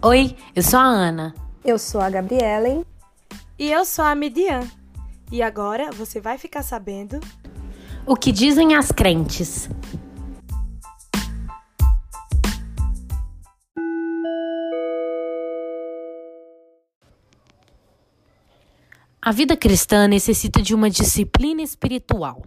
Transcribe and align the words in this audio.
Oi, 0.00 0.36
eu 0.54 0.62
sou 0.62 0.78
a 0.78 0.84
Ana. 0.84 1.34
Eu 1.64 1.76
sou 1.76 2.00
a 2.00 2.08
Gabriela. 2.08 2.84
E 3.58 3.68
eu 3.68 3.84
sou 3.84 4.04
a 4.04 4.14
Midian. 4.14 4.60
E 5.32 5.42
agora 5.42 5.90
você 5.90 6.20
vai 6.20 6.38
ficar 6.38 6.62
sabendo 6.62 7.18
o 8.06 8.14
que 8.14 8.30
dizem 8.30 8.76
as 8.76 8.92
crentes. 8.92 9.68
A 19.28 19.30
vida 19.30 19.54
cristã 19.54 20.08
necessita 20.08 20.62
de 20.62 20.74
uma 20.74 20.88
disciplina 20.88 21.60
espiritual. 21.60 22.42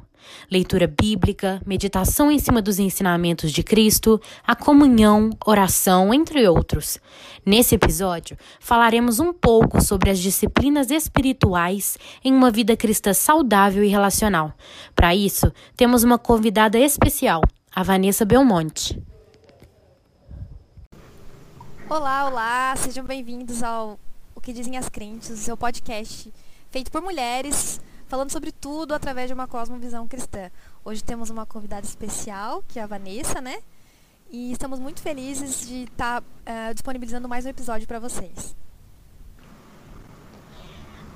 Leitura 0.50 0.88
bíblica, 0.88 1.61
meditação 1.64 2.32
em 2.32 2.39
cima 2.39 2.59
dos 2.59 2.79
ensinamentos 2.79 3.51
de 3.51 3.61
Cristo, 3.61 4.19
a 4.43 4.55
comunhão, 4.55 5.29
oração, 5.46 6.11
entre 6.11 6.47
outros. 6.50 6.97
Nesse 7.46 7.75
episódio, 7.75 8.36
falaremos 8.60 9.19
um 9.19 9.32
pouco 9.32 9.79
sobre 9.79 10.10
as 10.10 10.18
disciplinas 10.18 10.89
espirituais 10.89 12.00
em 12.24 12.33
uma 12.33 12.50
vida 12.50 12.75
cristã 12.75 13.13
saudável 13.13 13.83
e 13.83 13.88
relacional. 13.88 14.52
Para 14.96 15.13
isso, 15.13 15.54
temos 15.77 16.04
uma 16.04 16.18
convidada 16.18 16.79
especial, 16.79 17.43
a 17.71 17.83
Vanessa 17.83 18.25
Belmonte. 18.25 19.00
Olá, 21.88 22.27
olá, 22.27 22.75
sejam 22.75 23.05
bem-vindos 23.05 23.61
ao 23.61 24.00
O 24.33 24.41
que 24.41 24.52
Dizem 24.52 24.77
as 24.77 24.89
Crentes, 24.89 25.29
o 25.29 25.38
seu 25.38 25.55
podcast 25.55 26.33
feito 26.71 26.89
por 26.89 27.02
mulheres, 27.02 27.82
falando 28.07 28.32
sobre 28.32 28.52
tudo 28.52 28.93
através 28.93 29.28
de 29.28 29.34
uma 29.34 29.46
cosmovisão 29.46 30.07
cristã. 30.07 30.50
Hoje 30.84 31.04
temos 31.04 31.30
uma 31.30 31.46
convidada 31.46 31.86
especial, 31.86 32.64
que 32.67 32.80
é 32.80 32.81
a 32.81 32.88
Vanessa, 32.88 33.42
né? 33.42 33.58
E 34.31 34.53
estamos 34.53 34.80
muito 34.80 35.02
felizes 35.02 35.67
de 35.67 35.83
estar 35.83 36.22
tá, 36.22 36.69
uh, 36.69 36.73
disponibilizando 36.73 37.28
mais 37.28 37.45
um 37.45 37.50
episódio 37.50 37.86
para 37.86 38.00
vocês. 38.00 38.55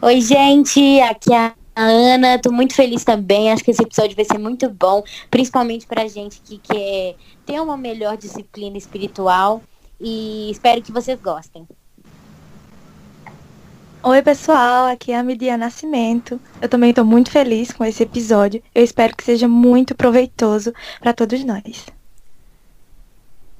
Oi, 0.02 0.20
gente, 0.20 1.00
aqui 1.00 1.34
é 1.34 1.53
a 1.73 1.84
Ana, 1.84 2.38
tô 2.38 2.52
muito 2.52 2.75
feliz 2.75 3.06
também. 3.06 3.50
Acho 3.50 3.64
que 3.64 3.72
esse 3.72 3.81
episódio 3.81 4.14
vai 4.14 4.25
ser 4.25 4.38
muito 4.38 4.69
bom, 4.69 5.02
principalmente 5.31 5.88
pra 5.88 6.06
gente 6.08 6.42
que 6.42 6.58
quer 6.58 7.16
ter 7.45 7.62
uma 7.62 7.78
melhor 7.78 8.17
disciplina 8.17 8.78
espiritual. 8.78 9.64
E 10.00 10.52
espero 10.52 10.81
que 10.81 10.92
vocês 10.92 11.19
gostem. 11.22 11.66
Oi, 14.08 14.22
pessoal, 14.22 14.86
aqui 14.86 15.14
é 15.14 15.17
a 15.17 15.23
Midia 15.23 15.58
Nascimento. 15.58 16.39
Eu 16.61 16.70
também 16.70 16.92
estou 16.92 17.03
muito 17.03 17.31
feliz 17.31 17.73
com 17.73 17.84
esse 17.84 18.03
episódio. 18.03 18.62
Eu 18.75 18.84
espero 18.84 19.16
que 19.16 19.23
seja 19.23 19.47
muito 19.47 19.95
proveitoso 19.95 20.72
para 21.00 21.12
todos 21.12 21.44
nós. 21.44 21.88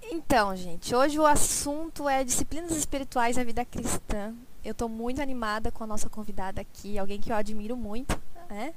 Então, 0.04 0.56
gente, 0.56 0.94
hoje 0.94 1.18
o 1.18 1.26
assunto 1.26 2.08
é 2.08 2.24
disciplinas 2.24 2.78
espirituais 2.78 3.38
da 3.38 3.44
vida 3.44 3.66
cristã. 3.66 4.36
Eu 4.64 4.74
estou 4.74 4.88
muito 4.88 5.20
animada 5.20 5.72
com 5.72 5.84
a 5.84 5.88
nossa 5.88 6.12
convidada 6.12 6.62
aqui, 6.62 7.00
alguém 7.00 7.20
que 7.20 7.32
eu 7.32 7.36
admiro 7.36 7.76
muito, 7.76 8.16
né? 8.48 8.76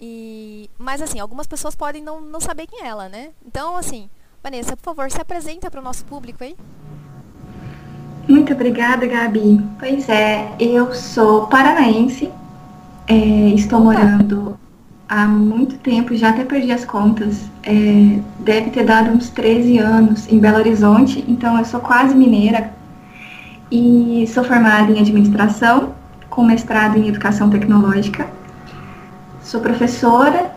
E, 0.00 0.70
mas 0.78 1.02
assim, 1.02 1.18
algumas 1.18 1.48
pessoas 1.48 1.74
podem 1.74 2.00
não, 2.00 2.20
não 2.20 2.40
saber 2.40 2.68
quem 2.68 2.80
é 2.80 2.86
ela, 2.86 3.08
né? 3.08 3.32
Então, 3.44 3.76
assim, 3.76 4.08
Vanessa, 4.40 4.76
por 4.76 4.84
favor, 4.84 5.10
se 5.10 5.20
apresenta 5.20 5.68
para 5.68 5.80
o 5.80 5.84
nosso 5.84 6.04
público 6.04 6.44
aí. 6.44 6.56
Muito 8.28 8.52
obrigada, 8.52 9.04
Gabi. 9.06 9.60
Pois 9.78 10.08
é, 10.08 10.52
eu 10.58 10.94
sou 10.94 11.46
paranaense, 11.48 12.30
é, 13.08 13.14
estou 13.48 13.80
morando 13.80 14.56
há 15.08 15.26
muito 15.26 15.76
tempo, 15.78 16.14
já 16.14 16.30
até 16.30 16.44
perdi 16.44 16.70
as 16.70 16.84
contas. 16.84 17.50
É, 17.64 18.18
deve 18.38 18.70
ter 18.70 18.84
dado 18.84 19.10
uns 19.10 19.28
13 19.30 19.78
anos 19.78 20.30
em 20.32 20.38
Belo 20.38 20.58
Horizonte, 20.58 21.24
então 21.26 21.58
eu 21.58 21.64
sou 21.64 21.80
quase 21.80 22.14
mineira 22.14 22.72
e 23.70 24.24
sou 24.32 24.44
formada 24.44 24.92
em 24.92 25.00
administração, 25.00 25.94
com 26.30 26.44
mestrado 26.44 26.96
em 26.96 27.08
educação 27.08 27.50
tecnológica. 27.50 28.26
Sou 29.42 29.60
professora, 29.60 30.52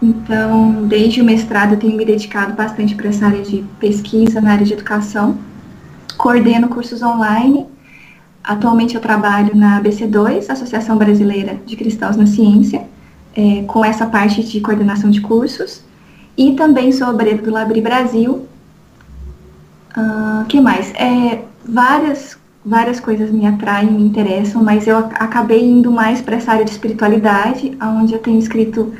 então 0.00 0.86
desde 0.86 1.20
o 1.20 1.24
mestrado 1.24 1.72
eu 1.72 1.78
tenho 1.78 1.96
me 1.96 2.04
dedicado 2.04 2.52
bastante 2.52 2.94
para 2.94 3.08
essa 3.08 3.26
área 3.26 3.42
de 3.42 3.64
pesquisa 3.80 4.40
na 4.40 4.52
área 4.52 4.64
de 4.64 4.72
educação 4.72 5.36
coordeno 6.18 6.68
cursos 6.68 7.02
online. 7.02 7.66
Atualmente 8.44 8.94
eu 8.94 9.00
trabalho 9.00 9.56
na 9.56 9.80
ABC2, 9.80 10.50
Associação 10.50 10.96
Brasileira 10.96 11.58
de 11.64 11.76
Cristãos 11.76 12.16
na 12.16 12.26
Ciência, 12.26 12.86
é, 13.34 13.62
com 13.66 13.84
essa 13.84 14.04
parte 14.04 14.42
de 14.42 14.60
coordenação 14.60 15.10
de 15.10 15.20
cursos. 15.20 15.82
E 16.36 16.52
também 16.52 16.92
sou 16.92 17.08
obreiro 17.08 17.42
do 17.42 17.50
Labri 17.50 17.80
Brasil. 17.80 18.46
O 19.96 20.00
uh, 20.00 20.44
que 20.46 20.60
mais? 20.60 20.92
É, 20.94 21.42
várias, 21.64 22.38
várias 22.64 23.00
coisas 23.00 23.30
me 23.30 23.46
atraem, 23.46 23.90
me 23.90 24.02
interessam, 24.02 24.62
mas 24.62 24.86
eu 24.86 24.96
acabei 24.96 25.64
indo 25.64 25.90
mais 25.90 26.20
para 26.20 26.36
essa 26.36 26.52
área 26.52 26.64
de 26.64 26.70
espiritualidade, 26.70 27.76
onde 27.80 28.12
eu 28.12 28.18
tenho 28.20 28.38
escrito 28.38 28.92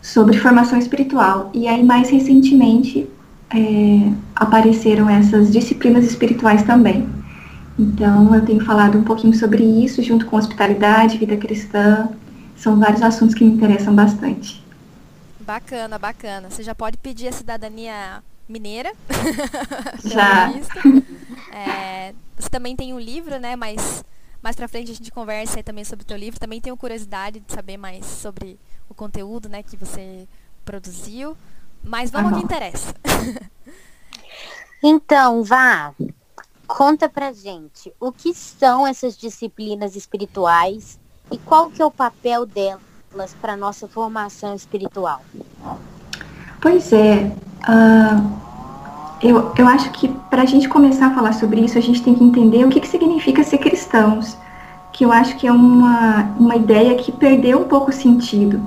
sobre 0.00 0.38
formação 0.38 0.78
espiritual. 0.78 1.50
E 1.52 1.66
aí, 1.66 1.82
mais 1.82 2.10
recentemente, 2.10 3.08
é, 3.54 4.12
apareceram 4.34 5.08
essas 5.08 5.52
disciplinas 5.52 6.04
espirituais 6.04 6.62
também. 6.64 7.08
Então, 7.78 8.34
eu 8.34 8.44
tenho 8.44 8.64
falado 8.64 8.98
um 8.98 9.04
pouquinho 9.04 9.34
sobre 9.34 9.64
isso, 9.64 10.02
junto 10.02 10.26
com 10.26 10.36
hospitalidade, 10.36 11.18
vida 11.18 11.36
cristã. 11.36 12.08
São 12.56 12.78
vários 12.78 13.02
assuntos 13.02 13.34
que 13.34 13.44
me 13.44 13.52
interessam 13.52 13.94
bastante. 13.94 14.62
Bacana, 15.40 15.98
bacana. 15.98 16.50
Você 16.50 16.62
já 16.62 16.74
pode 16.74 16.96
pedir 16.98 17.28
a 17.28 17.32
cidadania 17.32 18.22
mineira? 18.48 18.92
já. 20.04 20.52
é, 21.52 22.14
você 22.38 22.48
também 22.48 22.76
tem 22.76 22.94
um 22.94 23.00
livro, 23.00 23.38
né? 23.38 23.56
Mas 23.56 24.04
mais 24.42 24.56
pra 24.56 24.68
frente 24.68 24.90
a 24.92 24.94
gente 24.94 25.10
conversa 25.10 25.58
aí 25.58 25.62
também 25.62 25.84
sobre 25.84 26.02
o 26.02 26.06
teu 26.06 26.16
livro. 26.16 26.38
Também 26.38 26.60
tenho 26.60 26.76
curiosidade 26.76 27.40
de 27.40 27.52
saber 27.52 27.76
mais 27.76 28.04
sobre 28.04 28.58
o 28.88 28.94
conteúdo, 28.94 29.48
né, 29.48 29.62
que 29.62 29.76
você 29.76 30.28
produziu. 30.64 31.36
Mas 31.84 32.10
vamos 32.10 32.32
ao 32.32 32.38
que 32.38 32.44
interessa. 32.44 32.94
então, 34.82 35.42
vá. 35.44 35.92
Conta 36.66 37.08
pra 37.08 37.32
gente 37.32 37.92
o 38.00 38.10
que 38.10 38.32
são 38.32 38.86
essas 38.86 39.16
disciplinas 39.16 39.94
espirituais 39.94 40.98
e 41.30 41.36
qual 41.38 41.70
que 41.70 41.82
é 41.82 41.84
o 41.84 41.90
papel 41.90 42.46
delas 42.46 43.34
para 43.40 43.56
nossa 43.56 43.86
formação 43.86 44.54
espiritual. 44.54 45.20
Pois 46.60 46.90
é, 46.92 47.30
uh, 47.68 48.44
eu, 49.22 49.52
eu 49.56 49.68
acho 49.68 49.90
que 49.92 50.08
para 50.30 50.42
a 50.42 50.46
gente 50.46 50.68
começar 50.68 51.08
a 51.08 51.14
falar 51.14 51.32
sobre 51.32 51.60
isso, 51.60 51.76
a 51.76 51.80
gente 51.80 52.02
tem 52.02 52.14
que 52.14 52.24
entender 52.24 52.64
o 52.64 52.70
que, 52.70 52.80
que 52.80 52.88
significa 52.88 53.44
ser 53.44 53.58
cristãos, 53.58 54.36
que 54.92 55.04
eu 55.04 55.12
acho 55.12 55.36
que 55.36 55.46
é 55.46 55.52
uma, 55.52 56.34
uma 56.38 56.56
ideia 56.56 56.94
que 56.96 57.12
perdeu 57.12 57.60
um 57.60 57.68
pouco 57.68 57.90
o 57.90 57.92
sentido. 57.92 58.60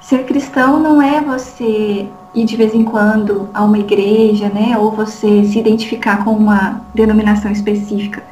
Ser 0.00 0.24
cristão 0.24 0.80
não 0.80 1.00
é 1.00 1.20
você 1.20 2.08
ir 2.34 2.44
de 2.44 2.56
vez 2.56 2.74
em 2.74 2.84
quando 2.84 3.48
a 3.54 3.62
uma 3.64 3.78
igreja, 3.78 4.48
né, 4.48 4.76
ou 4.78 4.90
você 4.90 5.44
se 5.44 5.58
identificar 5.58 6.24
com 6.24 6.32
uma 6.32 6.82
denominação 6.94 7.50
específica. 7.50 8.22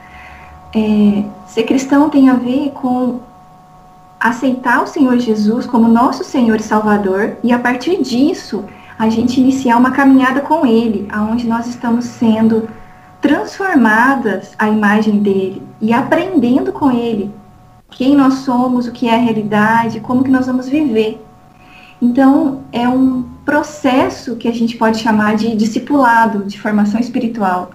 É, 0.74 1.24
ser 1.46 1.64
cristão 1.64 2.08
tem 2.08 2.28
a 2.28 2.34
ver 2.34 2.70
com 2.70 3.20
aceitar 4.18 4.82
o 4.82 4.86
Senhor 4.86 5.18
Jesus 5.18 5.66
como 5.66 5.88
nosso 5.88 6.24
Senhor 6.24 6.56
e 6.56 6.62
Salvador 6.62 7.36
e 7.42 7.52
a 7.52 7.58
partir 7.58 8.00
disso 8.02 8.64
a 8.98 9.08
gente 9.08 9.40
iniciar 9.40 9.76
uma 9.76 9.90
caminhada 9.90 10.40
com 10.40 10.64
Ele, 10.64 11.08
aonde 11.10 11.46
nós 11.46 11.66
estamos 11.66 12.04
sendo 12.04 12.68
transformadas 13.20 14.52
à 14.58 14.68
imagem 14.68 15.18
dele 15.18 15.62
e 15.80 15.92
aprendendo 15.92 16.72
com 16.72 16.90
Ele 16.90 17.32
quem 17.90 18.16
nós 18.16 18.34
somos, 18.34 18.86
o 18.86 18.92
que 18.92 19.08
é 19.08 19.14
a 19.14 19.18
realidade, 19.18 20.00
como 20.00 20.24
que 20.24 20.30
nós 20.30 20.46
vamos 20.46 20.68
viver. 20.68 21.20
Então, 22.02 22.64
é 22.72 22.88
um 22.88 23.22
processo 23.44 24.34
que 24.34 24.48
a 24.48 24.52
gente 24.52 24.76
pode 24.76 24.98
chamar 24.98 25.36
de 25.36 25.54
discipulado, 25.54 26.44
de 26.44 26.60
formação 26.60 26.98
espiritual, 26.98 27.70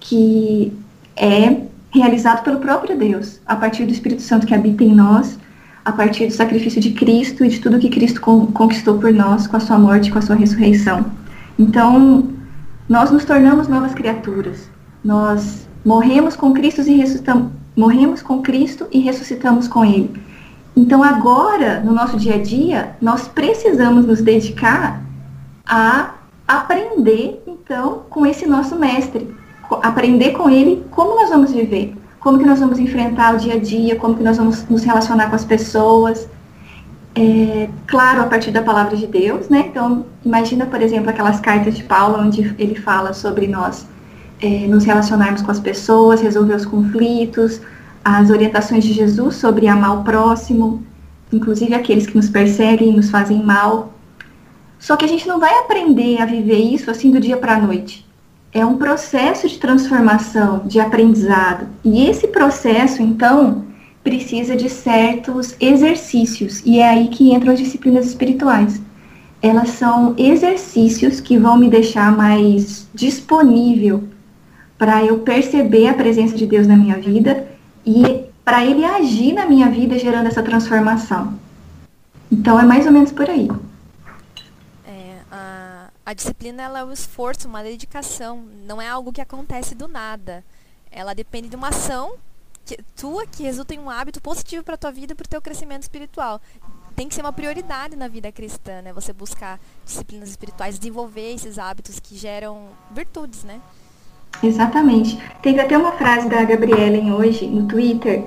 que 0.00 0.72
é 1.14 1.60
realizado 1.92 2.42
pelo 2.42 2.58
próprio 2.58 2.96
Deus, 2.96 3.38
a 3.46 3.54
partir 3.54 3.84
do 3.84 3.92
Espírito 3.92 4.22
Santo 4.22 4.46
que 4.46 4.54
habita 4.54 4.82
em 4.82 4.94
nós, 4.94 5.38
a 5.84 5.92
partir 5.92 6.26
do 6.26 6.32
sacrifício 6.32 6.80
de 6.80 6.92
Cristo 6.92 7.44
e 7.44 7.48
de 7.48 7.60
tudo 7.60 7.78
que 7.78 7.90
Cristo 7.90 8.18
conquistou 8.22 8.96
por 8.98 9.12
nós 9.12 9.46
com 9.46 9.58
a 9.58 9.60
sua 9.60 9.78
morte, 9.78 10.10
com 10.10 10.18
a 10.18 10.22
sua 10.22 10.36
ressurreição. 10.36 11.04
Então, 11.58 12.30
nós 12.88 13.10
nos 13.10 13.26
tornamos 13.26 13.68
novas 13.68 13.92
criaturas. 13.92 14.70
Nós 15.04 15.68
morremos 15.84 16.34
com 16.34 16.54
Cristo 16.54 16.80
e 16.80 16.96
ressuscitamos, 16.96 17.52
morremos 17.76 18.22
com 18.22 18.40
Cristo 18.40 18.86
e 18.90 19.00
ressuscitamos 19.00 19.68
com 19.68 19.84
ele. 19.84 20.29
Então, 20.80 21.04
agora, 21.04 21.80
no 21.80 21.92
nosso 21.92 22.16
dia 22.16 22.36
a 22.36 22.38
dia, 22.38 22.96
nós 23.02 23.28
precisamos 23.28 24.06
nos 24.06 24.22
dedicar 24.22 25.02
a 25.66 26.14
aprender, 26.48 27.42
então, 27.46 28.04
com 28.08 28.24
esse 28.24 28.46
nosso 28.46 28.76
mestre. 28.76 29.28
Aprender 29.82 30.30
com 30.30 30.48
ele 30.48 30.82
como 30.90 31.14
nós 31.16 31.28
vamos 31.28 31.52
viver, 31.52 31.94
como 32.18 32.38
que 32.38 32.46
nós 32.46 32.60
vamos 32.60 32.78
enfrentar 32.78 33.34
o 33.34 33.36
dia 33.36 33.56
a 33.56 33.58
dia, 33.58 33.94
como 33.96 34.16
que 34.16 34.22
nós 34.22 34.38
vamos 34.38 34.66
nos 34.70 34.82
relacionar 34.82 35.28
com 35.28 35.36
as 35.36 35.44
pessoas. 35.44 36.26
É, 37.14 37.68
claro, 37.86 38.22
a 38.22 38.24
partir 38.24 38.50
da 38.50 38.62
palavra 38.62 38.96
de 38.96 39.06
Deus, 39.06 39.50
né? 39.50 39.66
Então, 39.68 40.06
imagina, 40.24 40.64
por 40.64 40.80
exemplo, 40.80 41.10
aquelas 41.10 41.40
cartas 41.40 41.76
de 41.76 41.84
Paulo, 41.84 42.18
onde 42.18 42.54
ele 42.58 42.74
fala 42.74 43.12
sobre 43.12 43.46
nós 43.46 43.86
é, 44.40 44.66
nos 44.66 44.84
relacionarmos 44.86 45.42
com 45.42 45.50
as 45.50 45.60
pessoas, 45.60 46.22
resolver 46.22 46.54
os 46.54 46.64
conflitos, 46.64 47.60
as 48.04 48.30
orientações 48.30 48.84
de 48.84 48.92
Jesus 48.92 49.36
sobre 49.36 49.66
amar 49.66 50.00
o 50.00 50.04
próximo, 50.04 50.82
inclusive 51.32 51.74
aqueles 51.74 52.06
que 52.06 52.16
nos 52.16 52.28
perseguem, 52.28 52.92
nos 52.92 53.10
fazem 53.10 53.42
mal. 53.42 53.92
Só 54.78 54.96
que 54.96 55.04
a 55.04 55.08
gente 55.08 55.28
não 55.28 55.38
vai 55.38 55.52
aprender 55.58 56.20
a 56.20 56.26
viver 56.26 56.58
isso 56.58 56.90
assim 56.90 57.10
do 57.10 57.20
dia 57.20 57.36
para 57.36 57.54
a 57.54 57.60
noite. 57.60 58.06
É 58.52 58.64
um 58.64 58.76
processo 58.76 59.48
de 59.48 59.58
transformação, 59.58 60.62
de 60.66 60.80
aprendizado. 60.80 61.68
E 61.84 62.06
esse 62.06 62.28
processo, 62.28 63.00
então, 63.02 63.66
precisa 64.02 64.56
de 64.56 64.68
certos 64.68 65.54
exercícios. 65.60 66.62
E 66.64 66.80
é 66.80 66.88
aí 66.88 67.08
que 67.08 67.32
entram 67.32 67.52
as 67.52 67.58
disciplinas 67.58 68.06
espirituais. 68.06 68.80
Elas 69.42 69.70
são 69.70 70.14
exercícios 70.18 71.20
que 71.20 71.38
vão 71.38 71.56
me 71.56 71.68
deixar 71.68 72.14
mais 72.16 72.88
disponível 72.92 74.04
para 74.76 75.04
eu 75.04 75.18
perceber 75.18 75.88
a 75.88 75.94
presença 75.94 76.34
de 76.34 76.46
Deus 76.46 76.66
na 76.66 76.76
minha 76.76 76.96
vida 76.96 77.49
e 77.84 78.24
para 78.44 78.64
ele 78.64 78.84
agir 78.84 79.32
na 79.32 79.46
minha 79.46 79.70
vida 79.70 79.98
gerando 79.98 80.26
essa 80.26 80.42
transformação. 80.42 81.38
Então 82.30 82.58
é 82.58 82.64
mais 82.64 82.86
ou 82.86 82.92
menos 82.92 83.12
por 83.12 83.28
aí. 83.28 83.48
É, 84.84 85.18
a, 85.30 85.88
a 86.06 86.14
disciplina 86.14 86.62
ela 86.62 86.80
é 86.80 86.84
um 86.84 86.92
esforço, 86.92 87.48
uma 87.48 87.62
dedicação, 87.62 88.44
não 88.66 88.80
é 88.80 88.88
algo 88.88 89.12
que 89.12 89.20
acontece 89.20 89.74
do 89.74 89.88
nada. 89.88 90.44
Ela 90.90 91.14
depende 91.14 91.48
de 91.48 91.56
uma 91.56 91.68
ação 91.68 92.14
que, 92.64 92.78
tua 92.96 93.26
que 93.26 93.42
resulta 93.42 93.74
em 93.74 93.78
um 93.78 93.90
hábito 93.90 94.20
positivo 94.20 94.62
para 94.62 94.76
tua 94.76 94.92
vida 94.92 95.12
e 95.12 95.16
para 95.16 95.24
o 95.24 95.28
teu 95.28 95.42
crescimento 95.42 95.82
espiritual. 95.82 96.40
Tem 96.94 97.08
que 97.08 97.14
ser 97.14 97.22
uma 97.22 97.32
prioridade 97.32 97.96
na 97.96 98.08
vida 98.08 98.30
cristã, 98.30 98.82
né? 98.82 98.92
Você 98.92 99.12
buscar 99.12 99.58
disciplinas 99.84 100.28
espirituais, 100.28 100.78
desenvolver 100.78 101.34
esses 101.34 101.58
hábitos 101.58 101.98
que 101.98 102.16
geram 102.16 102.68
virtudes, 102.90 103.42
né? 103.44 103.60
Exatamente. 104.42 105.18
Teve 105.42 105.60
até 105.60 105.76
uma 105.76 105.92
frase 105.92 106.28
da 106.28 106.42
Gabriela 106.44 107.16
hoje 107.16 107.46
no 107.46 107.66
Twitter. 107.66 108.24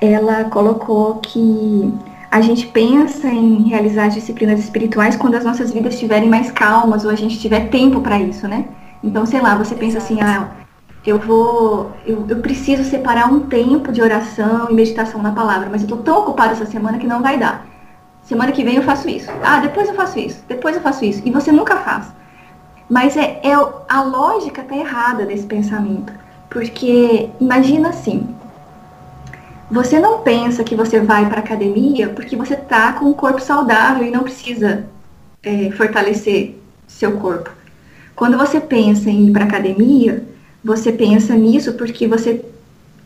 Ela 0.00 0.44
colocou 0.44 1.16
que 1.16 1.92
a 2.30 2.40
gente 2.40 2.66
pensa 2.66 3.26
em 3.28 3.68
realizar 3.68 4.08
disciplinas 4.08 4.60
espirituais 4.60 5.16
quando 5.16 5.34
as 5.34 5.44
nossas 5.44 5.72
vidas 5.72 5.94
estiverem 5.94 6.28
mais 6.28 6.52
calmas 6.52 7.04
ou 7.04 7.10
a 7.10 7.16
gente 7.16 7.38
tiver 7.38 7.68
tempo 7.68 8.00
para 8.00 8.20
isso, 8.20 8.46
né? 8.46 8.66
Então, 9.02 9.24
sei 9.24 9.40
lá, 9.40 9.56
você 9.56 9.74
pensa 9.74 9.98
assim, 9.98 10.20
ah, 10.20 10.48
eu 11.06 11.18
vou, 11.18 11.92
eu, 12.04 12.26
eu, 12.28 12.40
preciso 12.40 12.84
separar 12.84 13.32
um 13.32 13.40
tempo 13.40 13.90
de 13.90 14.02
oração 14.02 14.68
e 14.70 14.74
meditação 14.74 15.22
na 15.22 15.32
palavra, 15.32 15.68
mas 15.70 15.82
eu 15.82 15.88
tô 15.88 15.96
tão 15.96 16.18
ocupada 16.18 16.52
essa 16.52 16.66
semana 16.66 16.98
que 16.98 17.06
não 17.06 17.22
vai 17.22 17.38
dar. 17.38 17.66
Semana 18.22 18.52
que 18.52 18.62
vem 18.62 18.76
eu 18.76 18.82
faço 18.82 19.08
isso. 19.08 19.30
Ah, 19.42 19.60
depois 19.60 19.88
eu 19.88 19.94
faço 19.94 20.18
isso. 20.18 20.44
Depois 20.46 20.76
eu 20.76 20.82
faço 20.82 21.04
isso. 21.04 21.22
E 21.24 21.30
você 21.30 21.50
nunca 21.50 21.76
faz. 21.76 22.12
Mas 22.88 23.16
é, 23.16 23.40
é 23.42 23.52
a 23.52 24.02
lógica 24.02 24.62
tá 24.62 24.76
errada 24.76 25.26
desse 25.26 25.44
pensamento. 25.44 26.12
Porque 26.48 27.28
imagina 27.38 27.90
assim, 27.90 28.26
você 29.70 30.00
não 30.00 30.20
pensa 30.20 30.64
que 30.64 30.74
você 30.74 30.98
vai 30.98 31.28
para 31.28 31.40
academia 31.40 32.08
porque 32.08 32.34
você 32.34 32.56
tá 32.56 32.94
com 32.94 33.04
um 33.06 33.12
corpo 33.12 33.40
saudável 33.40 34.06
e 34.06 34.10
não 34.10 34.22
precisa 34.22 34.86
é, 35.42 35.70
fortalecer 35.72 36.58
seu 36.86 37.12
corpo. 37.18 37.50
Quando 38.16 38.38
você 38.38 38.58
pensa 38.58 39.10
em 39.10 39.28
ir 39.28 39.32
para 39.32 39.44
academia, 39.44 40.24
você 40.64 40.90
pensa 40.90 41.34
nisso 41.34 41.74
porque 41.74 42.08
você 42.08 42.42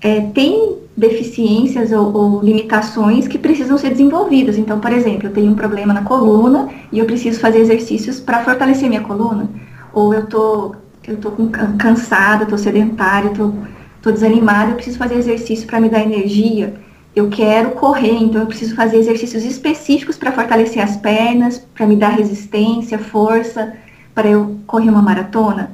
é, 0.00 0.20
tem 0.20 0.78
deficiências 0.96 1.90
ou, 1.90 2.14
ou, 2.14 2.43
limitações 2.43 3.26
que 3.26 3.38
precisam 3.38 3.76
ser 3.76 3.90
desenvolvidas. 3.90 4.56
Então, 4.56 4.78
por 4.78 4.93
exemplo, 4.93 5.28
eu 5.28 5.32
tenho 5.32 5.50
um 5.50 5.55
problema 5.55 5.93
na 5.93 6.02
coluna 6.02 6.69
e 6.93 6.99
eu 6.99 7.06
preciso 7.06 7.40
fazer 7.40 7.58
exercícios 7.58 8.20
para 8.20 8.44
fortalecer 8.44 8.88
minha 8.88 9.00
coluna 9.00 9.49
ou 9.92 10.14
eu 10.14 10.26
tô, 10.26 10.74
eu 11.06 11.16
tô 11.16 11.32
cansada, 11.78 12.46
tô 12.46 12.56
sedentária, 12.56 13.30
tô, 13.30 13.52
tô 14.00 14.10
desanimada, 14.10 14.70
eu 14.70 14.76
preciso 14.76 14.98
fazer 14.98 15.16
exercício 15.16 15.66
para 15.66 15.80
me 15.80 15.88
dar 15.88 16.00
energia. 16.00 16.74
Eu 17.14 17.28
quero 17.28 17.72
correr, 17.72 18.14
então 18.14 18.40
eu 18.40 18.46
preciso 18.46 18.74
fazer 18.74 18.96
exercícios 18.96 19.44
específicos 19.44 20.16
para 20.16 20.32
fortalecer 20.32 20.82
as 20.82 20.96
pernas, 20.96 21.58
para 21.58 21.86
me 21.86 21.94
dar 21.94 22.08
resistência, 22.08 22.98
força, 22.98 23.74
para 24.14 24.28
eu 24.28 24.58
correr 24.66 24.88
uma 24.88 25.02
maratona. 25.02 25.72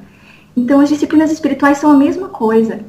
Então 0.56 0.80
as 0.80 0.88
disciplinas 0.88 1.30
espirituais 1.30 1.78
são 1.78 1.92
a 1.92 1.96
mesma 1.96 2.28
coisa. 2.28 2.80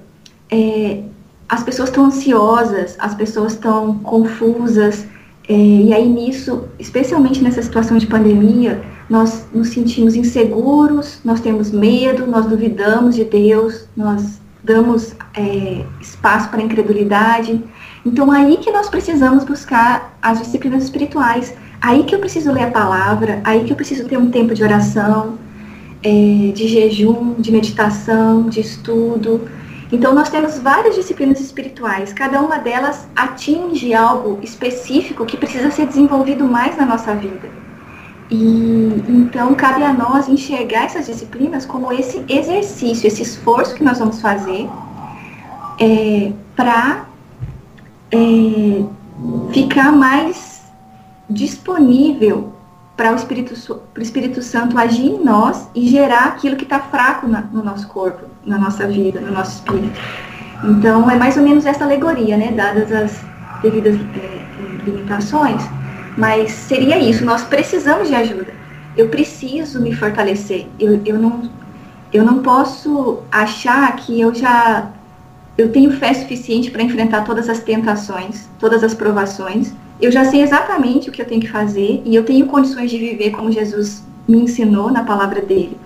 É, 0.51 1.03
as 1.47 1.61
pessoas 1.61 1.89
estão 1.89 2.05
ansiosas, 2.05 2.95
as 2.97 3.13
pessoas 3.13 3.53
estão 3.53 3.99
confusas, 3.99 5.05
é, 5.47 5.53
e 5.53 5.93
aí 5.93 6.07
nisso, 6.07 6.65
especialmente 6.77 7.43
nessa 7.43 7.61
situação 7.61 7.97
de 7.97 8.05
pandemia, 8.05 8.81
nós 9.09 9.47
nos 9.51 9.69
sentimos 9.69 10.15
inseguros, 10.15 11.19
nós 11.25 11.39
temos 11.39 11.71
medo, 11.71 12.27
nós 12.27 12.45
duvidamos 12.45 13.15
de 13.15 13.23
Deus, 13.23 13.85
nós 13.97 14.39
damos 14.63 15.15
é, 15.35 15.83
espaço 15.99 16.49
para 16.49 16.61
incredulidade. 16.61 17.63
Então, 18.05 18.31
aí 18.31 18.57
que 18.57 18.71
nós 18.71 18.87
precisamos 18.87 19.43
buscar 19.43 20.17
as 20.21 20.39
disciplinas 20.39 20.83
espirituais. 20.83 21.53
Aí 21.81 22.03
que 22.03 22.13
eu 22.13 22.19
preciso 22.19 22.51
ler 22.51 22.65
a 22.65 22.71
palavra, 22.71 23.41
aí 23.43 23.63
que 23.63 23.71
eu 23.71 23.75
preciso 23.75 24.07
ter 24.07 24.17
um 24.17 24.29
tempo 24.29 24.53
de 24.53 24.61
oração, 24.61 25.37
é, 26.03 26.51
de 26.53 26.67
jejum, 26.67 27.35
de 27.39 27.51
meditação, 27.51 28.43
de 28.49 28.59
estudo. 28.59 29.49
Então, 29.91 30.13
nós 30.13 30.29
temos 30.29 30.59
várias 30.59 30.93
disciplinas 30.93 31.39
espirituais, 31.39 32.13
cada 32.13 32.39
uma 32.41 32.59
delas 32.59 33.07
atinge 33.15 33.91
algo 33.93 34.37
específico 34.43 35.25
que 35.25 35.35
precisa 35.35 35.71
ser 35.71 35.87
desenvolvido 35.87 36.45
mais 36.45 36.77
na 36.77 36.85
nossa 36.85 37.15
vida. 37.15 37.68
E 38.31 39.03
então 39.09 39.55
cabe 39.55 39.83
a 39.83 39.91
nós 39.91 40.27
enxergar 40.27 40.85
essas 40.85 41.07
disciplinas 41.07 41.65
como 41.65 41.91
esse 41.91 42.23
exercício, 42.29 43.07
esse 43.07 43.23
esforço 43.23 43.73
que 43.73 43.83
nós 43.83 43.97
vamos 43.97 44.21
fazer 44.21 44.69
é, 45.79 46.31
para 46.55 47.05
é, 48.11 48.83
ficar 49.51 49.91
mais 49.91 50.61
disponível 51.27 52.53
para 52.95 53.13
o 53.13 53.15
Espírito, 53.15 53.53
Espírito 53.97 54.43
Santo 54.43 54.77
agir 54.77 55.07
em 55.07 55.23
nós 55.23 55.67
e 55.73 55.87
gerar 55.87 56.25
aquilo 56.25 56.55
que 56.55 56.65
está 56.65 56.79
fraco 56.79 57.27
na, 57.27 57.41
no 57.41 57.63
nosso 57.63 57.87
corpo, 57.87 58.25
na 58.45 58.59
nossa 58.59 58.85
vida, 58.87 59.19
no 59.21 59.31
nosso 59.31 59.55
espírito. 59.55 59.99
Então 60.65 61.09
é 61.09 61.15
mais 61.15 61.35
ou 61.35 61.43
menos 61.43 61.65
essa 61.65 61.83
alegoria, 61.83 62.37
né, 62.37 62.51
dadas 62.51 62.91
as 62.91 63.23
devidas 63.63 63.95
é, 63.95 64.45
limitações 64.85 65.63
mas 66.17 66.51
seria 66.51 66.99
isso, 66.99 67.25
nós 67.25 67.43
precisamos 67.43 68.07
de 68.07 68.15
ajuda. 68.15 68.53
Eu 68.97 69.09
preciso 69.09 69.81
me 69.81 69.95
fortalecer. 69.95 70.67
Eu, 70.79 71.01
eu, 71.05 71.17
não, 71.17 71.49
eu 72.11 72.23
não 72.23 72.41
posso 72.41 73.19
achar 73.31 73.95
que 73.95 74.19
eu 74.19 74.33
já 74.33 74.91
eu 75.57 75.69
tenho 75.73 75.91
fé 75.91 76.13
suficiente 76.13 76.71
para 76.71 76.81
enfrentar 76.81 77.25
todas 77.25 77.49
as 77.49 77.59
tentações, 77.59 78.47
todas 78.57 78.81
as 78.81 78.93
provações. 78.93 79.73
Eu 80.01 80.09
já 80.09 80.23
sei 80.23 80.41
exatamente 80.41 81.09
o 81.09 81.11
que 81.11 81.21
eu 81.21 81.25
tenho 81.25 81.41
que 81.41 81.49
fazer 81.49 82.01
e 82.05 82.15
eu 82.15 82.23
tenho 82.23 82.45
condições 82.45 82.89
de 82.89 82.97
viver 82.97 83.31
como 83.31 83.51
Jesus 83.51 84.01
me 84.25 84.39
ensinou 84.39 84.89
na 84.89 85.03
palavra 85.03 85.41
dele. 85.41 85.77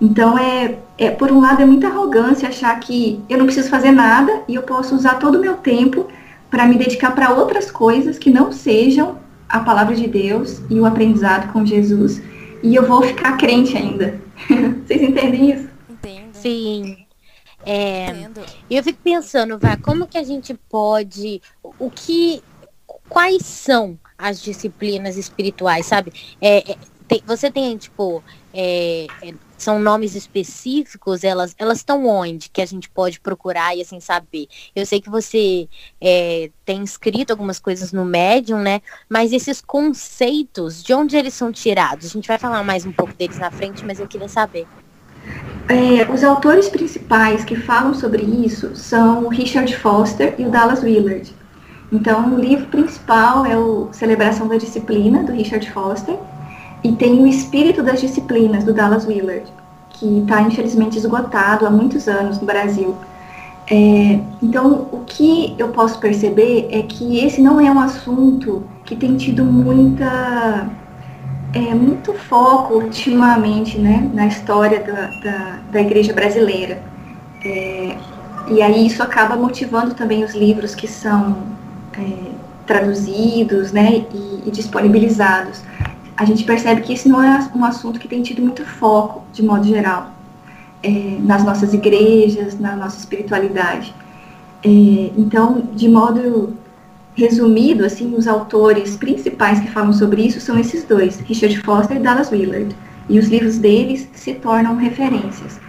Então 0.00 0.38
é, 0.38 0.78
é 0.96 1.10
por 1.10 1.32
um 1.32 1.40
lado 1.40 1.60
é 1.60 1.66
muita 1.66 1.88
arrogância 1.88 2.48
achar 2.48 2.78
que 2.78 3.20
eu 3.28 3.36
não 3.36 3.46
preciso 3.46 3.68
fazer 3.68 3.90
nada 3.90 4.42
e 4.46 4.54
eu 4.54 4.62
posso 4.62 4.94
usar 4.94 5.18
todo 5.18 5.36
o 5.36 5.40
meu 5.40 5.54
tempo 5.54 6.06
para 6.48 6.66
me 6.66 6.78
dedicar 6.78 7.10
para 7.10 7.32
outras 7.32 7.72
coisas 7.72 8.18
que 8.18 8.30
não 8.30 8.52
sejam 8.52 9.16
a 9.48 9.60
palavra 9.60 9.94
de 9.94 10.06
Deus 10.06 10.60
e 10.68 10.78
o 10.78 10.86
aprendizado 10.86 11.52
com 11.52 11.64
Jesus. 11.64 12.22
E 12.62 12.74
eu 12.74 12.86
vou 12.86 13.02
ficar 13.02 13.36
crente 13.36 13.76
ainda. 13.76 14.20
Vocês 14.84 15.02
entendem 15.02 15.52
isso? 15.52 15.68
Entendo. 15.88 16.34
Sim. 16.34 17.06
É, 17.64 18.10
Entendo. 18.10 18.40
eu 18.70 18.82
fico 18.82 19.00
pensando, 19.02 19.58
Vá, 19.58 19.76
como 19.76 20.06
que 20.06 20.18
a 20.18 20.24
gente 20.24 20.54
pode. 20.68 21.40
O 21.78 21.90
que. 21.90 22.42
Quais 23.08 23.44
são 23.44 23.98
as 24.18 24.42
disciplinas 24.42 25.16
espirituais, 25.16 25.86
sabe? 25.86 26.12
É, 26.40 26.72
é, 26.72 26.76
tem, 27.06 27.22
você 27.26 27.50
tem, 27.50 27.76
tipo, 27.76 28.22
é, 28.52 29.06
é 29.22 29.34
são 29.58 29.78
nomes 29.78 30.14
específicos, 30.14 31.24
elas 31.24 31.54
elas 31.58 31.78
estão 31.78 32.06
onde 32.06 32.48
que 32.48 32.62
a 32.62 32.66
gente 32.66 32.88
pode 32.88 33.20
procurar 33.20 33.76
e 33.76 33.82
assim 33.82 34.00
saber. 34.00 34.46
Eu 34.74 34.86
sei 34.86 35.00
que 35.00 35.10
você 35.10 35.68
é, 36.00 36.50
tem 36.64 36.82
escrito 36.82 37.32
algumas 37.32 37.58
coisas 37.58 37.92
no 37.92 38.04
Medium, 38.04 38.60
né? 38.60 38.80
Mas 39.08 39.32
esses 39.32 39.60
conceitos, 39.60 40.82
de 40.82 40.94
onde 40.94 41.16
eles 41.16 41.34
são 41.34 41.52
tirados? 41.52 42.06
A 42.06 42.10
gente 42.10 42.28
vai 42.28 42.38
falar 42.38 42.62
mais 42.62 42.86
um 42.86 42.92
pouco 42.92 43.12
deles 43.12 43.38
na 43.38 43.50
frente, 43.50 43.84
mas 43.84 43.98
eu 43.98 44.06
queria 44.06 44.28
saber. 44.28 44.66
É, 45.68 46.10
os 46.10 46.24
autores 46.24 46.68
principais 46.68 47.44
que 47.44 47.54
falam 47.54 47.92
sobre 47.92 48.22
isso 48.22 48.74
são 48.74 49.24
o 49.24 49.28
Richard 49.28 49.76
Foster 49.76 50.34
e 50.38 50.46
o 50.46 50.50
Dallas 50.50 50.82
Willard. 50.82 51.34
Então, 51.90 52.34
o 52.34 52.38
livro 52.38 52.66
principal 52.66 53.44
é 53.44 53.56
o 53.56 53.88
Celebração 53.92 54.46
da 54.46 54.56
Disciplina, 54.56 55.24
do 55.24 55.32
Richard 55.32 55.70
Foster, 55.70 56.18
e 56.82 56.92
tem 56.92 57.20
o 57.22 57.26
Espírito 57.26 57.82
das 57.82 58.00
Disciplinas, 58.00 58.64
do 58.64 58.72
Dallas 58.72 59.06
Willard, 59.06 59.44
que 59.90 60.20
está 60.20 60.40
infelizmente 60.42 60.96
esgotado 60.98 61.66
há 61.66 61.70
muitos 61.70 62.08
anos 62.08 62.38
no 62.40 62.46
Brasil. 62.46 62.94
É, 63.70 64.20
então, 64.42 64.88
o 64.90 65.02
que 65.04 65.54
eu 65.58 65.68
posso 65.68 65.98
perceber 65.98 66.68
é 66.70 66.82
que 66.82 67.18
esse 67.18 67.40
não 67.40 67.60
é 67.60 67.70
um 67.70 67.80
assunto 67.80 68.62
que 68.84 68.96
tem 68.96 69.16
tido 69.16 69.44
muita, 69.44 70.70
é, 71.52 71.74
muito 71.74 72.14
foco 72.14 72.74
ultimamente 72.74 73.78
né, 73.78 74.08
na 74.14 74.26
história 74.26 74.80
da, 74.80 75.10
da, 75.22 75.58
da 75.70 75.80
igreja 75.80 76.14
brasileira. 76.14 76.80
É, 77.44 77.96
e 78.50 78.62
aí 78.62 78.86
isso 78.86 79.02
acaba 79.02 79.36
motivando 79.36 79.94
também 79.94 80.24
os 80.24 80.34
livros 80.34 80.74
que 80.74 80.88
são 80.88 81.36
é, 81.98 82.30
traduzidos 82.66 83.72
né, 83.72 84.06
e, 84.12 84.42
e, 84.46 84.50
disponibilizados. 84.50 85.60
A 86.18 86.24
gente 86.24 86.42
percebe 86.42 86.80
que 86.80 86.92
esse 86.92 87.08
não 87.08 87.22
é 87.22 87.48
um 87.54 87.64
assunto 87.64 88.00
que 88.00 88.08
tem 88.08 88.22
tido 88.22 88.42
muito 88.42 88.64
foco, 88.64 89.22
de 89.32 89.40
modo 89.40 89.64
geral, 89.64 90.10
é, 90.82 91.16
nas 91.20 91.44
nossas 91.44 91.72
igrejas, 91.72 92.58
na 92.58 92.74
nossa 92.74 92.98
espiritualidade. 92.98 93.94
É, 94.64 95.12
então, 95.16 95.62
de 95.72 95.88
modo 95.88 96.54
resumido, 97.14 97.84
assim, 97.84 98.16
os 98.16 98.26
autores 98.26 98.96
principais 98.96 99.60
que 99.60 99.70
falam 99.70 99.92
sobre 99.92 100.22
isso 100.22 100.40
são 100.40 100.58
esses 100.58 100.82
dois, 100.82 101.20
Richard 101.20 101.56
Foster 101.60 101.96
e 101.96 102.00
Dallas 102.00 102.32
Willard. 102.32 102.74
E 103.08 103.16
os 103.16 103.28
livros 103.28 103.56
deles 103.58 104.08
se 104.12 104.34
tornam 104.34 104.74
referências. 104.74 105.60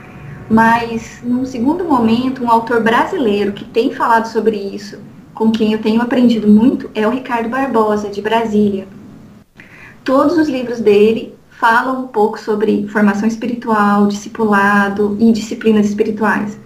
Mas, 0.50 1.22
num 1.24 1.46
segundo 1.46 1.86
momento, 1.86 2.44
um 2.44 2.50
autor 2.50 2.82
brasileiro 2.82 3.52
que 3.52 3.66
tem 3.66 3.94
falado 3.94 4.26
sobre 4.26 4.58
isso, 4.58 4.98
com 5.32 5.52
quem 5.52 5.74
eu 5.74 5.80
tenho 5.80 6.02
aprendido 6.02 6.48
muito, 6.48 6.90
é 6.96 7.08
o 7.08 7.12
Ricardo 7.12 7.50
Barbosa, 7.50 8.10
de 8.10 8.20
Brasília. 8.20 8.88
Todos 10.04 10.38
os 10.38 10.48
livros 10.48 10.80
dele 10.80 11.34
falam 11.52 12.04
um 12.04 12.08
pouco 12.08 12.40
sobre 12.40 12.88
formação 12.88 13.28
espiritual, 13.28 14.08
discipulado 14.08 15.18
e 15.20 15.32
disciplinas 15.32 15.88
espirituais. 15.88 16.58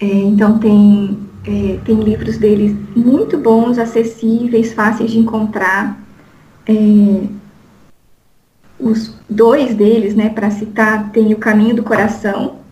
É, 0.00 0.06
então, 0.06 0.58
tem, 0.58 1.18
é, 1.46 1.78
tem 1.84 2.00
livros 2.00 2.38
dele 2.38 2.76
muito 2.96 3.36
bons, 3.38 3.78
acessíveis, 3.78 4.72
fáceis 4.72 5.10
de 5.10 5.18
encontrar. 5.18 6.00
É, 6.66 6.72
os 8.80 9.14
dois 9.28 9.74
deles, 9.74 10.14
né, 10.14 10.28
para 10.28 10.50
citar, 10.50 11.10
tem 11.12 11.32
O 11.32 11.38
Caminho 11.38 11.76
do 11.76 11.82
Coração, 11.82 12.62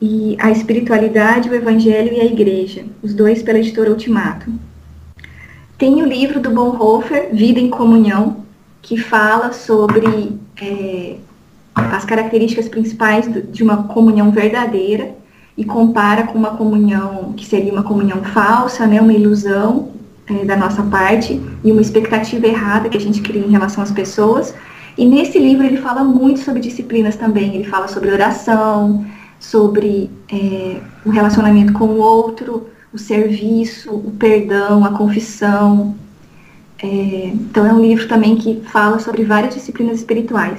e 0.00 0.36
a 0.40 0.50
espiritualidade, 0.50 1.48
o 1.48 1.54
evangelho 1.54 2.12
e 2.12 2.20
a 2.20 2.24
igreja, 2.24 2.84
os 3.00 3.14
dois 3.14 3.40
pela 3.40 3.60
editora 3.60 3.88
Ultimato. 3.88 4.52
Tem 5.78 6.02
o 6.02 6.06
livro 6.06 6.40
do 6.40 6.50
Bonhoeffer, 6.50 7.32
Vida 7.32 7.60
em 7.60 7.70
Comunhão, 7.70 8.41
que 8.82 8.96
fala 8.98 9.52
sobre 9.52 10.36
é, 10.60 11.16
as 11.74 12.04
características 12.04 12.68
principais 12.68 13.30
de 13.50 13.62
uma 13.62 13.84
comunhão 13.84 14.30
verdadeira 14.30 15.14
e 15.56 15.64
compara 15.64 16.24
com 16.24 16.36
uma 16.36 16.56
comunhão 16.56 17.32
que 17.36 17.46
seria 17.46 17.72
uma 17.72 17.84
comunhão 17.84 18.22
falsa, 18.24 18.86
né, 18.86 19.00
uma 19.00 19.12
ilusão 19.12 19.90
é, 20.26 20.44
da 20.44 20.56
nossa 20.56 20.82
parte 20.82 21.40
e 21.62 21.70
uma 21.72 21.80
expectativa 21.80 22.46
errada 22.46 22.88
que 22.88 22.96
a 22.96 23.00
gente 23.00 23.20
cria 23.22 23.44
em 23.44 23.50
relação 23.50 23.82
às 23.82 23.92
pessoas. 23.92 24.54
E 24.96 25.06
nesse 25.06 25.38
livro 25.38 25.64
ele 25.64 25.78
fala 25.78 26.02
muito 26.04 26.40
sobre 26.40 26.60
disciplinas 26.60 27.16
também, 27.16 27.54
ele 27.54 27.64
fala 27.64 27.88
sobre 27.88 28.10
oração, 28.10 29.06
sobre 29.38 30.10
é, 30.30 30.80
o 31.04 31.10
relacionamento 31.10 31.72
com 31.72 31.84
o 31.84 31.98
outro, 31.98 32.66
o 32.92 32.98
serviço, 32.98 33.90
o 33.94 34.10
perdão, 34.18 34.84
a 34.84 34.90
confissão. 34.90 35.94
É, 36.82 37.26
então 37.28 37.64
é 37.64 37.72
um 37.72 37.80
livro 37.80 38.08
também 38.08 38.36
que 38.36 38.60
fala 38.72 38.98
sobre 38.98 39.22
várias 39.22 39.54
disciplinas 39.54 39.98
espirituais. 39.98 40.58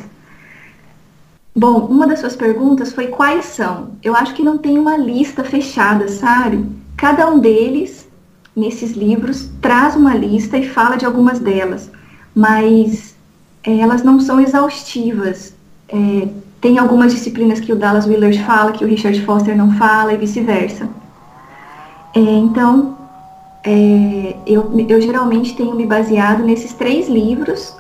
Bom, 1.56 1.86
uma 1.86 2.08
das 2.08 2.20
suas 2.20 2.36
perguntas 2.36 2.94
foi 2.94 3.08
quais 3.08 3.46
são. 3.46 3.92
Eu 4.01 4.15
acho 4.15 4.34
que 4.34 4.42
não 4.42 4.58
tem 4.58 4.80
uma 4.80 4.98
lista 4.98 5.44
fechada, 5.44 6.08
sabe? 6.08 6.65
Cada 6.96 7.30
um 7.30 7.39
deles, 7.39 8.08
nesses 8.56 8.94
livros, 8.94 9.50
traz 9.62 9.96
uma 9.96 10.15
lista 10.15 10.58
e 10.58 10.68
fala 10.68 10.96
de 10.96 11.06
algumas 11.06 11.39
delas, 11.39 11.92
mas 12.34 13.15
é, 13.63 13.77
elas 13.80 14.01
não 14.01 14.20
são 14.20 14.39
exaustivas. 14.39 15.53
É, 15.89 16.27
tem 16.60 16.80
algumas 16.80 17.13
disciplinas 17.13 17.60
que 17.60 17.74
o 17.74 17.75
Dallas 17.75 18.08
Willard 18.08 18.42
fala, 18.46 18.72
que 18.72 18.86
o 18.86 18.88
Richard 18.88 19.22
Foster 19.25 19.56
não 19.56 19.74
fala, 19.74 20.13
e 20.13 20.18
vice-versa. 20.18 20.89
É, 22.15 22.20
então, 22.20 22.98
é, 23.63 24.36
eu, 24.46 24.72
eu, 24.89 25.01
geralmente 25.01 25.55
tenho 25.55 25.74
me 25.74 25.86
baseado 25.86 26.43
nesses 26.43 26.74
três 26.74 27.08
livros, 27.08 27.75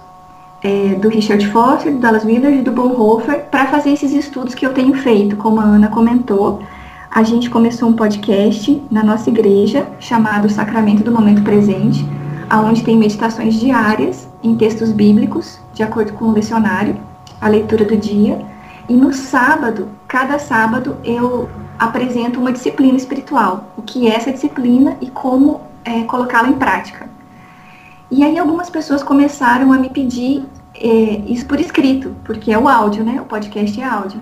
é, 0.63 0.95
do 0.95 1.09
Richard 1.09 1.45
Foster, 1.47 1.91
do 1.91 1.99
Dallas 1.99 2.23
Willard 2.23 2.57
e 2.57 2.61
do 2.61 2.71
Bonhoeffer, 2.71 3.45
para 3.51 3.67
fazer 3.67 3.91
esses 3.91 4.13
estudos 4.13 4.55
que 4.55 4.65
eu 4.65 4.73
tenho 4.73 4.93
feito, 4.93 5.35
como 5.35 5.59
a 5.59 5.63
Ana 5.63 5.89
comentou. 5.89 6.61
A 7.11 7.21
gente 7.21 7.49
começou 7.49 7.89
um 7.89 7.93
podcast 7.93 8.81
na 8.89 9.03
nossa 9.03 9.29
igreja, 9.29 9.85
chamado 9.99 10.49
Sacramento 10.49 11.03
do 11.03 11.11
Momento 11.11 11.43
Presente, 11.43 12.07
onde 12.49 12.83
tem 12.83 12.97
meditações 12.97 13.55
diárias 13.55 14.27
em 14.41 14.55
textos 14.55 14.91
bíblicos, 14.91 15.59
de 15.73 15.83
acordo 15.83 16.13
com 16.13 16.25
o 16.25 16.31
lecionário, 16.31 16.95
a 17.41 17.49
leitura 17.49 17.83
do 17.83 17.97
dia. 17.97 18.39
E 18.87 18.93
no 18.93 19.13
sábado, 19.13 19.89
cada 20.07 20.39
sábado, 20.39 20.97
eu 21.03 21.49
apresento 21.77 22.39
uma 22.39 22.51
disciplina 22.51 22.97
espiritual. 22.97 23.65
O 23.77 23.81
que 23.81 24.07
é 24.07 24.15
essa 24.15 24.31
disciplina 24.31 24.97
e 25.01 25.09
como 25.09 25.61
é, 25.83 26.03
colocá-la 26.03 26.49
em 26.49 26.53
prática. 26.53 27.09
E 28.11 28.23
aí 28.23 28.37
algumas 28.37 28.69
pessoas 28.69 29.01
começaram 29.01 29.71
a 29.73 29.77
me 29.77 29.89
pedir 29.89 30.45
é, 30.75 31.21
isso 31.27 31.45
por 31.45 31.59
escrito, 31.59 32.15
porque 32.23 32.51
é 32.51 32.57
o 32.57 32.67
áudio, 32.67 33.03
né? 33.03 33.19
O 33.21 33.25
podcast 33.25 33.79
é 33.79 33.83
áudio. 33.83 34.21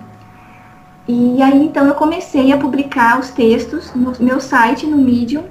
E 1.06 1.42
aí 1.42 1.64
então 1.64 1.86
eu 1.86 1.94
comecei 1.94 2.52
a 2.52 2.58
publicar 2.58 3.18
os 3.18 3.30
textos 3.30 3.92
no 3.94 4.12
meu 4.20 4.40
site, 4.40 4.86
no 4.86 4.96
Medium. 4.96 5.44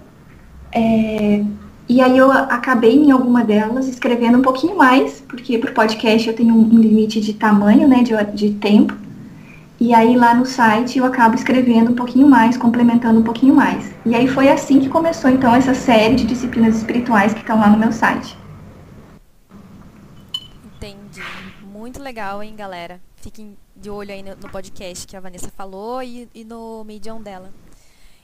É, 0.71 1.43
e 1.87 1.99
aí 1.99 2.17
eu 2.17 2.31
acabei 2.31 2.95
em 2.95 3.11
alguma 3.11 3.43
delas 3.43 3.87
escrevendo 3.87 4.37
um 4.37 4.41
pouquinho 4.41 4.77
mais, 4.77 5.21
porque 5.27 5.57
para 5.57 5.71
o 5.71 5.73
podcast 5.73 6.27
eu 6.27 6.35
tenho 6.35 6.55
um 6.55 6.79
limite 6.79 7.19
de 7.19 7.33
tamanho, 7.33 7.87
né, 7.87 8.01
de, 8.01 8.13
de 8.33 8.51
tempo. 8.55 8.95
E 9.81 9.95
aí 9.95 10.15
lá 10.15 10.35
no 10.35 10.45
site 10.45 10.99
eu 10.99 11.05
acabo 11.05 11.33
escrevendo 11.33 11.91
um 11.91 11.95
pouquinho 11.95 12.27
mais, 12.27 12.55
complementando 12.55 13.19
um 13.19 13.23
pouquinho 13.23 13.55
mais. 13.55 13.91
E 14.05 14.13
aí 14.13 14.27
foi 14.27 14.47
assim 14.47 14.79
que 14.79 14.87
começou 14.87 15.27
então 15.27 15.55
essa 15.55 15.73
série 15.73 16.13
de 16.13 16.23
disciplinas 16.23 16.75
espirituais 16.75 17.33
que 17.33 17.39
estão 17.39 17.59
lá 17.59 17.67
no 17.67 17.79
meu 17.79 17.91
site. 17.91 18.37
Entendi. 20.63 21.23
Muito 21.63 21.99
legal, 21.99 22.43
hein, 22.43 22.55
galera? 22.55 23.01
Fiquem 23.15 23.57
de 23.75 23.89
olho 23.89 24.11
aí 24.11 24.21
no, 24.21 24.37
podcast 24.49 25.07
que 25.07 25.17
a 25.17 25.19
Vanessa 25.19 25.49
falou 25.49 26.03
e, 26.03 26.29
e 26.31 26.43
no 26.43 26.83
Medium 26.83 27.19
dela. 27.19 27.51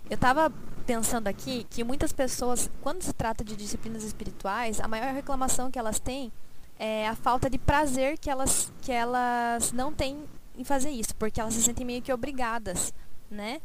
Eu 0.07 0.13
estava 0.13 0.53
pensando 0.85 1.27
aqui 1.27 1.65
que 1.71 1.83
muitas 1.83 2.13
pessoas, 2.13 2.69
quando 2.83 3.01
se 3.01 3.13
trata 3.13 3.43
de 3.43 3.55
disciplinas 3.55 4.03
espirituais, 4.03 4.79
a 4.79 4.87
maior 4.87 5.11
reclamação 5.11 5.71
que 5.71 5.79
elas 5.79 5.97
têm 5.97 6.31
é 6.77 7.07
a 7.07 7.15
falta 7.15 7.49
de 7.49 7.57
prazer 7.57 8.19
que 8.19 8.29
elas, 8.29 8.71
que 8.79 8.91
elas 8.91 9.71
não 9.71 9.91
têm 9.91 10.17
em 10.57 10.63
fazer 10.63 10.89
isso, 10.89 11.15
porque 11.15 11.39
elas 11.39 11.53
se 11.53 11.61
sentem 11.61 11.85
meio 11.85 12.01
que 12.01 12.11
obrigadas, 12.11 12.93
né? 13.29 13.61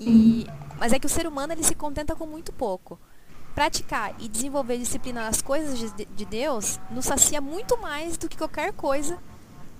E, 0.00 0.46
mas 0.78 0.92
é 0.92 0.98
que 0.98 1.06
o 1.06 1.10
ser 1.10 1.26
humano 1.26 1.52
ele 1.52 1.62
se 1.62 1.74
contenta 1.74 2.14
com 2.14 2.26
muito 2.26 2.52
pouco. 2.52 2.98
Praticar 3.54 4.14
e 4.18 4.28
desenvolver 4.28 4.78
disciplina 4.78 5.24
nas 5.24 5.42
coisas 5.42 5.78
de, 5.78 6.04
de 6.06 6.24
Deus 6.24 6.80
nos 6.90 7.04
sacia 7.04 7.40
muito 7.40 7.78
mais 7.80 8.16
do 8.16 8.28
que 8.28 8.36
qualquer 8.36 8.72
coisa 8.72 9.18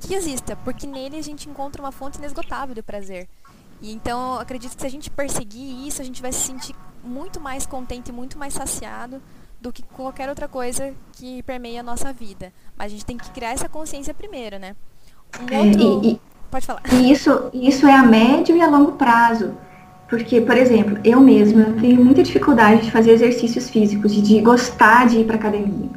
que 0.01 0.15
exista, 0.15 0.57
porque 0.57 0.87
nele 0.87 1.17
a 1.17 1.23
gente 1.23 1.49
encontra 1.49 1.81
uma 1.81 1.93
fonte 1.93 2.19
inesgotável 2.19 2.75
de 2.75 2.83
prazer. 2.83 3.29
E 3.81 3.93
então, 3.93 4.39
acredito 4.39 4.75
que 4.75 4.81
se 4.81 4.87
a 4.87 4.91
gente 4.91 5.11
perseguir 5.11 5.87
isso, 5.87 6.03
a 6.03 6.05
gente 6.05 6.21
vai 6.21 6.33
se 6.33 6.41
sentir 6.41 6.75
muito 7.03 7.41
mais 7.41 7.67
contente 7.67 8.09
e 8.09 8.13
muito 8.13 8.39
mais 8.39 8.55
saciado 8.55 9.21
do 9.61 9.73
que 9.73 9.83
qualquer 9.83 10.29
outra 10.29 10.49
coisa 10.49 10.95
que 11.13 11.43
permeia 11.45 11.81
a 11.81 11.83
nossa 11.83 12.13
vida. 12.13 12.53
Mas 12.77 12.87
a 12.87 12.91
gente 12.91 13.07
tem 13.07 13.17
que 13.17 13.31
criar 13.31 13.51
essa 13.51 13.69
consciência 13.69 14.13
primeiro, 14.13 14.59
né? 14.59 14.77
Um 15.41 15.55
é, 15.55 15.61
outro... 15.61 16.21
e, 16.53 16.53
Pode 16.53 16.67
falar. 16.67 16.83
E 16.93 17.11
isso, 17.11 17.51
isso 17.53 17.87
é 17.87 17.95
a 17.95 18.03
médio 18.03 18.57
e 18.57 18.61
a 18.61 18.69
longo 18.69 18.93
prazo. 18.93 19.53
Porque, 20.09 20.43
por 20.43 20.57
exemplo, 20.57 20.99
eu 21.03 21.21
mesma 21.21 21.75
tenho 21.81 22.05
muita 22.05 22.23
dificuldade 22.23 22.83
de 22.83 22.91
fazer 22.91 23.13
exercícios 23.13 23.71
físicos, 23.71 24.13
de, 24.13 24.21
de 24.21 24.41
gostar 24.41 25.07
de 25.07 25.21
ir 25.21 25.25
para 25.25 25.37
academia. 25.37 25.89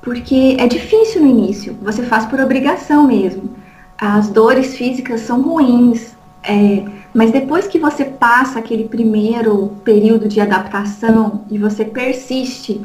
Porque 0.00 0.56
é 0.58 0.66
difícil 0.66 1.20
no 1.20 1.28
início, 1.28 1.76
você 1.82 2.02
faz 2.02 2.24
por 2.24 2.40
obrigação 2.40 3.06
mesmo. 3.06 3.50
As 3.98 4.30
dores 4.30 4.74
físicas 4.74 5.20
são 5.20 5.42
ruins, 5.42 6.14
é, 6.42 6.84
mas 7.12 7.30
depois 7.30 7.66
que 7.66 7.78
você 7.78 8.06
passa 8.06 8.58
aquele 8.58 8.88
primeiro 8.88 9.72
período 9.84 10.28
de 10.28 10.40
adaptação 10.40 11.44
e 11.50 11.58
você 11.58 11.84
persiste, 11.84 12.80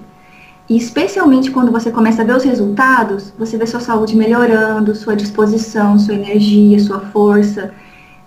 e 0.70 0.78
especialmente 0.78 1.52
quando 1.52 1.72
você 1.72 1.92
começa 1.92 2.22
a 2.22 2.26
ver 2.26 2.36
os 2.36 2.44
resultados, 2.44 3.34
você 3.38 3.58
vê 3.58 3.68
sua 3.68 3.82
saúde 3.82 4.16
melhorando, 4.16 4.96
sua 4.96 5.16
disposição, 5.16 6.00
sua 6.00 6.14
energia, 6.14 6.80
sua 6.80 7.00
força, 7.00 7.74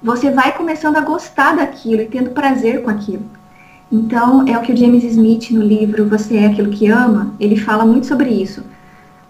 você 0.02 0.30
vai 0.30 0.52
começando 0.56 0.96
a 0.96 1.00
gostar 1.00 1.56
daquilo 1.56 2.02
e 2.02 2.06
tendo 2.06 2.30
prazer 2.30 2.82
com 2.82 2.90
aquilo. 2.90 3.24
Então, 3.90 4.46
é 4.46 4.58
o 4.58 4.60
que 4.60 4.72
o 4.72 4.76
James 4.76 5.04
Smith 5.04 5.50
no 5.50 5.62
livro 5.62 6.08
Você 6.08 6.36
é 6.36 6.46
aquilo 6.46 6.70
que 6.70 6.88
ama, 6.88 7.32
ele 7.40 7.56
fala 7.56 7.86
muito 7.86 8.06
sobre 8.06 8.30
isso. 8.30 8.62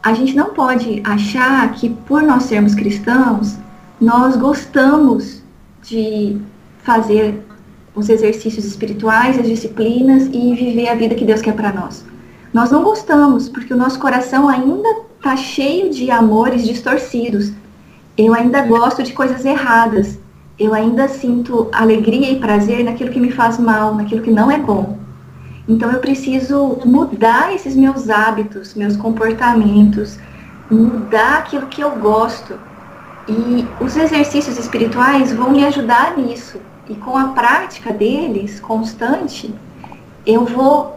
A 0.02 0.12
gente 0.12 0.34
não 0.34 0.52
pode 0.54 1.00
achar 1.04 1.70
que 1.72 1.90
por 1.90 2.22
nós 2.22 2.44
sermos 2.44 2.74
cristãos, 2.74 3.56
nós 4.00 4.36
gostamos 4.36 5.42
de 5.82 6.40
fazer 6.82 7.42
os 7.94 8.08
exercícios 8.08 8.64
espirituais, 8.64 9.38
as 9.38 9.46
disciplinas 9.46 10.26
e 10.26 10.54
viver 10.54 10.88
a 10.88 10.94
vida 10.94 11.14
que 11.14 11.24
Deus 11.24 11.40
quer 11.40 11.54
para 11.54 11.72
nós. 11.72 12.04
Nós 12.56 12.70
não 12.70 12.82
gostamos, 12.82 13.50
porque 13.50 13.74
o 13.74 13.76
nosso 13.76 13.98
coração 13.98 14.48
ainda 14.48 14.88
está 15.18 15.36
cheio 15.36 15.90
de 15.90 16.10
amores 16.10 16.66
distorcidos. 16.66 17.52
Eu 18.16 18.32
ainda 18.32 18.62
gosto 18.62 19.02
de 19.02 19.12
coisas 19.12 19.44
erradas. 19.44 20.18
eu 20.58 20.72
ainda 20.72 21.06
sinto 21.06 21.68
alegria 21.70 22.30
e 22.30 22.40
prazer 22.40 22.82
naquilo 22.82 23.10
que 23.10 23.20
me 23.20 23.30
faz 23.30 23.58
mal, 23.58 23.94
naquilo 23.94 24.22
que 24.22 24.30
não 24.30 24.50
é 24.50 24.56
bom. 24.56 24.96
Então 25.68 25.92
eu 25.92 26.00
preciso 26.00 26.78
mudar 26.86 27.54
esses 27.54 27.76
meus 27.76 28.08
hábitos, 28.08 28.74
meus 28.74 28.96
comportamentos, 28.96 30.18
mudar 30.70 31.40
aquilo 31.40 31.66
que 31.66 31.82
eu 31.82 31.90
gosto. 31.96 32.58
E 33.28 33.66
os 33.84 33.98
exercícios 33.98 34.56
espirituais 34.56 35.30
vão 35.30 35.50
me 35.50 35.62
ajudar 35.66 36.16
nisso. 36.16 36.58
E 36.88 36.94
com 36.94 37.18
a 37.18 37.28
prática 37.28 37.92
deles, 37.92 38.60
constante, 38.60 39.54
eu 40.24 40.46
vou 40.46 40.95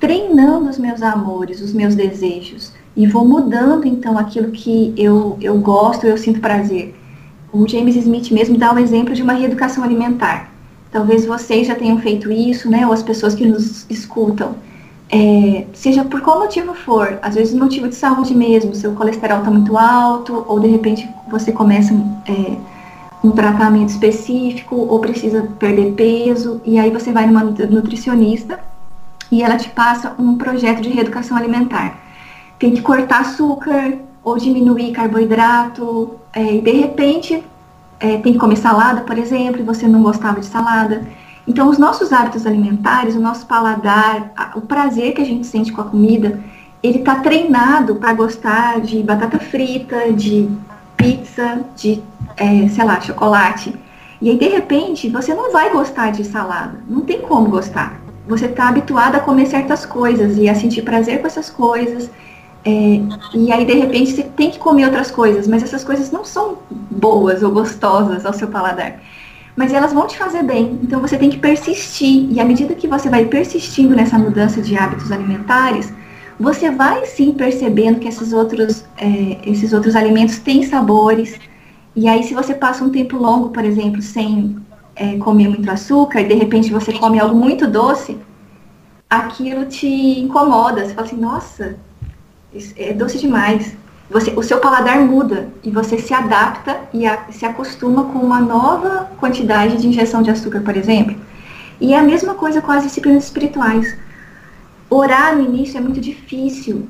treinando 0.00 0.70
os 0.70 0.78
meus 0.78 1.02
amores, 1.02 1.60
os 1.60 1.72
meus 1.72 1.94
desejos. 1.94 2.72
E 2.96 3.06
vou 3.06 3.24
mudando 3.24 3.86
então 3.86 4.18
aquilo 4.18 4.50
que 4.50 4.92
eu, 4.96 5.36
eu 5.40 5.56
gosto, 5.58 6.06
eu 6.06 6.16
sinto 6.16 6.40
prazer. 6.40 6.94
O 7.52 7.68
James 7.68 7.94
Smith 7.94 8.30
mesmo 8.30 8.56
dá 8.56 8.74
o 8.74 8.78
exemplo 8.78 9.14
de 9.14 9.22
uma 9.22 9.34
reeducação 9.34 9.84
alimentar. 9.84 10.50
Talvez 10.90 11.24
vocês 11.26 11.68
já 11.68 11.74
tenham 11.74 11.98
feito 11.98 12.32
isso, 12.32 12.68
né? 12.68 12.86
Ou 12.86 12.92
as 12.92 13.02
pessoas 13.02 13.34
que 13.34 13.46
nos 13.46 13.88
escutam. 13.88 14.56
É, 15.12 15.66
seja 15.72 16.04
por 16.04 16.20
qual 16.20 16.40
motivo 16.40 16.72
for, 16.72 17.18
às 17.20 17.34
vezes 17.34 17.52
motivo 17.52 17.88
de 17.88 17.96
saúde 17.96 18.32
mesmo, 18.32 18.74
seu 18.76 18.92
colesterol 18.92 19.38
está 19.38 19.50
muito 19.50 19.76
alto, 19.76 20.44
ou 20.46 20.60
de 20.60 20.68
repente 20.68 21.08
você 21.28 21.50
começa 21.50 21.92
é, 22.28 22.56
um 23.22 23.32
tratamento 23.32 23.88
específico, 23.88 24.76
ou 24.76 25.00
precisa 25.00 25.48
perder 25.58 25.94
peso, 25.94 26.60
e 26.64 26.78
aí 26.78 26.90
você 26.90 27.10
vai 27.10 27.26
numa 27.26 27.42
nutricionista 27.42 28.60
e 29.30 29.42
ela 29.42 29.56
te 29.56 29.68
passa 29.70 30.14
um 30.18 30.36
projeto 30.36 30.80
de 30.80 30.88
reeducação 30.88 31.36
alimentar. 31.36 31.98
Tem 32.58 32.72
que 32.72 32.82
cortar 32.82 33.20
açúcar, 33.20 33.98
ou 34.22 34.36
diminuir 34.36 34.92
carboidrato, 34.92 36.16
é, 36.32 36.56
e 36.56 36.60
de 36.60 36.72
repente 36.72 37.42
é, 37.98 38.16
tem 38.18 38.32
que 38.32 38.38
comer 38.38 38.56
salada, 38.56 39.02
por 39.02 39.18
exemplo, 39.18 39.60
e 39.60 39.64
você 39.64 39.86
não 39.86 40.02
gostava 40.02 40.40
de 40.40 40.46
salada. 40.46 41.06
Então, 41.46 41.68
os 41.68 41.78
nossos 41.78 42.12
hábitos 42.12 42.46
alimentares, 42.46 43.16
o 43.16 43.20
nosso 43.20 43.46
paladar, 43.46 44.32
a, 44.36 44.52
o 44.56 44.60
prazer 44.60 45.14
que 45.14 45.22
a 45.22 45.24
gente 45.24 45.46
sente 45.46 45.72
com 45.72 45.80
a 45.80 45.84
comida, 45.84 46.40
ele 46.82 46.98
está 46.98 47.16
treinado 47.16 47.96
para 47.96 48.12
gostar 48.14 48.80
de 48.80 49.02
batata 49.02 49.38
frita, 49.38 50.12
de 50.12 50.48
pizza, 50.96 51.60
de, 51.76 52.02
é, 52.36 52.68
sei 52.68 52.84
lá, 52.84 53.00
chocolate. 53.00 53.74
E 54.20 54.30
aí, 54.30 54.38
de 54.38 54.48
repente, 54.48 55.08
você 55.08 55.34
não 55.34 55.50
vai 55.50 55.70
gostar 55.70 56.10
de 56.10 56.24
salada. 56.24 56.78
Não 56.86 57.00
tem 57.02 57.20
como 57.22 57.48
gostar. 57.48 57.99
Você 58.30 58.46
está 58.46 58.68
habituado 58.68 59.16
a 59.16 59.20
comer 59.20 59.46
certas 59.46 59.84
coisas 59.84 60.38
e 60.38 60.48
a 60.48 60.54
sentir 60.54 60.82
prazer 60.82 61.20
com 61.20 61.26
essas 61.26 61.50
coisas 61.50 62.08
é, 62.64 63.00
e 63.34 63.50
aí, 63.50 63.64
de 63.64 63.74
repente, 63.74 64.12
você 64.12 64.22
tem 64.22 64.50
que 64.50 64.58
comer 64.58 64.84
outras 64.84 65.10
coisas, 65.10 65.48
mas 65.48 65.62
essas 65.62 65.82
coisas 65.82 66.10
não 66.10 66.24
são 66.24 66.58
boas 66.70 67.42
ou 67.42 67.50
gostosas 67.50 68.26
ao 68.26 68.32
seu 68.32 68.48
paladar. 68.48 69.00
Mas 69.56 69.72
elas 69.72 69.92
vão 69.92 70.06
te 70.06 70.16
fazer 70.16 70.42
bem, 70.42 70.78
então 70.82 71.00
você 71.00 71.16
tem 71.16 71.30
que 71.30 71.38
persistir. 71.38 72.30
E 72.30 72.38
à 72.40 72.44
medida 72.44 72.74
que 72.74 72.86
você 72.86 73.08
vai 73.08 73.24
persistindo 73.26 73.96
nessa 73.96 74.18
mudança 74.18 74.60
de 74.60 74.76
hábitos 74.76 75.10
alimentares, 75.10 75.92
você 76.38 76.70
vai 76.70 77.04
sim 77.06 77.32
percebendo 77.32 77.98
que 77.98 78.08
esses 78.08 78.32
outros, 78.32 78.84
é, 78.98 79.38
esses 79.44 79.72
outros 79.72 79.96
alimentos 79.96 80.38
têm 80.38 80.62
sabores. 80.62 81.38
E 81.96 82.08
aí, 82.08 82.22
se 82.22 82.34
você 82.34 82.54
passa 82.54 82.84
um 82.84 82.90
tempo 82.90 83.16
longo, 83.16 83.50
por 83.50 83.64
exemplo, 83.64 84.00
sem 84.00 84.56
é, 85.00 85.16
comer 85.16 85.48
muito 85.48 85.68
açúcar, 85.70 86.20
e 86.20 86.28
de 86.28 86.34
repente 86.34 86.70
você 86.70 86.92
come 86.92 87.18
algo 87.18 87.34
muito 87.34 87.66
doce, 87.66 88.18
aquilo 89.08 89.64
te 89.64 89.88
incomoda. 90.20 90.84
Você 90.84 90.92
fala 90.92 91.06
assim, 91.06 91.16
nossa, 91.16 91.76
é 92.76 92.92
doce 92.92 93.18
demais. 93.18 93.74
Você, 94.10 94.30
o 94.32 94.42
seu 94.42 94.58
paladar 94.58 95.00
muda 95.00 95.48
e 95.64 95.70
você 95.70 95.96
se 95.98 96.12
adapta 96.12 96.80
e 96.92 97.06
a, 97.06 97.26
se 97.30 97.46
acostuma 97.46 98.04
com 98.04 98.18
uma 98.18 98.40
nova 98.40 99.08
quantidade 99.18 99.78
de 99.78 99.88
injeção 99.88 100.20
de 100.20 100.30
açúcar, 100.30 100.60
por 100.60 100.76
exemplo. 100.76 101.16
E 101.80 101.94
é 101.94 101.98
a 101.98 102.02
mesma 102.02 102.34
coisa 102.34 102.60
com 102.60 102.70
as 102.70 102.82
disciplinas 102.82 103.24
espirituais. 103.24 103.96
Orar 104.90 105.34
no 105.34 105.42
início 105.42 105.78
é 105.78 105.80
muito 105.80 106.00
difícil. 106.00 106.86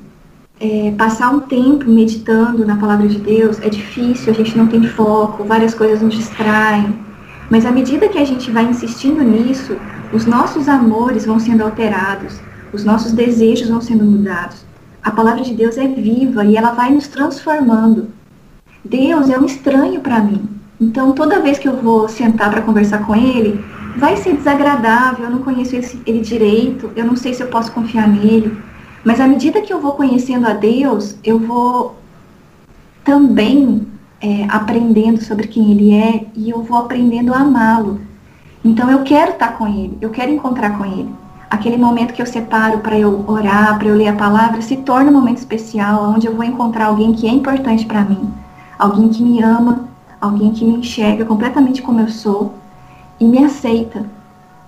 É, 0.59 0.93
passar 0.97 1.29
um 1.29 1.39
tempo 1.39 1.89
meditando 1.89 2.65
na 2.65 2.75
palavra 2.75 3.07
de 3.07 3.19
Deus 3.19 3.59
é 3.61 3.69
difícil, 3.69 4.33
a 4.33 4.35
gente 4.35 4.57
não 4.57 4.67
tem 4.67 4.83
foco, 4.85 5.45
várias 5.45 5.73
coisas 5.73 6.01
nos 6.01 6.13
distraem. 6.13 7.10
Mas 7.51 7.67
à 7.67 7.71
medida 7.71 8.09
que 8.09 8.17
a 8.17 8.25
gente 8.25 8.49
vai 8.49 8.63
insistindo 8.63 9.21
nisso, 9.21 9.77
os 10.11 10.25
nossos 10.25 10.67
amores 10.67 11.27
vão 11.27 11.39
sendo 11.39 11.61
alterados, 11.61 12.39
os 12.73 12.83
nossos 12.83 13.11
desejos 13.11 13.69
vão 13.69 13.81
sendo 13.81 14.03
mudados 14.03 14.71
a 15.03 15.09
palavra 15.09 15.43
de 15.43 15.53
Deus 15.53 15.77
é 15.77 15.87
viva 15.87 16.45
e 16.45 16.55
ela 16.55 16.71
vai 16.71 16.91
nos 16.91 17.07
transformando. 17.07 18.09
Deus 18.85 19.29
é 19.29 19.39
um 19.39 19.45
estranho 19.45 19.99
para 19.99 20.19
mim. 20.19 20.47
Então, 20.79 21.13
toda 21.13 21.41
vez 21.41 21.57
que 21.57 21.67
eu 21.67 21.77
vou 21.77 22.07
sentar 22.07 22.51
para 22.51 22.61
conversar 22.61 23.05
com 23.05 23.15
ele, 23.15 23.63
vai 23.97 24.15
ser 24.15 24.35
desagradável, 24.35 25.25
eu 25.25 25.31
não 25.31 25.39
conheço 25.39 25.75
ele 25.75 26.21
direito, 26.21 26.91
eu 26.95 27.05
não 27.05 27.15
sei 27.15 27.33
se 27.33 27.41
eu 27.41 27.47
posso 27.47 27.71
confiar 27.71 28.07
nele. 28.07 28.55
Mas 29.03 29.19
à 29.19 29.27
medida 29.27 29.61
que 29.61 29.73
eu 29.73 29.81
vou 29.81 29.93
conhecendo 29.93 30.47
a 30.47 30.53
Deus, 30.53 31.15
eu 31.23 31.39
vou 31.39 31.99
também 33.03 33.87
é, 34.21 34.45
aprendendo 34.49 35.21
sobre 35.23 35.47
quem 35.47 35.71
ele 35.71 35.93
é 35.93 36.25
e 36.35 36.49
eu 36.49 36.61
vou 36.61 36.77
aprendendo 36.77 37.33
a 37.33 37.39
amá-lo. 37.39 37.99
Então 38.63 38.89
eu 38.89 39.03
quero 39.03 39.31
estar 39.31 39.57
com 39.57 39.67
ele, 39.67 39.97
eu 39.99 40.09
quero 40.09 40.31
encontrar 40.31 40.77
com 40.77 40.85
ele 40.85 41.09
aquele 41.51 41.75
momento 41.75 42.13
que 42.13 42.21
eu 42.21 42.25
separo 42.25 42.79
para 42.79 42.97
eu 42.97 43.25
orar, 43.27 43.77
para 43.77 43.89
eu 43.89 43.95
ler 43.95 44.07
a 44.07 44.15
palavra, 44.15 44.61
se 44.61 44.77
torna 44.77 45.11
um 45.11 45.13
momento 45.13 45.39
especial, 45.39 46.13
onde 46.15 46.25
eu 46.25 46.33
vou 46.33 46.45
encontrar 46.45 46.85
alguém 46.85 47.11
que 47.11 47.27
é 47.27 47.29
importante 47.31 47.85
para 47.85 48.05
mim, 48.05 48.33
alguém 48.79 49.09
que 49.09 49.21
me 49.21 49.43
ama, 49.43 49.89
alguém 50.21 50.51
que 50.51 50.63
me 50.63 50.77
enxerga 50.77 51.25
completamente 51.25 51.81
como 51.81 51.99
eu 51.99 52.07
sou 52.07 52.53
e 53.19 53.25
me 53.25 53.43
aceita, 53.43 54.05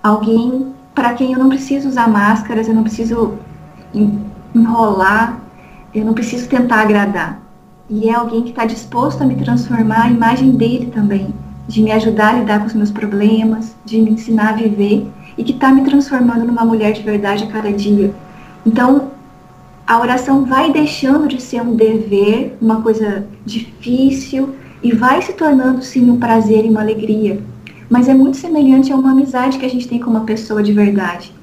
alguém 0.04 0.74
para 0.94 1.14
quem 1.14 1.32
eu 1.32 1.40
não 1.40 1.48
preciso 1.48 1.88
usar 1.88 2.10
máscaras, 2.10 2.68
eu 2.68 2.76
não 2.76 2.84
preciso 2.84 3.36
enrolar, 4.54 5.40
eu 5.96 6.04
não 6.04 6.14
preciso 6.14 6.50
tentar 6.50 6.82
agradar. 6.82 7.43
E 7.90 8.08
é 8.08 8.14
alguém 8.14 8.44
que 8.44 8.50
está 8.50 8.66
disposto 8.66 9.22
a 9.22 9.26
me 9.26 9.36
transformar 9.36 10.06
a 10.06 10.10
imagem 10.10 10.52
dele 10.52 10.86
também, 10.94 11.34
de 11.68 11.82
me 11.82 11.92
ajudar 11.92 12.30
a 12.34 12.40
lidar 12.40 12.60
com 12.60 12.68
os 12.68 12.74
meus 12.74 12.92
problemas, 12.92 13.76
de 13.84 14.00
me 14.00 14.12
ensinar 14.12 14.50
a 14.50 14.54
viver 14.54 15.06
e 15.38 15.44
que 15.44 15.52
está 15.52 15.72
me 15.72 15.84
transformando 15.84 16.46
numa 16.46 16.64
mulher 16.64 16.94
de 16.94 17.02
verdade 17.02 17.44
a 17.44 17.48
cada 17.48 17.72
dia. 17.72 18.14
Então, 18.66 19.12
a 19.86 20.00
oração 20.00 20.46
vai 20.46 20.72
deixando 20.72 21.28
de 21.28 21.42
ser 21.42 21.62
um 21.62 21.76
dever, 21.76 22.58
uma 22.62 22.82
coisa 22.82 23.28
difícil, 23.46 24.56
e 24.82 24.94
vai 24.94 25.22
se 25.22 25.34
tornando 25.34 25.82
sim 25.82 26.10
um 26.10 26.18
prazer 26.18 26.66
e 26.66 26.70
uma 26.70 26.82
alegria. 26.82 27.42
Mas 27.90 28.08
é 28.08 28.14
muito 28.14 28.38
semelhante 28.38 28.94
a 28.94 28.96
uma 28.96 29.12
amizade 29.12 29.58
que 29.58 29.66
a 29.66 29.70
gente 29.70 29.88
tem 29.88 30.00
com 30.00 30.10
uma 30.10 30.22
pessoa 30.22 30.64
de 30.64 30.72
verdade. 30.72 31.34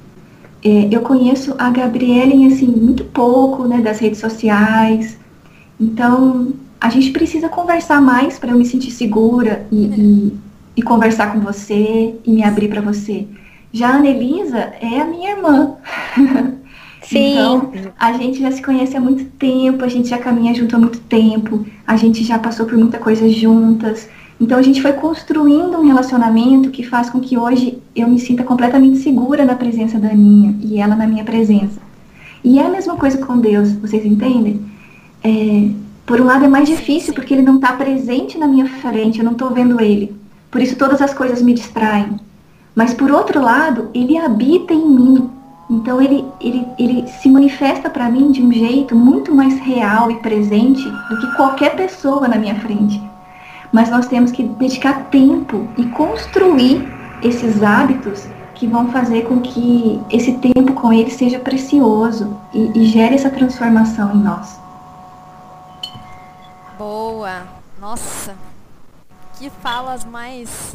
É, 0.63 0.87
eu 0.91 1.01
conheço 1.01 1.55
a 1.57 1.69
Gabriele 1.69 2.45
assim 2.45 2.67
muito 2.67 3.03
pouco, 3.05 3.67
né, 3.67 3.79
das 3.79 3.99
redes 3.99 4.19
sociais. 4.19 5.17
Então 5.81 6.53
a 6.79 6.89
gente 6.89 7.09
precisa 7.09 7.49
conversar 7.49 7.99
mais 7.99 8.37
para 8.37 8.51
eu 8.51 8.57
me 8.57 8.65
sentir 8.65 8.91
segura 8.91 9.65
e, 9.71 9.85
e, 9.85 10.39
e 10.77 10.81
conversar 10.81 11.33
com 11.33 11.39
você 11.39 12.15
e 12.23 12.31
me 12.31 12.43
abrir 12.43 12.69
para 12.69 12.81
você. 12.81 13.27
Já 13.73 13.89
a 13.89 13.95
Anelisa 13.95 14.73
é 14.79 15.01
a 15.01 15.05
minha 15.05 15.31
irmã. 15.31 15.75
Sim. 17.01 17.33
Então, 17.33 17.71
a 17.99 18.13
gente 18.13 18.39
já 18.39 18.51
se 18.51 18.61
conhece 18.61 18.95
há 18.95 19.01
muito 19.01 19.25
tempo, 19.37 19.83
a 19.83 19.87
gente 19.87 20.07
já 20.09 20.17
caminha 20.17 20.53
junto 20.53 20.75
há 20.75 20.79
muito 20.79 20.99
tempo, 21.01 21.65
a 21.85 21.97
gente 21.97 22.23
já 22.23 22.37
passou 22.37 22.65
por 22.65 22.77
muita 22.77 22.99
coisa 22.99 23.27
juntas. 23.27 24.07
Então 24.39 24.57
a 24.57 24.61
gente 24.61 24.81
foi 24.81 24.93
construindo 24.93 25.77
um 25.77 25.85
relacionamento 25.85 26.71
que 26.71 26.83
faz 26.83 27.09
com 27.09 27.19
que 27.19 27.37
hoje 27.37 27.77
eu 27.95 28.07
me 28.07 28.19
sinta 28.19 28.43
completamente 28.43 28.97
segura 28.97 29.45
na 29.45 29.55
presença 29.55 29.99
da 29.99 30.09
Aninha 30.09 30.55
e 30.61 30.79
ela 30.79 30.95
na 30.95 31.05
minha 31.05 31.23
presença. 31.23 31.79
E 32.43 32.57
é 32.57 32.65
a 32.65 32.69
mesma 32.69 32.95
coisa 32.95 33.19
com 33.19 33.37
Deus, 33.37 33.71
vocês 33.73 34.03
entendem? 34.03 34.70
É, 35.23 35.69
por 36.05 36.19
um 36.19 36.25
lado 36.25 36.45
é 36.45 36.47
mais 36.47 36.67
difícil 36.67 37.13
porque 37.13 37.33
ele 37.33 37.41
não 37.41 37.55
está 37.55 37.73
presente 37.73 38.37
na 38.37 38.47
minha 38.47 38.67
frente, 38.67 39.19
eu 39.19 39.25
não 39.25 39.33
estou 39.33 39.49
vendo 39.51 39.79
ele. 39.79 40.15
Por 40.49 40.61
isso 40.61 40.75
todas 40.75 41.01
as 41.01 41.13
coisas 41.13 41.41
me 41.41 41.53
distraem. 41.53 42.19
Mas 42.75 42.93
por 42.93 43.11
outro 43.11 43.41
lado, 43.41 43.89
ele 43.93 44.17
habita 44.17 44.73
em 44.73 44.89
mim. 44.89 45.29
Então 45.69 46.01
ele, 46.01 46.25
ele, 46.41 46.67
ele 46.77 47.07
se 47.07 47.29
manifesta 47.29 47.89
para 47.89 48.09
mim 48.09 48.31
de 48.31 48.41
um 48.41 48.51
jeito 48.51 48.95
muito 48.95 49.33
mais 49.33 49.57
real 49.59 50.11
e 50.11 50.15
presente 50.15 50.83
do 50.83 51.19
que 51.19 51.35
qualquer 51.35 51.75
pessoa 51.75 52.27
na 52.27 52.37
minha 52.37 52.55
frente. 52.55 53.01
Mas 53.71 53.89
nós 53.89 54.07
temos 54.07 54.31
que 54.31 54.43
dedicar 54.43 55.05
tempo 55.05 55.67
e 55.77 55.85
construir 55.85 56.85
esses 57.23 57.63
hábitos 57.63 58.27
que 58.55 58.67
vão 58.67 58.89
fazer 58.89 59.23
com 59.23 59.39
que 59.39 59.99
esse 60.11 60.33
tempo 60.33 60.73
com 60.73 60.91
ele 60.91 61.09
seja 61.09 61.39
precioso 61.39 62.35
e, 62.53 62.71
e 62.75 62.85
gere 62.85 63.15
essa 63.15 63.29
transformação 63.29 64.13
em 64.13 64.19
nós. 64.19 64.60
Boa! 66.81 67.47
Nossa! 67.79 68.35
Que 69.37 69.51
falas 69.51 70.03
mais 70.03 70.73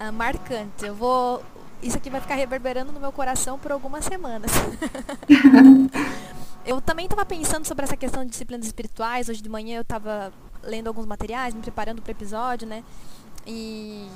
uh, 0.00 0.10
marcantes. 0.10 0.82
Eu 0.82 0.94
vou. 0.94 1.42
Isso 1.82 1.98
aqui 1.98 2.08
vai 2.08 2.18
ficar 2.18 2.34
reverberando 2.34 2.90
no 2.92 2.98
meu 2.98 3.12
coração 3.12 3.58
por 3.58 3.70
algumas 3.70 4.06
semanas. 4.06 4.50
eu 6.64 6.80
também 6.80 7.04
estava 7.04 7.26
pensando 7.26 7.66
sobre 7.66 7.84
essa 7.84 7.94
questão 7.94 8.24
de 8.24 8.30
disciplinas 8.30 8.64
espirituais. 8.64 9.28
Hoje 9.28 9.42
de 9.42 9.48
manhã 9.50 9.76
eu 9.76 9.82
estava 9.82 10.32
lendo 10.62 10.88
alguns 10.88 11.04
materiais, 11.04 11.52
me 11.52 11.60
preparando 11.60 12.00
para 12.00 12.08
o 12.08 12.12
episódio, 12.12 12.66
né? 12.66 12.82
E 13.46 14.08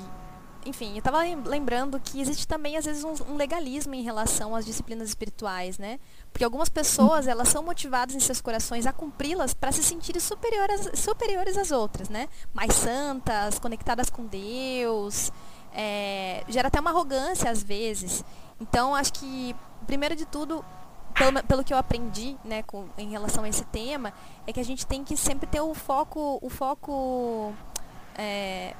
enfim, 0.69 0.95
eu 0.95 1.01
tava 1.01 1.19
lembrando 1.45 1.99
que 1.99 2.21
existe 2.21 2.47
também, 2.47 2.77
às 2.77 2.85
vezes, 2.85 3.03
um, 3.03 3.13
um, 3.31 3.35
legalismo 3.35 3.93
em 3.95 4.03
relação 4.03 4.55
às 4.55 4.65
disciplinas 4.65 5.09
espirituais, 5.09 5.77
né? 5.77 5.99
Porque 6.31 6.43
algumas 6.43 6.69
pessoas, 6.69 7.27
elas 7.27 7.49
são 7.49 7.63
motivadas 7.63 8.15
em 8.15 8.19
seus 8.19 8.39
corações 8.39 8.85
a 8.85 8.93
cumpri-las 8.93 9.53
para 9.53 9.71
se 9.71 9.83
sentirem 9.83 10.21
superiores, 10.21 10.89
superiores 10.93 11.57
às 11.57 11.71
outras, 11.71 12.07
né? 12.07 12.29
Mais 12.53 12.73
santas, 12.73 13.59
conectadas 13.59 14.09
com 14.09 14.25
Deus. 14.25 15.31
É, 15.73 16.43
gera 16.47 16.67
até 16.67 16.79
uma 16.79 16.91
arrogância, 16.91 17.49
às 17.49 17.61
vezes. 17.61 18.23
Então, 18.59 18.95
acho 18.95 19.13
que, 19.13 19.55
primeiro 19.87 20.15
de 20.15 20.25
tudo, 20.25 20.63
pelo, 21.13 21.43
pelo 21.43 21.63
que 21.63 21.73
eu 21.73 21.77
aprendi, 21.77 22.37
né, 22.43 22.63
com, 22.63 22.85
em 22.97 23.09
relação 23.09 23.43
a 23.43 23.49
esse 23.49 23.65
tema, 23.65 24.13
é 24.45 24.53
que 24.53 24.59
a 24.59 24.65
gente 24.65 24.85
tem 24.85 25.03
que 25.03 25.17
sempre 25.17 25.47
ter 25.47 25.61
o 25.61 25.73
foco, 25.73 26.39
o 26.41 26.49
foco 26.49 27.53
é, 28.17 28.73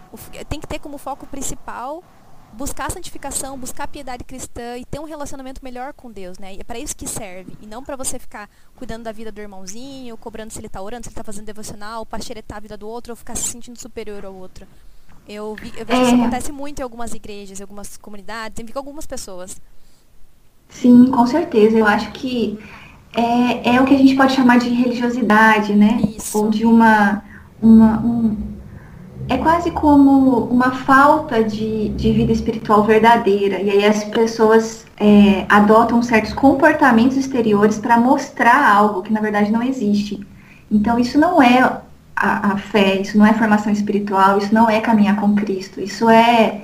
tem 0.48 0.60
que 0.60 0.68
ter 0.68 0.80
como 0.80 0.98
foco 0.98 1.26
principal 1.28 2.04
buscar 2.54 2.88
a 2.88 2.90
santificação, 2.90 3.58
buscar 3.58 3.84
a 3.84 3.88
piedade 3.88 4.24
cristã 4.24 4.78
e 4.78 4.86
ter 4.86 5.00
um 5.00 5.04
relacionamento 5.04 5.64
melhor 5.64 5.94
com 5.94 6.12
Deus, 6.12 6.38
né? 6.38 6.56
E 6.56 6.60
é 6.60 6.64
para 6.64 6.80
isso 6.80 6.96
que 6.96 7.08
serve. 7.08 7.54
E 7.62 7.68
não 7.68 7.84
para 7.84 7.96
você 7.96 8.18
ficar 8.18 8.50
cuidando 8.76 9.04
da 9.04 9.12
vida 9.12 9.32
do 9.32 9.40
irmãozinho, 9.40 10.18
cobrando 10.18 10.52
se 10.52 10.60
ele 10.60 10.68
está 10.68 10.82
orando, 10.82 11.04
se 11.04 11.10
ele 11.10 11.14
está 11.14 11.24
fazendo 11.24 11.46
devocional, 11.46 12.06
para 12.06 12.22
xeretar 12.22 12.58
a 12.58 12.62
vida 12.62 12.78
do 12.78 12.88
outro 12.88 13.12
ou 13.12 13.16
ficar 13.16 13.36
se 13.36 13.44
sentindo 13.44 13.80
superior 13.80 14.26
ao 14.26 14.34
outro. 14.34 14.66
Eu, 15.28 15.56
vi, 15.56 15.72
eu 15.78 15.86
vejo 15.86 16.02
é. 16.02 16.04
isso 16.06 16.16
acontece 16.16 16.52
muito 16.52 16.80
em 16.80 16.82
algumas 16.84 17.14
igrejas, 17.14 17.60
em 17.60 17.64
algumas 17.64 17.98
comunidades, 17.98 18.60
em 18.60 18.72
algumas 18.74 19.06
pessoas. 19.06 19.62
Sim, 20.70 21.12
com 21.12 21.26
certeza. 21.28 21.78
Eu 21.78 21.86
acho 21.86 22.12
que 22.12 22.60
é, 23.14 23.76
é 23.76 23.82
o 23.82 23.86
que 23.86 23.94
a 23.94 23.98
gente 23.98 24.16
pode 24.16 24.34
chamar 24.34 24.58
de 24.58 24.70
religiosidade, 24.70 25.76
né? 25.76 26.00
Isso. 26.18 26.38
Ou 26.38 26.50
de 26.50 26.66
uma, 26.66 27.24
uma 27.62 28.00
um, 28.00 28.38
é 29.30 29.38
quase 29.38 29.70
como 29.70 30.46
uma 30.46 30.72
falta 30.72 31.44
de, 31.44 31.90
de 31.90 32.12
vida 32.12 32.32
espiritual 32.32 32.84
verdadeira. 32.84 33.62
E 33.62 33.70
aí 33.70 33.86
as 33.86 34.04
pessoas 34.06 34.86
é, 34.98 35.46
adotam 35.48 36.02
certos 36.02 36.34
comportamentos 36.34 37.16
exteriores 37.16 37.78
para 37.78 37.98
mostrar 37.98 38.76
algo 38.76 39.04
que 39.04 39.14
na 39.14 39.22
verdade 39.22 39.52
não 39.52 39.62
existe. 39.62 40.20
Então 40.72 40.98
isso 40.98 41.20
não 41.20 41.42
é 41.42 41.62
a, 42.16 42.54
a, 42.54 42.58
fé, 42.58 43.02
isso 43.02 43.18
não 43.20 43.26
é 43.26 43.34
formação 43.34 43.72
espiritual, 43.72 44.40
isso 44.40 44.54
não 44.54 44.68
é 44.68 44.82
caminhar 44.82 45.16
com 45.18 45.36
Cristo. 45.36 45.80
Isso 45.80 46.10
é, 46.10 46.62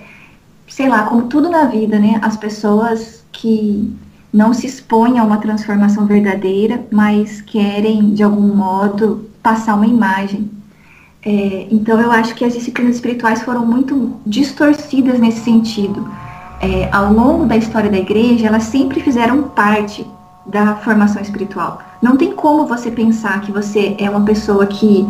sei 0.68 0.90
lá, 0.90 1.04
como 1.04 1.28
tudo 1.28 1.50
na 1.50 1.66
vida, 1.66 2.00
né? 2.00 2.20
As 2.24 2.36
pessoas 2.36 3.24
que 3.32 3.96
não 4.34 4.56
se 4.56 4.66
expõem 4.66 5.20
a 5.20 5.24
uma 5.24 5.38
transformação 5.38 6.08
verdadeira, 6.08 6.84
mas 6.92 7.42
querem 7.42 8.12
de 8.14 8.24
algum 8.24 8.56
modo 8.56 9.30
passar 9.44 9.76
uma 9.76 9.86
imagem 9.86 10.50
é, 11.26 11.68
então, 11.72 12.00
eu 12.00 12.12
acho 12.12 12.36
que 12.36 12.46
as 12.46 12.54
disciplinas 12.54 12.98
espirituais 12.98 13.42
foram 13.42 13.66
muito 13.66 14.14
distorcidas 14.24 15.20
nesse 15.20 15.40
sentido. 15.40 16.08
É, 16.62 16.88
ao 16.92 17.12
longo 17.12 17.46
da 17.46 17.58
história 17.58 17.90
da 17.90 17.98
igreja, 17.98 18.46
elas 18.46 18.64
sempre 18.64 19.00
fizeram 19.02 19.42
parte 19.44 20.06
da 20.46 20.76
formação 20.76 21.20
espiritual. 21.20 21.82
Não 22.00 22.16
tem 22.16 22.32
como 22.34 22.68
você 22.68 22.92
pensar 22.92 23.42
que 23.42 23.52
você 23.52 23.96
é 23.98 24.08
uma 24.08 24.22
pessoa 24.22 24.68
que 24.68 25.08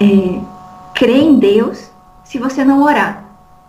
é, 0.00 0.40
crê 0.94 1.18
em 1.18 1.36
Deus 1.36 1.90
se 2.22 2.38
você 2.38 2.64
não 2.64 2.84
orar. 2.84 3.24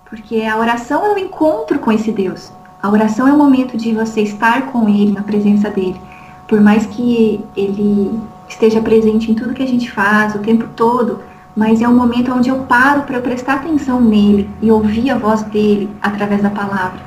Porque 0.07 0.43
a 0.43 0.55
oração 0.55 1.03
é 1.03 1.10
o 1.10 1.15
um 1.15 1.17
encontro 1.17 1.79
com 1.79 1.91
esse 1.91 2.12
Deus. 2.12 2.51
A 2.81 2.91
oração 2.91 3.27
é 3.27 3.33
o 3.33 3.38
momento 3.38 3.75
de 3.75 3.91
você 3.91 4.21
estar 4.21 4.67
com 4.67 4.88
Ele, 4.88 5.13
na 5.13 5.23
presença 5.23 5.71
dele. 5.71 5.99
Por 6.47 6.62
mais 6.62 6.86
que 6.86 7.43
Ele 7.55 8.19
esteja 8.47 8.79
presente 8.81 9.31
em 9.31 9.33
tudo 9.33 9.55
que 9.55 9.63
a 9.63 9.67
gente 9.67 9.91
faz, 9.91 10.36
o 10.36 10.39
tempo 10.39 10.67
todo, 10.75 11.19
mas 11.58 11.82
é 11.82 11.88
um 11.88 11.96
momento 11.96 12.32
onde 12.32 12.50
eu 12.50 12.60
paro 12.65 13.02
para 13.02 13.20
prestar 13.20 13.56
atenção 13.56 14.00
nele 14.00 14.48
e 14.62 14.72
ouvir 14.72 15.10
a 15.10 15.17
voz 15.17 15.41
dele 15.41 15.89
através 16.00 16.43
da 16.43 16.52
palavra. 16.52 17.00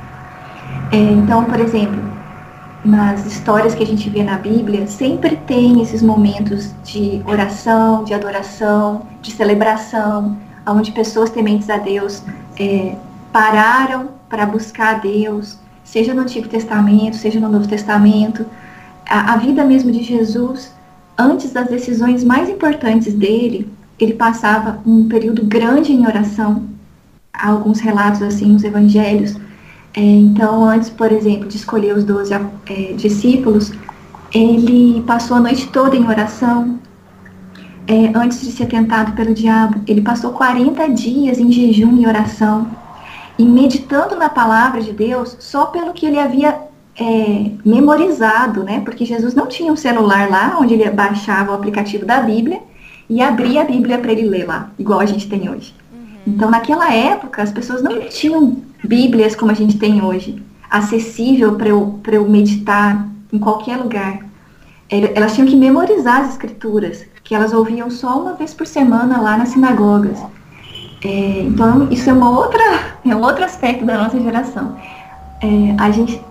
É, 0.91 0.97
então, 0.97 1.45
por 1.45 1.57
exemplo, 1.57 2.03
nas 2.83 3.25
histórias 3.25 3.73
que 3.73 3.81
a 3.81 3.85
gente 3.85 4.09
vê 4.09 4.23
na 4.23 4.37
Bíblia, 4.37 4.85
sempre 4.87 5.37
tem 5.37 5.81
esses 5.81 6.01
momentos 6.01 6.73
de 6.83 7.21
oração, 7.25 8.03
de 8.03 8.13
adoração, 8.13 9.03
de 9.21 9.31
celebração, 9.31 10.35
onde 10.67 10.91
pessoas 10.91 11.29
tementes 11.29 11.69
a 11.69 11.77
Deus 11.77 12.21
é, 12.59 12.95
pararam 13.31 14.09
para 14.27 14.45
buscar 14.45 14.95
a 14.95 14.97
Deus, 14.97 15.59
seja 15.81 16.13
no 16.13 16.23
Antigo 16.23 16.49
Testamento, 16.49 17.15
seja 17.15 17.39
no 17.39 17.47
Novo 17.47 17.69
Testamento. 17.69 18.45
A, 19.07 19.33
a 19.33 19.37
vida 19.37 19.63
mesmo 19.63 19.93
de 19.93 20.03
Jesus, 20.03 20.73
antes 21.17 21.53
das 21.53 21.69
decisões 21.69 22.21
mais 22.21 22.49
importantes 22.49 23.13
dele, 23.13 23.71
ele 24.03 24.13
passava 24.13 24.79
um 24.85 25.07
período 25.07 25.43
grande 25.45 25.93
em 25.93 26.05
oração. 26.07 26.63
Há 27.31 27.49
alguns 27.49 27.79
relatos 27.79 28.21
assim 28.21 28.51
nos 28.51 28.63
evangelhos. 28.63 29.35
É, 29.93 30.01
então, 30.01 30.63
antes, 30.65 30.89
por 30.89 31.11
exemplo, 31.11 31.47
de 31.47 31.57
escolher 31.57 31.95
os 31.95 32.03
doze 32.03 32.33
é, 32.33 32.93
discípulos, 32.93 33.71
ele 34.33 35.01
passou 35.05 35.37
a 35.37 35.39
noite 35.39 35.67
toda 35.67 35.95
em 35.95 36.07
oração. 36.07 36.79
É, 37.87 38.11
antes 38.15 38.41
de 38.41 38.51
ser 38.51 38.67
tentado 38.67 39.11
pelo 39.13 39.33
diabo, 39.33 39.81
ele 39.85 40.01
passou 40.01 40.31
40 40.31 40.87
dias 40.89 41.39
em 41.39 41.51
jejum 41.51 41.97
e 41.97 42.07
oração. 42.07 42.67
E 43.37 43.45
meditando 43.45 44.15
na 44.15 44.29
palavra 44.29 44.81
de 44.81 44.93
Deus, 44.93 45.35
só 45.39 45.65
pelo 45.65 45.93
que 45.93 46.05
ele 46.05 46.19
havia 46.19 46.57
é, 46.99 47.51
memorizado, 47.65 48.63
né? 48.63 48.81
Porque 48.81 49.05
Jesus 49.05 49.33
não 49.33 49.47
tinha 49.47 49.71
um 49.71 49.75
celular 49.75 50.29
lá 50.29 50.57
onde 50.59 50.73
ele 50.73 50.89
baixava 50.89 51.51
o 51.51 51.55
aplicativo 51.55 52.05
da 52.05 52.21
Bíblia 52.21 52.61
e 53.11 53.21
abrir 53.21 53.57
a 53.57 53.65
Bíblia 53.65 53.97
para 53.97 54.13
ele 54.13 54.29
ler 54.29 54.47
lá, 54.47 54.69
igual 54.79 55.01
a 55.01 55.05
gente 55.05 55.27
tem 55.27 55.49
hoje. 55.49 55.75
Uhum. 55.91 56.07
Então, 56.25 56.49
naquela 56.49 56.93
época, 56.93 57.43
as 57.43 57.51
pessoas 57.51 57.83
não 57.83 57.99
tinham 58.07 58.55
Bíblias 58.81 59.35
como 59.35 59.51
a 59.51 59.53
gente 59.53 59.77
tem 59.77 60.01
hoje, 60.01 60.41
acessível 60.69 61.55
para 61.55 61.67
eu, 61.67 61.99
eu 62.09 62.29
meditar 62.29 63.05
em 63.31 63.37
qualquer 63.37 63.75
lugar. 63.75 64.19
Elas 64.89 65.35
tinham 65.35 65.45
que 65.45 65.57
memorizar 65.57 66.21
as 66.21 66.29
escrituras, 66.29 67.05
que 67.21 67.35
elas 67.35 67.51
ouviam 67.51 67.91
só 67.91 68.17
uma 68.17 68.33
vez 68.33 68.53
por 68.53 68.65
semana 68.65 69.19
lá 69.19 69.37
nas 69.37 69.49
sinagogas. 69.49 70.17
É, 71.03 71.41
então, 71.41 71.89
isso 71.91 72.09
é, 72.09 72.13
uma 72.13 72.29
outra, 72.29 72.63
é 73.05 73.13
um 73.13 73.21
outro 73.21 73.43
aspecto 73.43 73.83
da 73.83 73.97
nossa 73.97 74.17
geração. 74.21 74.77
É, 75.41 75.75
a 75.77 75.91
gente 75.91 76.21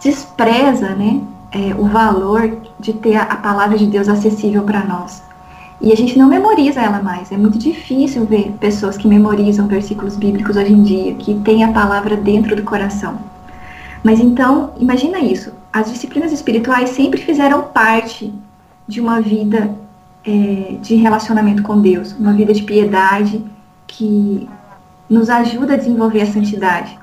despreza 0.00 0.90
né, 0.90 1.20
é, 1.50 1.74
o 1.76 1.86
valor 1.86 2.58
de 2.78 2.92
ter 2.92 3.16
a, 3.16 3.22
a 3.22 3.36
palavra 3.36 3.76
de 3.76 3.86
Deus 3.86 4.08
acessível 4.08 4.62
para 4.62 4.84
nós. 4.84 5.31
E 5.82 5.92
a 5.92 5.96
gente 5.96 6.16
não 6.16 6.28
memoriza 6.28 6.80
ela 6.80 7.02
mais. 7.02 7.32
É 7.32 7.36
muito 7.36 7.58
difícil 7.58 8.24
ver 8.24 8.52
pessoas 8.60 8.96
que 8.96 9.08
memorizam 9.08 9.66
versículos 9.66 10.16
bíblicos 10.16 10.56
hoje 10.56 10.72
em 10.72 10.82
dia, 10.82 11.14
que 11.14 11.34
têm 11.40 11.64
a 11.64 11.72
palavra 11.72 12.16
dentro 12.16 12.54
do 12.54 12.62
coração. 12.62 13.18
Mas 14.04 14.20
então, 14.20 14.72
imagina 14.78 15.18
isso. 15.18 15.52
As 15.72 15.90
disciplinas 15.90 16.32
espirituais 16.32 16.90
sempre 16.90 17.20
fizeram 17.20 17.62
parte 17.62 18.32
de 18.86 19.00
uma 19.00 19.20
vida 19.20 19.74
é, 20.24 20.76
de 20.80 20.94
relacionamento 20.94 21.64
com 21.64 21.80
Deus, 21.80 22.12
uma 22.12 22.32
vida 22.32 22.54
de 22.54 22.62
piedade 22.62 23.44
que 23.86 24.48
nos 25.10 25.28
ajuda 25.28 25.74
a 25.74 25.76
desenvolver 25.76 26.22
a 26.22 26.26
santidade. 26.26 26.96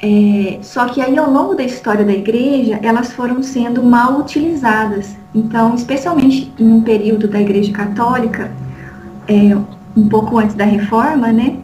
É, 0.00 0.58
só 0.62 0.86
que 0.86 1.00
aí 1.00 1.18
ao 1.18 1.30
longo 1.30 1.54
da 1.54 1.64
história 1.64 2.04
da 2.04 2.12
igreja, 2.12 2.78
elas 2.82 3.12
foram 3.12 3.42
sendo 3.42 3.82
mal 3.82 4.20
utilizadas. 4.20 5.16
Então, 5.34 5.74
especialmente 5.74 6.52
em 6.58 6.72
um 6.72 6.82
período 6.82 7.26
da 7.26 7.40
igreja 7.40 7.72
católica, 7.72 8.50
é, 9.26 9.56
um 9.96 10.08
pouco 10.08 10.38
antes 10.38 10.54
da 10.54 10.64
reforma, 10.64 11.32
né, 11.32 11.56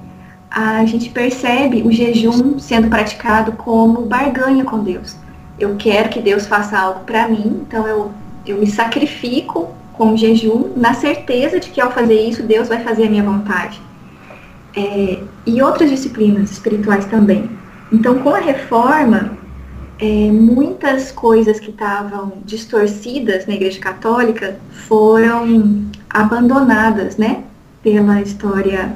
a 0.51 0.85
gente 0.85 1.11
percebe 1.11 1.83
o 1.83 1.91
jejum 1.91 2.59
sendo 2.59 2.89
praticado 2.89 3.53
como 3.53 4.03
barganha 4.03 4.65
com 4.65 4.79
Deus. 4.79 5.17
Eu 5.59 5.77
quero 5.77 6.09
que 6.09 6.21
Deus 6.21 6.47
faça 6.47 6.79
algo 6.79 7.01
para 7.01 7.29
mim, 7.29 7.63
então 7.67 7.87
eu, 7.87 8.11
eu 8.47 8.59
me 8.59 8.67
sacrifico 8.67 9.69
com 9.93 10.13
o 10.13 10.17
jejum, 10.17 10.71
na 10.77 10.95
certeza 10.95 11.61
de 11.61 11.71
que 11.71 11.81
ao 11.81 11.91
fazer 11.93 12.21
isso, 12.21 12.43
Deus 12.43 12.69
vai 12.69 12.83
fazer 12.83 13.07
a 13.07 13.11
minha 13.11 13.23
vontade. 13.23 13.81
É, 14.77 15.21
e 15.47 15.63
outras 15.63 15.89
disciplinas 15.89 16.51
espirituais 16.51 17.05
também. 17.07 17.49
Então, 17.95 18.19
com 18.19 18.31
a 18.31 18.41
reforma, 18.41 19.39
é, 20.01 20.29
muitas 20.33 21.13
coisas 21.13 21.61
que 21.61 21.71
estavam 21.71 22.33
distorcidas 22.45 23.47
na 23.47 23.55
Igreja 23.55 23.79
Católica 23.79 24.59
foram 24.89 25.85
abandonadas, 26.11 27.17
né, 27.17 27.45
pela 27.85 28.21
história 28.21 28.93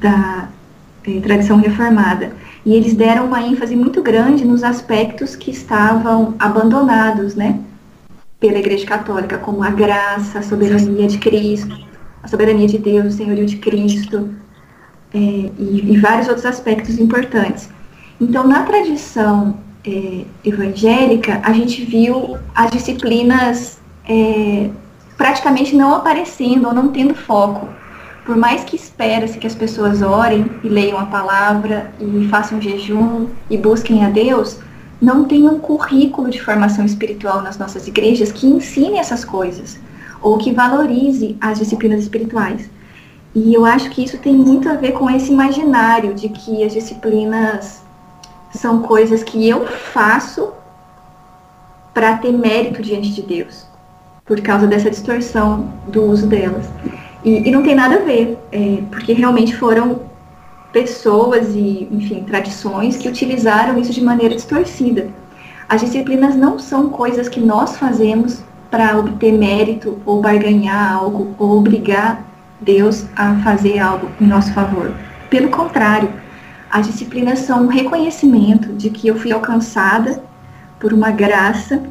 da 0.00 0.48
é, 1.04 1.18
tradição 1.20 1.56
reformada. 1.56 2.36
E 2.64 2.72
eles 2.72 2.94
deram 2.94 3.26
uma 3.26 3.42
ênfase 3.42 3.74
muito 3.74 4.00
grande 4.00 4.44
nos 4.44 4.62
aspectos 4.62 5.34
que 5.34 5.50
estavam 5.50 6.36
abandonados, 6.38 7.34
né, 7.34 7.58
pela 8.38 8.60
Igreja 8.60 8.86
Católica, 8.86 9.38
como 9.38 9.64
a 9.64 9.70
graça, 9.70 10.38
a 10.38 10.42
soberania 10.42 11.08
de 11.08 11.18
Cristo, 11.18 11.76
a 12.22 12.28
soberania 12.28 12.68
de 12.68 12.78
Deus, 12.78 13.06
o 13.06 13.16
senhorio 13.16 13.44
de 13.44 13.56
Cristo, 13.56 14.30
é, 15.12 15.18
e, 15.18 15.92
e 15.92 15.98
vários 15.98 16.28
outros 16.28 16.46
aspectos 16.46 16.96
importantes. 17.00 17.74
Então, 18.20 18.46
na 18.46 18.62
tradição 18.62 19.58
é, 19.86 20.24
evangélica, 20.44 21.40
a 21.42 21.52
gente 21.52 21.84
viu 21.84 22.38
as 22.54 22.70
disciplinas 22.70 23.78
é, 24.08 24.70
praticamente 25.16 25.76
não 25.76 25.94
aparecendo 25.94 26.66
ou 26.66 26.74
não 26.74 26.88
tendo 26.88 27.14
foco. 27.14 27.68
por 28.24 28.36
mais 28.36 28.64
que 28.64 28.74
espera-se 28.74 29.38
que 29.38 29.46
as 29.46 29.54
pessoas 29.54 30.02
orem 30.02 30.50
e 30.64 30.68
leiam 30.68 30.98
a 30.98 31.06
palavra 31.06 31.92
e 32.00 32.26
façam 32.28 32.60
jejum 32.60 33.28
e 33.48 33.56
busquem 33.56 34.04
a 34.04 34.10
Deus, 34.10 34.58
não 35.00 35.24
tem 35.24 35.48
um 35.48 35.60
currículo 35.60 36.28
de 36.28 36.42
formação 36.42 36.84
espiritual 36.84 37.40
nas 37.40 37.56
nossas 37.56 37.86
igrejas 37.86 38.32
que 38.32 38.48
ensine 38.48 38.98
essas 38.98 39.24
coisas 39.24 39.78
ou 40.20 40.38
que 40.38 40.50
valorize 40.52 41.36
as 41.40 41.60
disciplinas 41.60 42.02
espirituais. 42.02 42.68
E 43.32 43.54
eu 43.54 43.64
acho 43.64 43.90
que 43.90 44.02
isso 44.02 44.18
tem 44.18 44.34
muito 44.34 44.68
a 44.68 44.74
ver 44.74 44.92
com 44.92 45.08
esse 45.08 45.30
imaginário 45.30 46.12
de 46.12 46.28
que 46.28 46.64
as 46.64 46.72
disciplinas 46.72 47.85
são 48.56 48.82
coisas 48.82 49.22
que 49.22 49.48
eu 49.48 49.66
faço 49.66 50.52
para 51.94 52.16
ter 52.18 52.32
mérito 52.32 52.82
diante 52.82 53.10
de 53.10 53.22
Deus, 53.22 53.66
por 54.24 54.40
causa 54.40 54.66
dessa 54.66 54.90
distorção 54.90 55.72
do 55.86 56.04
uso 56.04 56.26
delas. 56.26 56.66
E, 57.24 57.48
e 57.48 57.50
não 57.50 57.62
tem 57.62 57.74
nada 57.74 57.96
a 57.96 57.98
ver, 58.00 58.38
é, 58.52 58.82
porque 58.90 59.12
realmente 59.12 59.56
foram 59.56 60.00
pessoas 60.72 61.54
e, 61.54 61.88
enfim, 61.90 62.22
tradições 62.24 62.96
que 62.96 63.08
utilizaram 63.08 63.78
isso 63.78 63.92
de 63.92 64.04
maneira 64.04 64.34
distorcida. 64.34 65.08
As 65.68 65.80
disciplinas 65.80 66.36
não 66.36 66.58
são 66.58 66.90
coisas 66.90 67.28
que 67.28 67.40
nós 67.40 67.76
fazemos 67.76 68.42
para 68.70 68.98
obter 68.98 69.32
mérito 69.32 69.98
ou 70.04 70.20
barganhar 70.20 70.92
algo 70.92 71.34
ou 71.38 71.58
obrigar 71.58 72.22
Deus 72.60 73.06
a 73.16 73.36
fazer 73.36 73.78
algo 73.78 74.10
em 74.20 74.26
nosso 74.26 74.52
favor. 74.52 74.92
Pelo 75.30 75.48
contrário, 75.48 76.10
as 76.70 76.86
disciplinas 76.86 77.40
são 77.40 77.64
um 77.64 77.68
reconhecimento 77.68 78.72
de 78.72 78.90
que 78.90 79.08
eu 79.08 79.18
fui 79.18 79.32
alcançada 79.32 80.22
por 80.78 80.92
uma 80.92 81.10
graça 81.10 81.82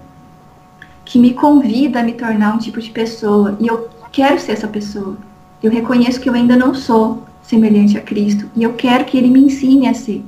que 1.03 1.19
me 1.19 1.33
convida 1.33 1.99
a 1.99 2.03
me 2.03 2.13
tornar 2.13 2.55
um 2.55 2.57
tipo 2.57 2.81
de 2.81 2.89
pessoa 2.89 3.57
e 3.59 3.67
eu 3.67 3.89
quero 4.11 4.39
ser 4.39 4.53
essa 4.53 4.67
pessoa. 4.67 5.17
Eu 5.61 5.71
reconheço 5.71 6.19
que 6.19 6.29
eu 6.29 6.33
ainda 6.33 6.55
não 6.55 6.73
sou 6.73 7.23
semelhante 7.41 7.97
a 7.97 8.01
Cristo 8.01 8.49
e 8.55 8.63
eu 8.63 8.73
quero 8.73 9.05
que 9.05 9.17
Ele 9.17 9.29
me 9.29 9.41
ensine 9.41 9.87
a 9.87 9.93
ser. 9.93 10.23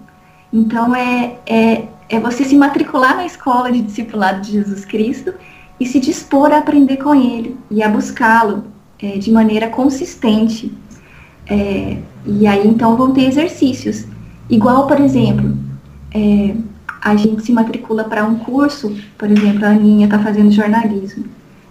Então 0.53 0.95
é, 0.95 1.35
é, 1.45 1.87
é 2.09 2.19
você 2.19 2.43
se 2.43 2.55
matricular 2.55 3.15
na 3.15 3.25
escola 3.25 3.71
de 3.71 3.81
discipulado 3.81 4.41
de 4.41 4.53
Jesus 4.53 4.85
Cristo 4.85 5.33
e 5.79 5.85
se 5.85 5.99
dispor 5.99 6.51
a 6.51 6.59
aprender 6.59 6.97
com 6.97 7.13
Ele 7.13 7.57
e 7.69 7.83
a 7.83 7.89
buscá-lo 7.89 8.65
é, 9.01 9.17
de 9.17 9.31
maneira 9.31 9.67
consistente. 9.67 10.71
É, 11.49 11.97
e 12.25 12.45
aí 12.45 12.67
então 12.67 12.95
vão 12.95 13.13
ter 13.13 13.25
exercícios. 13.25 14.05
Igual, 14.49 14.87
por 14.87 14.99
exemplo, 14.99 15.55
é, 16.13 16.55
a 17.01 17.15
gente 17.15 17.43
se 17.43 17.51
matricula 17.51 18.03
para 18.03 18.25
um 18.25 18.39
curso, 18.39 18.95
por 19.17 19.29
exemplo, 19.29 19.65
a 19.65 19.69
Aninha 19.69 20.05
está 20.05 20.19
fazendo 20.19 20.51
jornalismo. 20.51 21.25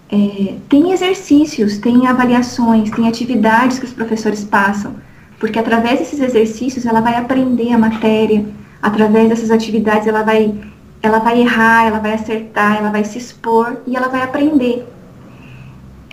É, 0.09 0.55
tem 0.69 0.91
exercícios, 0.91 1.77
tem 1.79 2.07
avaliações, 2.07 2.89
tem 2.91 3.07
atividades 3.07 3.77
que 3.77 3.85
os 3.85 3.93
professores 3.93 4.43
passam, 4.43 4.95
porque 5.39 5.59
através 5.59 5.99
desses 5.99 6.19
exercícios 6.19 6.85
ela 6.85 7.01
vai 7.01 7.15
aprender 7.15 7.73
a 7.73 7.77
matéria, 7.77 8.45
através 8.81 9.27
dessas 9.27 9.51
atividades 9.51 10.07
ela 10.07 10.23
vai, 10.23 10.53
ela 11.01 11.19
vai 11.19 11.41
errar, 11.41 11.87
ela 11.87 11.99
vai 11.99 12.13
acertar, 12.13 12.77
ela 12.77 12.89
vai 12.89 13.03
se 13.03 13.17
expor 13.17 13.77
e 13.85 13.95
ela 13.95 14.07
vai 14.07 14.21
aprender. 14.21 14.87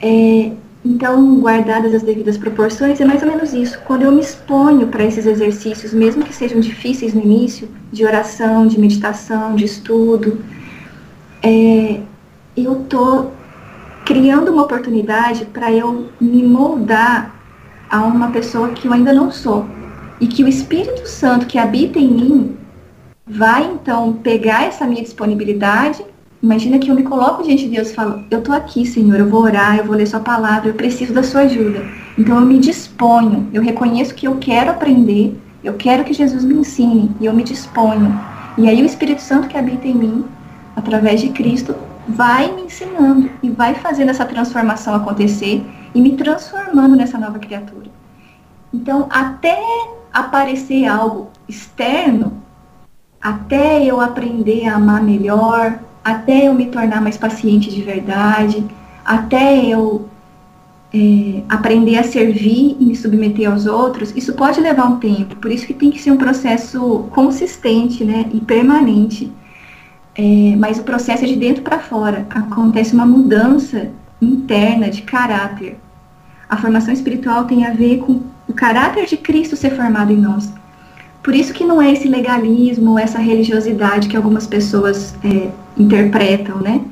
É, 0.02 0.50
então, 0.84 1.40
guardadas 1.40 1.94
as 1.94 2.02
devidas 2.02 2.36
proporções, 2.36 3.00
é 3.00 3.06
mais 3.06 3.22
ou 3.22 3.28
menos 3.28 3.54
isso. 3.54 3.80
Quando 3.86 4.02
eu 4.02 4.12
me 4.12 4.20
exponho 4.20 4.86
para 4.88 5.02
esses 5.02 5.24
exercícios, 5.24 5.94
mesmo 5.94 6.22
que 6.22 6.34
sejam 6.34 6.60
difíceis 6.60 7.14
no 7.14 7.22
início, 7.22 7.68
de 7.90 8.04
oração, 8.04 8.66
de 8.66 8.78
meditação, 8.78 9.54
de 9.54 9.64
estudo, 9.64 10.44
é, 11.42 12.00
eu 12.54 12.82
estou 12.82 13.32
criando 14.04 14.52
uma 14.52 14.64
oportunidade 14.64 15.46
para 15.46 15.72
eu 15.72 16.10
me 16.20 16.42
moldar 16.42 17.34
a 17.88 18.02
uma 18.02 18.30
pessoa 18.30 18.68
que 18.70 18.86
eu 18.86 18.92
ainda 18.92 19.12
não 19.12 19.30
sou. 19.30 19.64
E 20.20 20.26
que 20.26 20.44
o 20.44 20.48
Espírito 20.48 21.08
Santo 21.08 21.46
que 21.46 21.58
habita 21.58 21.98
em 21.98 22.08
mim 22.08 22.56
vai 23.26 23.64
então 23.64 24.12
pegar 24.12 24.64
essa 24.64 24.86
minha 24.86 25.02
disponibilidade 25.02 26.04
Imagina 26.44 26.78
que 26.78 26.90
eu 26.90 26.94
me 26.94 27.04
coloco 27.04 27.42
diante 27.42 27.64
de 27.64 27.70
Deus 27.70 27.88
e 27.88 27.94
falo: 27.94 28.22
Eu 28.30 28.40
estou 28.40 28.54
aqui, 28.54 28.84
Senhor, 28.84 29.18
eu 29.18 29.26
vou 29.26 29.40
orar, 29.40 29.78
eu 29.78 29.84
vou 29.86 29.96
ler 29.96 30.06
Sua 30.06 30.20
palavra, 30.20 30.68
eu 30.68 30.74
preciso 30.74 31.14
da 31.14 31.22
Sua 31.22 31.40
ajuda. 31.40 31.82
Então 32.18 32.38
eu 32.38 32.44
me 32.44 32.58
disponho, 32.58 33.48
eu 33.50 33.62
reconheço 33.62 34.14
que 34.14 34.28
eu 34.28 34.36
quero 34.36 34.70
aprender, 34.70 35.40
eu 35.64 35.72
quero 35.72 36.04
que 36.04 36.12
Jesus 36.12 36.44
me 36.44 36.56
ensine 36.56 37.10
e 37.18 37.24
eu 37.24 37.32
me 37.32 37.42
disponho. 37.42 38.14
E 38.58 38.68
aí 38.68 38.82
o 38.82 38.84
Espírito 38.84 39.22
Santo 39.22 39.48
que 39.48 39.56
habita 39.56 39.88
em 39.88 39.94
mim, 39.94 40.26
através 40.76 41.22
de 41.22 41.30
Cristo, 41.30 41.74
vai 42.06 42.54
me 42.54 42.64
ensinando 42.64 43.30
e 43.42 43.48
vai 43.48 43.74
fazendo 43.76 44.10
essa 44.10 44.26
transformação 44.26 44.94
acontecer 44.94 45.64
e 45.94 46.00
me 46.02 46.12
transformando 46.12 46.94
nessa 46.94 47.16
nova 47.16 47.38
criatura. 47.38 47.86
Então, 48.70 49.06
até 49.08 49.58
aparecer 50.12 50.84
algo 50.84 51.30
externo, 51.48 52.34
até 53.18 53.82
eu 53.82 53.98
aprender 53.98 54.68
a 54.68 54.76
amar 54.76 55.02
melhor, 55.02 55.78
até 56.04 56.48
eu 56.48 56.54
me 56.54 56.66
tornar 56.66 57.00
mais 57.00 57.16
paciente 57.16 57.70
de 57.70 57.80
verdade, 57.80 58.62
até 59.04 59.64
eu 59.64 60.06
é, 60.92 61.42
aprender 61.48 61.96
a 61.96 62.04
servir 62.04 62.76
e 62.78 62.84
me 62.84 62.94
submeter 62.94 63.50
aos 63.50 63.66
outros, 63.66 64.12
isso 64.14 64.34
pode 64.34 64.60
levar 64.60 64.84
um 64.84 64.98
tempo. 64.98 65.34
Por 65.36 65.50
isso 65.50 65.66
que 65.66 65.74
tem 65.74 65.90
que 65.90 66.00
ser 66.00 66.12
um 66.12 66.16
processo 66.16 67.06
consistente, 67.10 68.04
né, 68.04 68.26
e 68.32 68.40
permanente. 68.40 69.32
É, 70.14 70.54
mas 70.56 70.78
o 70.78 70.84
processo 70.84 71.24
é 71.24 71.26
de 71.26 71.34
dentro 71.34 71.62
para 71.62 71.80
fora. 71.80 72.26
Acontece 72.30 72.94
uma 72.94 73.06
mudança 73.06 73.90
interna 74.22 74.88
de 74.88 75.02
caráter. 75.02 75.76
A 76.48 76.56
formação 76.56 76.94
espiritual 76.94 77.44
tem 77.44 77.66
a 77.66 77.72
ver 77.72 77.98
com 77.98 78.20
o 78.46 78.52
caráter 78.52 79.06
de 79.06 79.16
Cristo 79.16 79.56
ser 79.56 79.70
formado 79.74 80.12
em 80.12 80.16
nós. 80.16 80.52
Por 81.24 81.34
isso 81.34 81.54
que 81.54 81.64
não 81.64 81.80
é 81.80 81.90
esse 81.90 82.06
legalismo, 82.06 82.98
essa 82.98 83.18
religiosidade 83.18 84.08
que 84.08 84.16
algumas 84.16 84.46
pessoas 84.46 85.14
é, 85.24 85.48
interpretam, 85.74 86.58
né? 86.58 86.82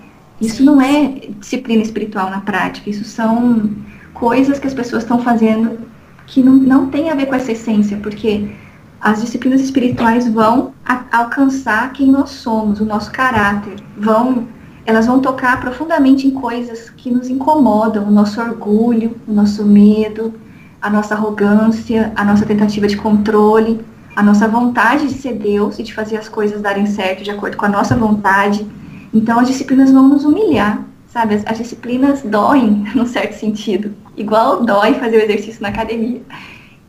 Isso 0.40 0.64
não 0.64 0.80
é 0.80 1.28
disciplina 1.38 1.82
espiritual 1.82 2.30
na 2.30 2.40
prática, 2.40 2.88
isso 2.88 3.04
são 3.04 3.70
coisas 4.14 4.58
que 4.58 4.66
as 4.66 4.72
pessoas 4.72 5.02
estão 5.02 5.18
fazendo 5.18 5.78
que 6.26 6.42
não, 6.42 6.54
não 6.54 6.86
tem 6.86 7.10
a 7.10 7.14
ver 7.14 7.26
com 7.26 7.34
essa 7.34 7.52
essência, 7.52 7.98
porque 7.98 8.50
as 8.98 9.20
disciplinas 9.20 9.60
espirituais 9.60 10.26
vão 10.26 10.72
a, 10.82 11.04
alcançar 11.12 11.92
quem 11.92 12.10
nós 12.10 12.30
somos, 12.30 12.80
o 12.80 12.86
nosso 12.86 13.12
caráter, 13.12 13.74
vão, 13.98 14.48
elas 14.86 15.04
vão 15.04 15.20
tocar 15.20 15.60
profundamente 15.60 16.26
em 16.26 16.30
coisas 16.30 16.88
que 16.88 17.10
nos 17.10 17.28
incomodam, 17.28 18.08
o 18.08 18.10
nosso 18.10 18.40
orgulho, 18.40 19.14
o 19.28 19.32
nosso 19.32 19.62
medo, 19.62 20.32
a 20.80 20.88
nossa 20.88 21.14
arrogância, 21.14 22.12
a 22.16 22.24
nossa 22.24 22.46
tentativa 22.46 22.86
de 22.86 22.96
controle 22.96 23.91
a 24.14 24.22
nossa 24.22 24.46
vontade 24.46 25.08
de 25.08 25.14
ser 25.14 25.34
Deus 25.34 25.78
e 25.78 25.82
de 25.82 25.94
fazer 25.94 26.16
as 26.16 26.28
coisas 26.28 26.60
darem 26.60 26.86
certo 26.86 27.22
de 27.22 27.30
acordo 27.30 27.56
com 27.56 27.64
a 27.64 27.68
nossa 27.68 27.96
vontade. 27.96 28.66
Então 29.12 29.38
as 29.38 29.48
disciplinas 29.48 29.90
vão 29.90 30.08
nos 30.08 30.24
humilhar, 30.24 30.84
sabe? 31.06 31.34
As, 31.34 31.46
as 31.46 31.58
disciplinas 31.58 32.22
doem, 32.22 32.84
num 32.94 33.06
certo 33.06 33.34
sentido. 33.34 33.94
Igual 34.16 34.64
dói 34.64 34.94
fazer 34.94 35.16
o 35.16 35.22
exercício 35.22 35.62
na 35.62 35.68
academia. 35.68 36.20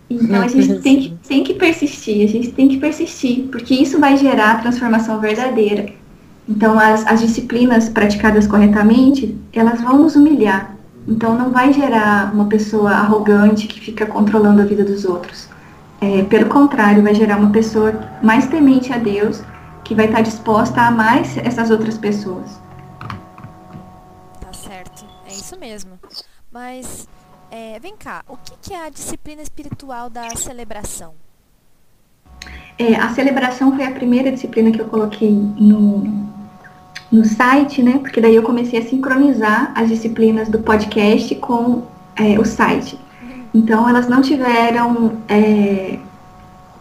Então 0.09 0.41
a 0.41 0.47
gente 0.47 0.79
tem 0.81 0.99
que, 0.99 1.17
tem 1.27 1.43
que 1.43 1.53
persistir, 1.53 2.27
a 2.27 2.29
gente 2.29 2.51
tem 2.51 2.67
que 2.67 2.77
persistir, 2.77 3.47
porque 3.49 3.73
isso 3.73 3.99
vai 3.99 4.17
gerar 4.17 4.51
a 4.51 4.57
transformação 4.59 5.19
verdadeira. 5.19 5.87
Então 6.47 6.77
as, 6.77 7.07
as 7.07 7.21
disciplinas 7.21 7.89
praticadas 7.89 8.45
corretamente, 8.45 9.35
elas 9.53 9.81
vão 9.81 9.97
nos 9.97 10.15
humilhar. 10.15 10.75
Então 11.07 11.37
não 11.37 11.51
vai 11.51 11.73
gerar 11.73 12.33
uma 12.33 12.45
pessoa 12.45 12.91
arrogante 12.91 13.67
que 13.67 13.79
fica 13.79 14.05
controlando 14.05 14.61
a 14.61 14.65
vida 14.65 14.83
dos 14.83 15.05
outros. 15.05 15.52
É, 16.03 16.21
pelo 16.23 16.49
contrário, 16.49 17.01
vai 17.01 17.15
gerar 17.15 17.37
uma 17.37 17.49
pessoa 17.49 17.93
mais 18.21 18.45
temente 18.47 18.91
a 18.91 18.97
Deus, 18.97 19.41
que 19.85 19.95
vai 19.95 20.07
estar 20.07 20.19
disposta 20.19 20.81
a 20.81 20.87
amar 20.87 21.21
essas 21.21 21.71
outras 21.71 21.97
pessoas. 21.97 22.59
Tá 24.41 24.51
certo, 24.51 25.05
é 25.25 25.31
isso 25.31 25.57
mesmo. 25.57 25.97
Mas, 26.51 27.07
é, 27.49 27.79
vem 27.79 27.95
cá, 27.95 28.21
o 28.27 28.35
que, 28.35 28.51
que 28.61 28.73
é 28.73 28.85
a 28.85 28.89
disciplina 28.89 29.41
espiritual 29.41 30.09
da 30.09 30.29
celebração? 30.35 31.13
É, 32.77 32.95
a 32.95 33.07
celebração 33.13 33.73
foi 33.73 33.85
a 33.85 33.91
primeira 33.91 34.29
disciplina 34.29 34.71
que 34.71 34.81
eu 34.81 34.89
coloquei 34.89 35.31
no, 35.31 36.03
no 37.09 37.23
site, 37.23 37.81
né? 37.81 37.99
Porque 37.99 38.19
daí 38.19 38.35
eu 38.35 38.43
comecei 38.43 38.77
a 38.77 38.85
sincronizar 38.85 39.71
as 39.73 39.87
disciplinas 39.87 40.49
do 40.49 40.59
podcast 40.59 41.33
com 41.35 41.83
é, 42.17 42.37
o 42.37 42.43
site. 42.43 42.99
Então, 43.53 43.87
elas 43.87 44.07
não 44.07 44.21
tiveram 44.21 45.17
é, 45.27 45.99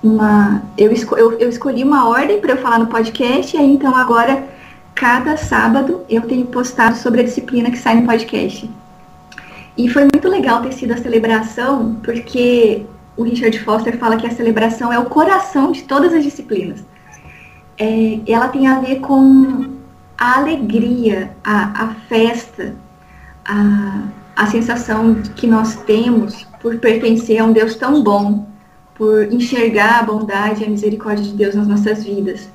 uma. 0.03 0.63
Eu, 0.77 0.91
esco, 0.91 1.17
eu, 1.17 1.33
eu 1.39 1.49
escolhi 1.49 1.85
uma 1.85 2.09
ordem 2.09 2.41
para 2.41 2.53
eu 2.53 2.57
falar 2.59 2.79
no 2.79 2.87
podcast, 2.87 3.55
e 3.55 3.61
aí, 3.61 3.73
então, 3.73 3.95
agora, 3.95 4.49
cada 4.95 5.37
sábado, 5.37 6.01
eu 6.09 6.23
tenho 6.23 6.47
postado 6.47 6.97
sobre 6.97 7.21
a 7.21 7.25
disciplina 7.25 7.71
que 7.71 7.79
sai 7.79 7.97
no 7.97 8.07
podcast. 8.07 8.69
E 9.77 9.89
foi 9.89 10.03
muito 10.03 10.29
legal 10.29 10.63
ter 10.63 10.73
sido 10.73 10.93
a 10.93 10.97
celebração, 10.97 11.97
porque 12.03 12.85
o 13.17 13.23
Richard 13.23 13.59
Foster 13.61 13.99
fala 13.99 14.17
que 14.17 14.27
a 14.27 14.31
celebração 14.31 14.93
é 14.93 14.99
o 14.99 15.07
coração 15.07 15.73
de 15.73 15.83
todas 15.83 16.13
as 16.13 16.23
disciplinas. 16.23 16.85
É, 17.79 18.21
ela 18.27 18.49
tem 18.49 18.67
a 18.67 18.81
ver 18.81 19.01
com 19.01 19.73
a 20.19 20.39
alegria, 20.39 21.35
a, 21.43 21.85
a 21.85 21.95
festa, 22.09 22.75
a, 23.45 24.03
a 24.37 24.47
sensação 24.47 25.15
que 25.37 25.47
nós 25.47 25.77
temos 25.77 26.47
por 26.63 26.79
pertencer 26.79 27.41
a 27.41 27.45
um 27.45 27.53
Deus 27.53 27.75
tão 27.75 28.03
bom, 28.03 28.47
por 28.95 29.31
enxergar 29.33 29.99
a 29.99 30.03
bondade 30.05 30.63
e 30.63 30.67
a 30.67 30.71
misericórdia 30.71 31.25
de 31.25 31.33
Deus 31.33 31.57
nas 31.57 31.67
nossas 31.67 32.05
vidas. 32.05 32.49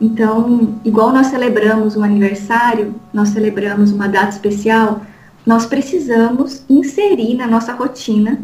Então, 0.00 0.76
igual 0.84 1.12
nós 1.12 1.26
celebramos 1.26 1.96
um 1.96 2.04
aniversário, 2.04 2.94
nós 3.12 3.30
celebramos 3.30 3.90
uma 3.90 4.08
data 4.08 4.30
especial, 4.30 5.02
nós 5.44 5.66
precisamos 5.66 6.64
inserir 6.70 7.34
na 7.34 7.46
nossa 7.46 7.72
rotina 7.72 8.40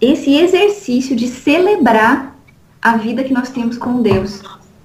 esse 0.00 0.34
exercício 0.34 1.16
de 1.16 1.26
celebrar 1.26 2.36
a 2.80 2.96
vida 2.96 3.24
que 3.24 3.32
nós 3.32 3.50
temos 3.50 3.76
com 3.76 4.00
Deus. 4.00 4.42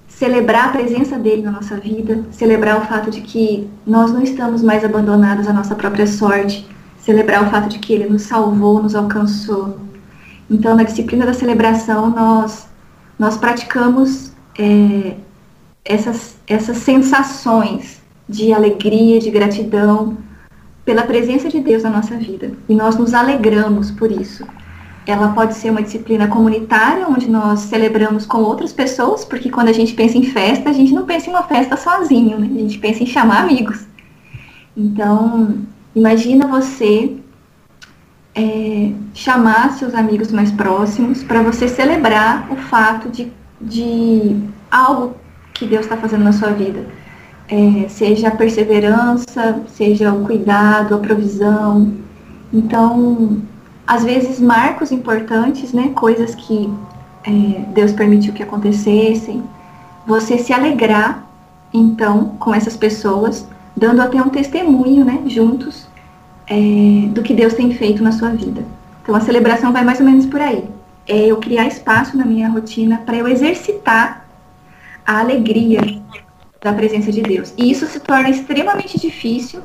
Celebrar 0.08 0.68
a 0.68 0.72
presença 0.72 1.18
dele 1.18 1.42
na 1.42 1.50
nossa 1.50 1.76
vida, 1.76 2.24
celebrar 2.30 2.78
o 2.78 2.86
fato 2.86 3.10
de 3.10 3.20
que 3.20 3.68
nós 3.86 4.12
não 4.12 4.22
estamos 4.22 4.62
mais 4.62 4.84
abandonados 4.84 5.46
à 5.46 5.52
nossa 5.52 5.74
própria 5.74 6.06
sorte, 6.06 6.68
celebrar 7.10 7.42
o 7.44 7.50
fato 7.50 7.68
de 7.68 7.80
que 7.80 7.92
ele 7.92 8.08
nos 8.08 8.22
salvou, 8.22 8.80
nos 8.80 8.94
alcançou. 8.94 9.80
Então, 10.48 10.76
na 10.76 10.84
disciplina 10.84 11.26
da 11.26 11.34
celebração, 11.34 12.08
nós, 12.08 12.68
nós 13.18 13.36
praticamos 13.36 14.32
é, 14.56 15.16
essas, 15.84 16.36
essas 16.46 16.76
sensações 16.76 18.00
de 18.28 18.52
alegria, 18.52 19.18
de 19.18 19.28
gratidão 19.28 20.16
pela 20.84 21.02
presença 21.02 21.48
de 21.48 21.58
Deus 21.58 21.82
na 21.82 21.90
nossa 21.90 22.16
vida. 22.16 22.52
E 22.68 22.74
nós 22.76 22.96
nos 22.96 23.12
alegramos 23.12 23.90
por 23.90 24.10
isso. 24.12 24.46
Ela 25.04 25.32
pode 25.32 25.54
ser 25.54 25.70
uma 25.70 25.82
disciplina 25.82 26.28
comunitária, 26.28 27.08
onde 27.08 27.28
nós 27.28 27.60
celebramos 27.60 28.24
com 28.24 28.38
outras 28.38 28.72
pessoas, 28.72 29.24
porque 29.24 29.50
quando 29.50 29.68
a 29.68 29.72
gente 29.72 29.94
pensa 29.94 30.16
em 30.16 30.22
festa, 30.22 30.70
a 30.70 30.72
gente 30.72 30.92
não 30.92 31.04
pensa 31.06 31.26
em 31.26 31.30
uma 31.30 31.42
festa 31.42 31.76
sozinho, 31.76 32.38
né? 32.38 32.48
a 32.54 32.60
gente 32.60 32.78
pensa 32.78 33.02
em 33.02 33.06
chamar 33.06 33.42
amigos. 33.42 33.84
Então, 34.76 35.66
imagina 35.94 36.46
você 36.46 37.16
é, 38.34 38.92
chamar 39.14 39.72
seus 39.72 39.94
amigos 39.94 40.30
mais 40.30 40.50
próximos 40.52 41.22
para 41.22 41.42
você 41.42 41.68
celebrar 41.68 42.50
o 42.50 42.56
fato 42.56 43.08
de, 43.08 43.32
de 43.60 44.36
algo 44.70 45.14
que 45.54 45.66
Deus 45.66 45.82
está 45.82 45.96
fazendo 45.96 46.24
na 46.24 46.32
sua 46.32 46.50
vida. 46.50 46.86
É, 47.48 47.88
seja 47.88 48.28
a 48.28 48.30
perseverança, 48.30 49.60
seja 49.68 50.12
o 50.12 50.24
cuidado, 50.24 50.94
a 50.94 50.98
provisão. 50.98 51.92
Então, 52.52 53.42
às 53.86 54.04
vezes, 54.04 54.40
marcos 54.40 54.92
importantes, 54.92 55.72
né, 55.72 55.90
coisas 55.94 56.34
que 56.34 56.72
é, 57.24 57.30
Deus 57.74 57.92
permitiu 57.92 58.32
que 58.32 58.42
acontecessem, 58.42 59.42
você 60.06 60.38
se 60.38 60.52
alegrar, 60.52 61.26
então, 61.74 62.36
com 62.38 62.54
essas 62.54 62.76
pessoas, 62.76 63.46
dando 63.80 64.00
até 64.02 64.22
um 64.22 64.28
testemunho, 64.28 65.04
né, 65.04 65.22
juntos, 65.26 65.88
é, 66.46 67.08
do 67.08 67.22
que 67.22 67.32
Deus 67.32 67.54
tem 67.54 67.72
feito 67.72 68.02
na 68.02 68.12
sua 68.12 68.28
vida. 68.28 68.62
Então, 69.02 69.14
a 69.14 69.20
celebração 69.20 69.72
vai 69.72 69.82
mais 69.82 69.98
ou 69.98 70.06
menos 70.06 70.26
por 70.26 70.40
aí. 70.40 70.64
É 71.08 71.18
eu 71.26 71.38
criar 71.38 71.66
espaço 71.66 72.16
na 72.16 72.26
minha 72.26 72.48
rotina 72.48 72.98
para 72.98 73.16
eu 73.16 73.26
exercitar 73.26 74.26
a 75.06 75.20
alegria 75.20 75.80
da 76.62 76.74
presença 76.74 77.10
de 77.10 77.22
Deus. 77.22 77.54
E 77.56 77.70
isso 77.70 77.86
se 77.86 77.98
torna 77.98 78.28
extremamente 78.28 79.00
difícil 79.00 79.62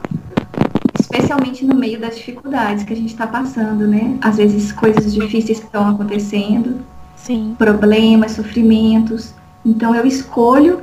especialmente 1.00 1.66
no 1.66 1.76
meio 1.76 2.00
das 2.00 2.18
dificuldades 2.18 2.84
que 2.84 2.94
a 2.94 2.96
gente 2.96 3.12
está 3.12 3.28
passando, 3.28 3.88
né? 3.88 4.18
Às 4.22 4.38
vezes 4.38 4.72
coisas 4.72 5.14
difíceis 5.14 5.60
que 5.60 5.66
estão 5.66 5.88
acontecendo, 5.90 6.82
Sim. 7.16 7.56
problemas, 7.58 8.32
sofrimentos. 8.34 9.34
Então 9.66 9.96
eu 9.96 10.06
escolho 10.06 10.82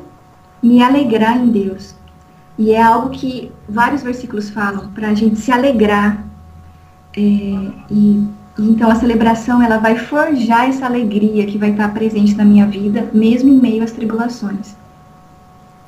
me 0.63 0.83
alegrar 0.83 1.37
em 1.37 1.49
Deus. 1.49 1.95
E 2.59 2.73
é 2.73 2.83
algo 2.83 3.11
que 3.11 3.51
vários 3.69 4.03
versículos 4.03 4.51
falam 4.51 4.91
para 4.93 5.09
a 5.09 5.15
gente 5.15 5.37
se 5.37 5.51
alegrar. 5.51 6.25
É, 7.17 7.21
e, 7.91 8.29
então 8.59 8.91
a 8.91 8.95
celebração 8.95 9.63
ela 9.63 9.79
vai 9.79 9.97
forjar 9.97 10.69
essa 10.69 10.85
alegria 10.87 11.47
que 11.47 11.57
vai 11.57 11.71
estar 11.71 11.93
presente 11.93 12.35
na 12.35 12.45
minha 12.45 12.67
vida, 12.67 13.09
mesmo 13.13 13.49
em 13.49 13.59
meio 13.59 13.83
às 13.83 13.93
tribulações. 13.93 14.77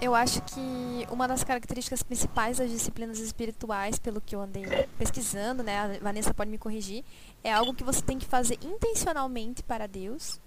Eu 0.01 0.15
acho 0.15 0.43
que 0.43 1.07
uma 1.11 1.29
das 1.29 1.45
características 1.45 2.03
principais 2.03 2.59
das 2.59 2.71
disciplinas 2.71 3.19
espirituais, 3.19 3.99
pelo 3.99 4.21
que 4.21 4.35
eu 4.35 4.41
andei 4.41 4.65
pesquisando, 4.99 5.63
né, 5.63 5.79
a 5.79 6.05
Vanessa 6.05 6.35
pode 6.35 6.51
me 6.51 6.59
corrigir, 6.59 7.05
é 7.43 7.53
algo 7.53 7.73
que 7.75 7.85
você 7.85 8.03
tem 8.03 8.19
que 8.19 8.27
fazer 8.27 8.59
intencionalmente 8.63 9.63
para 9.63 9.87
Deus 9.87 10.41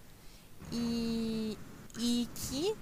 e, 0.72 1.58
e 1.98 2.28
que 2.34 2.76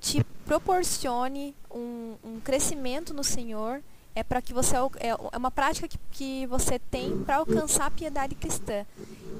te 0.00 0.24
proporcione 0.44 1.54
um, 1.70 2.14
um 2.24 2.40
crescimento 2.40 3.12
no 3.12 3.22
Senhor 3.22 3.82
é 4.14 4.22
para 4.22 4.42
que 4.42 4.52
você 4.52 4.74
é, 4.76 5.08
é 5.08 5.36
uma 5.36 5.50
prática 5.50 5.86
que, 5.86 5.98
que 6.10 6.46
você 6.46 6.78
tem 6.78 7.18
para 7.18 7.36
alcançar 7.36 7.86
a 7.86 7.90
piedade 7.90 8.34
cristã. 8.34 8.84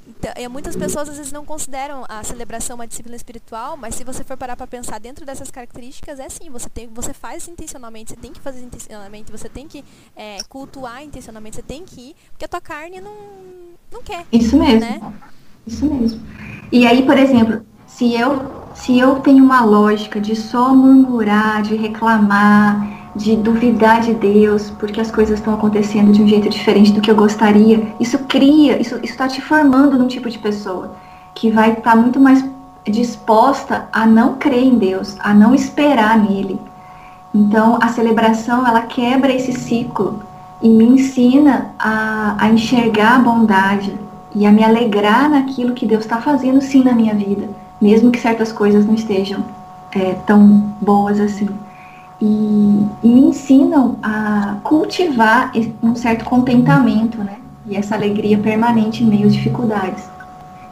Então, 0.07 0.33
é, 0.37 0.47
muitas 0.49 0.77
pessoas 0.77 1.09
às 1.09 1.17
vezes 1.17 1.33
não 1.33 1.45
consideram 1.45 2.05
a 2.09 2.23
celebração 2.23 2.77
uma 2.77 2.87
disciplina 2.87 3.17
espiritual, 3.17 3.77
mas 3.77 3.95
se 3.95 4.05
você 4.05 4.23
for 4.23 4.37
parar 4.37 4.57
para 4.57 4.67
pensar 4.67 5.01
dentro 5.01 5.25
dessas 5.25 5.51
características, 5.51 6.21
é 6.21 6.29
sim, 6.29 6.51
você, 6.51 6.69
tem, 6.69 6.87
você 6.89 7.13
faz 7.13 7.49
intencionalmente, 7.49 8.11
você 8.11 8.17
tem 8.17 8.33
que 8.33 8.41
fazer 8.41 8.63
intencionalmente, 8.63 9.33
você 9.33 9.49
tem 9.49 9.67
que 9.67 9.85
é, 10.15 10.39
cultuar 10.49 11.03
intencionalmente, 11.03 11.57
você 11.57 11.63
tem 11.63 11.85
que 11.85 12.11
ir, 12.11 12.17
porque 12.31 12.45
a 12.45 12.49
tua 12.49 12.61
carne 12.61 13.01
não, 13.01 13.15
não 13.91 14.03
quer. 14.03 14.27
Isso 14.31 14.59
mesmo. 14.59 14.81
Né? 14.81 15.01
Isso 15.67 15.87
mesmo. 15.87 16.21
E 16.71 16.87
aí, 16.87 17.05
por 17.05 17.19
exemplo, 17.19 17.67
se 17.87 18.15
eu, 18.15 18.60
se 18.81 18.99
eu 18.99 19.17
tenho 19.17 19.45
uma 19.45 19.63
lógica 19.63 20.19
de 20.21 20.35
só 20.35 20.75
murmurar, 20.75 21.63
de 21.63 21.77
reclamar, 21.77 22.87
de 23.15 23.37
duvidar 23.37 24.01
de 24.01 24.15
Deus, 24.15 24.71
porque 24.71 25.01
as 25.01 25.11
coisas 25.11 25.39
estão 25.39 25.53
acontecendo 25.53 26.13
de 26.13 26.23
um 26.23 26.27
jeito 26.27 26.49
diferente 26.49 26.93
do 26.93 27.01
que 27.01 27.11
eu 27.11 27.15
gostaria, 27.15 27.95
isso 28.01 28.19
cria, 28.21 28.81
isso 28.81 28.99
está 29.03 29.29
te 29.29 29.43
formando 29.43 29.99
num 29.99 30.09
tipo 30.09 30.31
de 30.31 30.39
pessoa 30.39 30.93
que 31.35 31.51
vai 31.51 31.73
estar 31.73 31.91
tá 31.91 31.97
muito 31.97 32.19
mais 32.19 32.43
disposta 32.85 33.87
a 33.93 34.07
não 34.07 34.35
crer 34.37 34.65
em 34.65 34.79
Deus, 34.79 35.15
a 35.21 35.35
não 35.35 35.55
esperar 35.55 36.19
nele. 36.19 36.59
Então, 37.35 37.79
a 37.81 37.89
celebração, 37.89 38.67
ela 38.67 38.83
quebra 38.83 39.33
esse 39.33 39.53
ciclo 39.53 40.23
e 40.63 40.69
me 40.69 40.85
ensina 40.85 41.75
a, 41.79 42.35
a 42.39 42.49
enxergar 42.49 43.17
a 43.17 43.19
bondade 43.19 43.95
e 44.35 44.47
a 44.47 44.53
me 44.53 44.65
alegrar 44.65 45.29
naquilo 45.29 45.75
que 45.75 45.87
Deus 45.87 46.05
está 46.05 46.21
fazendo 46.21 46.63
sim 46.63 46.83
na 46.83 46.93
minha 46.93 47.15
vida, 47.15 47.49
mesmo 47.81 48.11
que 48.11 48.21
certas 48.21 48.53
coisas 48.53 48.87
não 48.87 48.95
estejam 48.95 49.45
é, 49.93 50.15
tão 50.27 50.75
boas 50.81 51.19
assim 51.21 51.49
e, 52.21 52.87
e 53.03 53.09
me 53.09 53.21
ensinam 53.23 53.99
a 54.03 54.57
cultivar 54.63 55.53
um 55.83 55.95
certo 55.95 56.25
contentamento, 56.25 57.19
né? 57.19 57.39
E 57.67 57.77
essa 57.77 57.95
alegria 57.95 58.37
permanente 58.39 59.03
em 59.03 59.07
meio 59.07 59.27
às 59.27 59.35
dificuldades. 59.35 60.05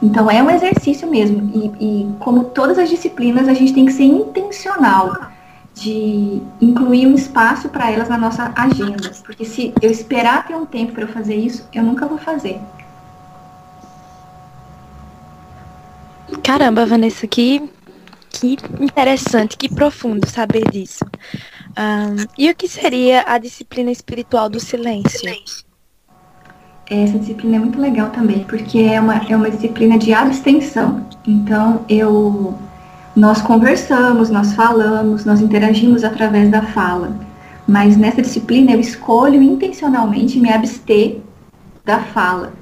Então 0.01 0.29
é 0.29 0.41
um 0.43 0.49
exercício 0.49 1.09
mesmo. 1.09 1.49
E, 1.53 1.71
e, 1.79 2.15
como 2.19 2.45
todas 2.45 2.77
as 2.77 2.89
disciplinas, 2.89 3.47
a 3.47 3.53
gente 3.53 3.73
tem 3.73 3.85
que 3.85 3.93
ser 3.93 4.03
intencional 4.03 5.29
de 5.73 6.41
incluir 6.61 7.07
um 7.07 7.15
espaço 7.15 7.69
para 7.69 7.91
elas 7.91 8.09
na 8.09 8.17
nossa 8.17 8.51
agenda. 8.55 9.11
Porque 9.23 9.45
se 9.45 9.73
eu 9.81 9.89
esperar 9.89 10.45
ter 10.45 10.55
um 10.55 10.65
tempo 10.65 10.93
para 10.93 11.03
eu 11.03 11.07
fazer 11.07 11.35
isso, 11.35 11.67
eu 11.73 11.83
nunca 11.83 12.05
vou 12.05 12.17
fazer. 12.17 12.59
Caramba, 16.49 16.83
Vanessa, 16.83 17.27
que 17.27 17.61
que 18.31 18.57
interessante, 18.79 19.55
que 19.55 19.69
profundo 19.69 20.27
saber 20.27 20.63
disso. 20.71 21.05
Um, 21.77 22.25
e 22.35 22.49
o 22.49 22.55
que 22.55 22.67
seria 22.67 23.23
a 23.27 23.37
disciplina 23.37 23.91
espiritual 23.91 24.49
do 24.49 24.59
silêncio? 24.59 25.31
Essa 26.89 27.19
disciplina 27.19 27.57
é 27.57 27.59
muito 27.59 27.79
legal 27.79 28.09
também, 28.09 28.45
porque 28.45 28.79
é 28.79 28.99
uma, 28.99 29.17
é 29.29 29.35
uma 29.35 29.51
disciplina 29.51 29.95
de 29.99 30.11
abstenção. 30.11 31.07
Então, 31.27 31.85
eu, 31.87 32.57
nós 33.15 33.43
conversamos, 33.43 34.31
nós 34.31 34.55
falamos, 34.55 35.25
nós 35.25 35.41
interagimos 35.41 36.03
através 36.03 36.49
da 36.49 36.63
fala. 36.63 37.15
Mas 37.67 37.95
nessa 37.95 38.23
disciplina 38.23 38.71
eu 38.71 38.79
escolho 38.79 39.39
intencionalmente 39.39 40.39
me 40.39 40.51
abster 40.51 41.19
da 41.85 41.99
fala. 41.99 42.58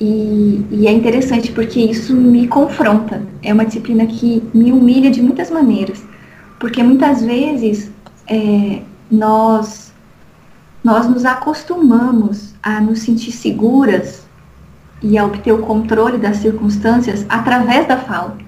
E, 0.00 0.66
e, 0.70 0.86
é 0.86 0.92
interessante 0.92 1.52
porque 1.52 1.80
isso 1.80 2.14
me 2.14 2.48
confronta. 2.48 3.22
É 3.42 3.52
uma 3.52 3.64
disciplina 3.64 4.06
que 4.06 4.42
me 4.52 4.72
humilha 4.72 5.10
de 5.10 5.22
muitas 5.22 5.50
maneiras. 5.50 6.04
Porque 6.58 6.82
muitas 6.82 7.22
vezes 7.22 7.90
é, 8.26 8.82
nós, 9.10 9.92
nós 10.82 11.08
nos 11.08 11.24
acostumamos 11.24 12.54
a 12.62 12.80
nos 12.80 13.00
sentir 13.00 13.32
seguras 13.32 14.26
e 15.02 15.18
a 15.18 15.24
obter 15.24 15.52
o 15.52 15.58
controle 15.58 16.16
das 16.18 16.38
circunstâncias 16.38 17.26
através 17.28 17.86
da 17.86 17.96
fala. 17.96 18.38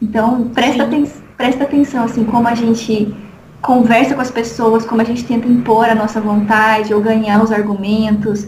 Então, 0.00 0.48
presta, 0.54 0.84
aten 0.84 1.10
presta 1.36 1.64
atenção, 1.64 2.04
assim, 2.04 2.24
como 2.24 2.46
a 2.46 2.54
gente 2.54 3.14
conversa 3.60 4.14
com 4.14 4.20
as 4.20 4.30
pessoas, 4.30 4.84
como 4.84 5.00
a 5.00 5.04
gente 5.04 5.24
tenta 5.24 5.48
impor 5.48 5.88
a 5.88 5.94
nossa 5.94 6.20
vontade 6.20 6.94
ou 6.94 7.00
ganhar 7.00 7.42
os 7.42 7.50
argumentos, 7.50 8.46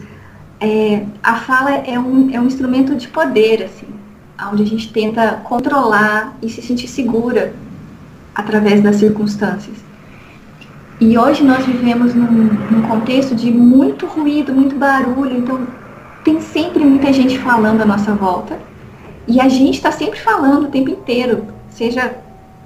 é, 0.60 1.06
a 1.22 1.36
fala 1.36 1.70
é 1.70 1.98
um, 1.98 2.30
é 2.32 2.40
um 2.40 2.46
instrumento 2.46 2.94
de 2.94 3.08
poder, 3.08 3.62
assim, 3.64 3.86
onde 4.52 4.62
a 4.62 4.66
gente 4.66 4.92
tenta 4.92 5.40
controlar 5.44 6.36
e 6.42 6.48
se 6.48 6.60
sentir 6.60 6.88
segura 6.88 7.54
através 8.34 8.82
das 8.82 8.96
circunstâncias. 8.96 9.76
E 11.00 11.16
hoje 11.16 11.42
nós 11.42 11.64
vivemos 11.64 12.14
num, 12.14 12.26
num 12.70 12.82
contexto 12.82 13.34
de 13.34 13.50
muito 13.50 14.06
ruído, 14.06 14.52
muito 14.52 14.76
barulho, 14.76 15.38
então 15.38 15.66
tem 16.22 16.40
sempre 16.40 16.84
muita 16.84 17.10
gente 17.10 17.38
falando 17.38 17.80
à 17.80 17.86
nossa 17.86 18.12
volta 18.14 18.58
e 19.26 19.40
a 19.40 19.48
gente 19.48 19.76
está 19.76 19.90
sempre 19.90 20.18
falando 20.20 20.64
o 20.64 20.70
tempo 20.70 20.90
inteiro, 20.90 21.46
seja 21.70 22.16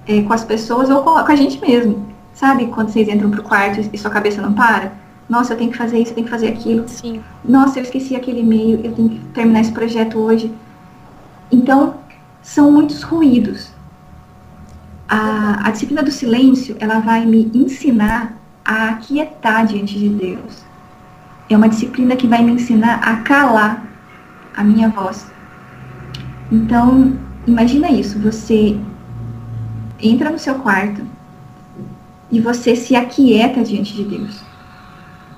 é, 0.08 0.20
com 0.22 0.32
as 0.32 0.44
pessoas 0.44 0.90
ou 0.90 1.02
com 1.02 1.10
a 1.10 1.36
gente 1.36 1.60
mesmo. 1.60 2.08
Sabe 2.32 2.66
quando 2.66 2.88
vocês 2.88 3.08
entram 3.08 3.30
pro 3.30 3.44
quarto 3.44 3.88
e 3.92 3.98
sua 3.98 4.10
cabeça 4.10 4.42
não 4.42 4.52
para? 4.52 5.03
Nossa, 5.28 5.54
eu 5.54 5.56
tenho 5.56 5.70
que 5.70 5.76
fazer 5.76 5.98
isso, 5.98 6.10
eu 6.10 6.14
tenho 6.14 6.26
que 6.26 6.30
fazer 6.30 6.48
aquilo. 6.48 6.86
Sim. 6.86 7.22
Nossa, 7.44 7.78
eu 7.78 7.82
esqueci 7.82 8.14
aquele 8.14 8.40
e-mail, 8.40 8.80
eu 8.84 8.92
tenho 8.92 9.08
que 9.08 9.18
terminar 9.32 9.60
esse 9.60 9.72
projeto 9.72 10.18
hoje. 10.18 10.52
Então, 11.50 11.94
são 12.42 12.70
muitos 12.70 13.02
ruídos. 13.02 13.72
A, 15.08 15.68
a 15.68 15.70
disciplina 15.70 16.02
do 16.02 16.10
silêncio, 16.10 16.76
ela 16.78 16.98
vai 16.98 17.24
me 17.24 17.50
ensinar 17.54 18.36
a 18.64 18.90
aquietar 18.90 19.66
diante 19.66 19.98
de 19.98 20.08
Deus. 20.08 20.62
É 21.48 21.56
uma 21.56 21.68
disciplina 21.68 22.16
que 22.16 22.26
vai 22.26 22.42
me 22.42 22.52
ensinar 22.52 23.00
a 23.02 23.16
calar 23.16 23.84
a 24.56 24.62
minha 24.62 24.88
voz. 24.88 25.26
Então, 26.50 27.16
imagina 27.46 27.90
isso, 27.90 28.18
você 28.18 28.78
entra 30.00 30.30
no 30.30 30.38
seu 30.38 30.56
quarto 30.56 31.02
e 32.30 32.40
você 32.40 32.76
se 32.76 32.94
aquieta 32.94 33.62
diante 33.62 33.94
de 33.94 34.04
Deus. 34.04 34.43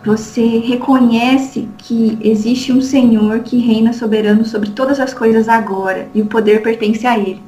Você 0.07 0.59
reconhece 0.59 1.68
que 1.78 2.16
existe 2.22 2.72
um 2.72 2.80
Senhor 2.80 3.40
que 3.40 3.59
reina 3.59 3.92
soberano 3.92 4.44
sobre 4.44 4.70
todas 4.70 5.00
as 5.00 5.12
coisas 5.12 5.48
agora 5.48 6.09
e 6.14 6.22
o 6.22 6.26
poder 6.26 6.62
pertence 6.62 7.04
a 7.04 7.18
Ele. 7.18 7.42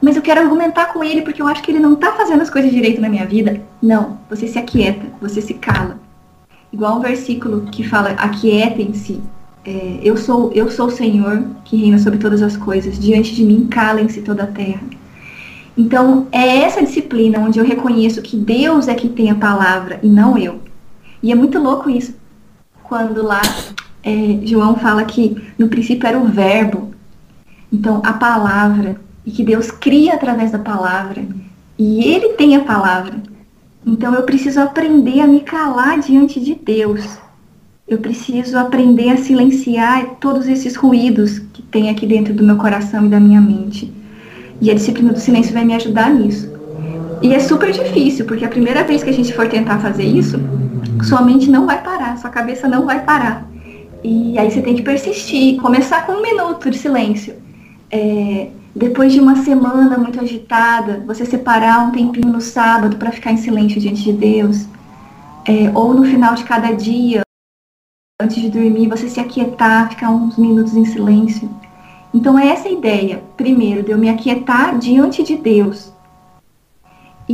Mas 0.00 0.16
eu 0.16 0.22
quero 0.22 0.40
argumentar 0.40 0.86
com 0.86 1.04
Ele 1.04 1.22
porque 1.22 1.40
eu 1.40 1.46
acho 1.46 1.62
que 1.62 1.70
Ele 1.70 1.78
não 1.78 1.92
está 1.92 2.10
fazendo 2.10 2.42
as 2.42 2.50
coisas 2.50 2.72
direito 2.72 3.00
na 3.00 3.08
minha 3.08 3.24
vida. 3.24 3.62
Não, 3.80 4.18
você 4.28 4.48
se 4.48 4.58
aquieta, 4.58 5.06
você 5.20 5.40
se 5.40 5.54
cala. 5.54 6.00
Igual 6.72 6.98
um 6.98 7.02
versículo 7.02 7.68
que 7.70 7.88
fala: 7.88 8.10
aquietem-se. 8.18 9.20
É, 9.64 10.00
eu 10.02 10.16
sou 10.16 10.50
eu 10.56 10.68
sou 10.72 10.88
o 10.88 10.90
Senhor 10.90 11.44
que 11.64 11.76
reina 11.76 12.00
sobre 12.00 12.18
todas 12.18 12.42
as 12.42 12.56
coisas. 12.56 12.98
Diante 12.98 13.32
de 13.32 13.44
mim 13.44 13.68
calem-se 13.70 14.22
toda 14.22 14.42
a 14.42 14.48
terra. 14.48 14.82
Então 15.78 16.26
é 16.32 16.64
essa 16.64 16.82
disciplina 16.82 17.38
onde 17.38 17.60
eu 17.60 17.64
reconheço 17.64 18.20
que 18.22 18.36
Deus 18.36 18.88
é 18.88 18.94
que 18.96 19.08
tem 19.08 19.30
a 19.30 19.36
palavra 19.36 20.00
e 20.02 20.08
não 20.08 20.36
eu. 20.36 20.71
E 21.22 21.30
é 21.30 21.34
muito 21.34 21.58
louco 21.58 21.88
isso. 21.88 22.14
Quando 22.82 23.22
lá 23.22 23.40
é, 24.02 24.40
João 24.44 24.76
fala 24.76 25.04
que 25.04 25.36
no 25.56 25.68
princípio 25.68 26.06
era 26.06 26.18
o 26.18 26.26
verbo. 26.26 26.92
Então, 27.72 28.02
a 28.04 28.12
palavra. 28.12 29.00
E 29.24 29.30
que 29.30 29.44
Deus 29.44 29.70
cria 29.70 30.14
através 30.14 30.50
da 30.50 30.58
palavra. 30.58 31.24
E 31.78 32.04
ele 32.04 32.30
tem 32.30 32.56
a 32.56 32.64
palavra. 32.64 33.14
Então, 33.86 34.14
eu 34.14 34.22
preciso 34.24 34.60
aprender 34.60 35.20
a 35.20 35.26
me 35.26 35.40
calar 35.40 36.00
diante 36.00 36.40
de 36.40 36.54
Deus. 36.54 37.18
Eu 37.86 37.98
preciso 37.98 38.58
aprender 38.58 39.10
a 39.10 39.16
silenciar 39.16 40.16
todos 40.20 40.48
esses 40.48 40.74
ruídos 40.76 41.38
que 41.38 41.62
tem 41.62 41.90
aqui 41.90 42.06
dentro 42.06 42.34
do 42.34 42.44
meu 42.44 42.56
coração 42.56 43.06
e 43.06 43.08
da 43.08 43.20
minha 43.20 43.40
mente. 43.40 43.92
E 44.60 44.70
a 44.70 44.74
disciplina 44.74 45.12
do 45.12 45.20
silêncio 45.20 45.52
vai 45.52 45.64
me 45.64 45.74
ajudar 45.74 46.10
nisso. 46.10 46.50
E 47.20 47.34
é 47.34 47.38
super 47.38 47.70
difícil, 47.70 48.24
porque 48.24 48.44
a 48.44 48.48
primeira 48.48 48.82
vez 48.82 49.02
que 49.02 49.10
a 49.10 49.12
gente 49.12 49.32
for 49.32 49.48
tentar 49.48 49.78
fazer 49.78 50.04
isso, 50.04 50.40
sua 51.04 51.22
mente 51.22 51.50
não 51.50 51.66
vai 51.66 51.82
parar, 51.82 52.16
sua 52.18 52.30
cabeça 52.30 52.68
não 52.68 52.86
vai 52.86 53.04
parar. 53.04 53.46
E 54.04 54.36
aí 54.38 54.50
você 54.50 54.60
tem 54.60 54.74
que 54.74 54.82
persistir, 54.82 55.60
começar 55.60 56.06
com 56.06 56.12
um 56.12 56.22
minuto 56.22 56.70
de 56.70 56.78
silêncio. 56.78 57.34
É, 57.90 58.48
depois 58.74 59.12
de 59.12 59.20
uma 59.20 59.36
semana 59.36 59.98
muito 59.98 60.20
agitada, 60.20 61.04
você 61.06 61.24
separar 61.26 61.86
um 61.86 61.90
tempinho 61.90 62.32
no 62.32 62.40
sábado 62.40 62.96
para 62.96 63.12
ficar 63.12 63.32
em 63.32 63.36
silêncio 63.36 63.80
diante 63.80 64.02
de 64.02 64.12
Deus. 64.12 64.66
É, 65.46 65.70
ou 65.74 65.92
no 65.92 66.04
final 66.04 66.34
de 66.34 66.44
cada 66.44 66.72
dia, 66.72 67.22
antes 68.20 68.40
de 68.40 68.48
dormir, 68.48 68.88
você 68.88 69.08
se 69.08 69.20
aquietar, 69.20 69.90
ficar 69.90 70.10
uns 70.10 70.36
minutos 70.36 70.74
em 70.74 70.84
silêncio. 70.84 71.50
Então, 72.14 72.38
é 72.38 72.48
essa 72.48 72.68
a 72.68 72.72
ideia, 72.72 73.22
primeiro, 73.36 73.82
de 73.82 73.90
eu 73.90 73.98
me 73.98 74.08
aquietar 74.08 74.78
diante 74.78 75.22
de 75.22 75.36
Deus, 75.36 75.91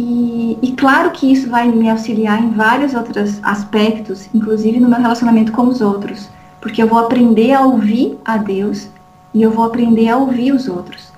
e, 0.01 0.57
e, 0.62 0.72
claro 0.76 1.11
que 1.11 1.32
isso 1.32 1.51
vai 1.51 1.68
me 1.68 1.90
auxiliar 1.90 2.40
em 2.40 2.51
vários 2.51 2.94
outros 2.94 3.40
aspectos, 3.42 4.28
inclusive 4.32 4.78
no 4.78 4.88
meu 4.88 5.01
relacionamento 5.01 5.51
com 5.51 5.66
os 5.66 5.80
outros, 5.80 6.28
porque 6.61 6.80
eu 6.80 6.86
vou 6.86 7.01
aprender 7.01 7.53
a 7.53 7.62
ouvir 7.62 8.16
a 8.24 8.36
Deus 8.36 8.88
e 9.34 9.42
eu 9.42 9.51
vou 9.51 9.64
aprender 9.64 10.09
a 10.09 10.16
ouvir 10.16 10.53
os 10.53 10.68
outros. 10.68 11.12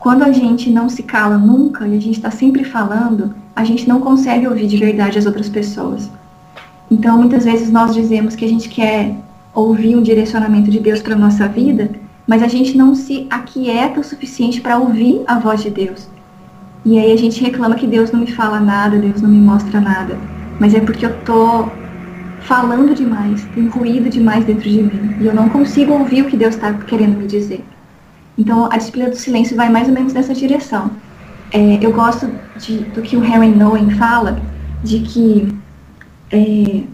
Quando 0.00 0.24
a 0.24 0.32
gente 0.32 0.68
não 0.68 0.88
se 0.88 1.04
cala 1.04 1.38
nunca 1.38 1.86
e 1.86 1.96
a 1.96 2.00
gente 2.00 2.16
está 2.16 2.28
sempre 2.28 2.64
falando, 2.64 3.36
a 3.54 3.62
gente 3.62 3.88
não 3.88 4.00
consegue 4.00 4.48
ouvir 4.48 4.66
de 4.66 4.76
verdade 4.76 5.16
as 5.16 5.26
outras 5.26 5.48
pessoas. 5.48 6.10
Então, 6.90 7.18
muitas 7.18 7.44
vezes 7.44 7.70
nós 7.70 7.94
dizemos 7.94 8.34
que 8.34 8.44
a 8.44 8.48
gente 8.48 8.68
quer 8.68 9.14
ouvir 9.54 9.94
um 9.94 10.02
direcionamento 10.02 10.72
de 10.72 10.80
Deus 10.80 11.00
para 11.00 11.14
a 11.14 11.18
nossa 11.18 11.46
vida, 11.46 11.88
mas 12.26 12.42
a 12.42 12.48
gente 12.48 12.76
não 12.76 12.96
se 12.96 13.28
aquieta 13.30 14.00
o 14.00 14.04
suficiente 14.04 14.60
para 14.60 14.76
ouvir 14.76 15.22
a 15.24 15.38
voz 15.38 15.62
de 15.62 15.70
Deus. 15.70 16.08
E 16.88 16.98
aí 16.98 17.12
a 17.12 17.16
gente 17.18 17.44
reclama 17.44 17.74
que 17.74 17.86
Deus 17.86 18.10
não 18.10 18.20
me 18.20 18.32
fala 18.32 18.58
nada, 18.58 18.96
Deus 18.96 19.20
não 19.20 19.28
me 19.28 19.38
mostra 19.38 19.78
nada. 19.78 20.16
Mas 20.58 20.72
é 20.72 20.80
porque 20.80 21.04
eu 21.04 21.14
tô 21.22 21.68
falando 22.40 22.94
demais, 22.94 23.44
tem 23.54 23.68
ruído 23.68 24.08
demais 24.08 24.42
dentro 24.46 24.70
de 24.70 24.82
mim. 24.82 25.16
E 25.20 25.26
eu 25.26 25.34
não 25.34 25.50
consigo 25.50 25.92
ouvir 25.92 26.22
o 26.22 26.24
que 26.24 26.36
Deus 26.36 26.54
está 26.54 26.72
querendo 26.72 27.18
me 27.18 27.26
dizer. 27.26 27.62
Então 28.38 28.72
a 28.72 28.78
disciplina 28.78 29.10
do 29.10 29.16
silêncio 29.16 29.54
vai 29.54 29.68
mais 29.68 29.86
ou 29.86 29.92
menos 29.92 30.14
nessa 30.14 30.32
direção. 30.32 30.90
É, 31.52 31.78
eu 31.82 31.92
gosto 31.92 32.26
de, 32.56 32.78
do 32.78 33.02
que 33.02 33.18
o 33.18 33.20
Harry 33.20 33.50
Nowen 33.50 33.90
fala, 33.90 34.40
de 34.82 35.00
que 35.00 35.54
é, 36.32 36.84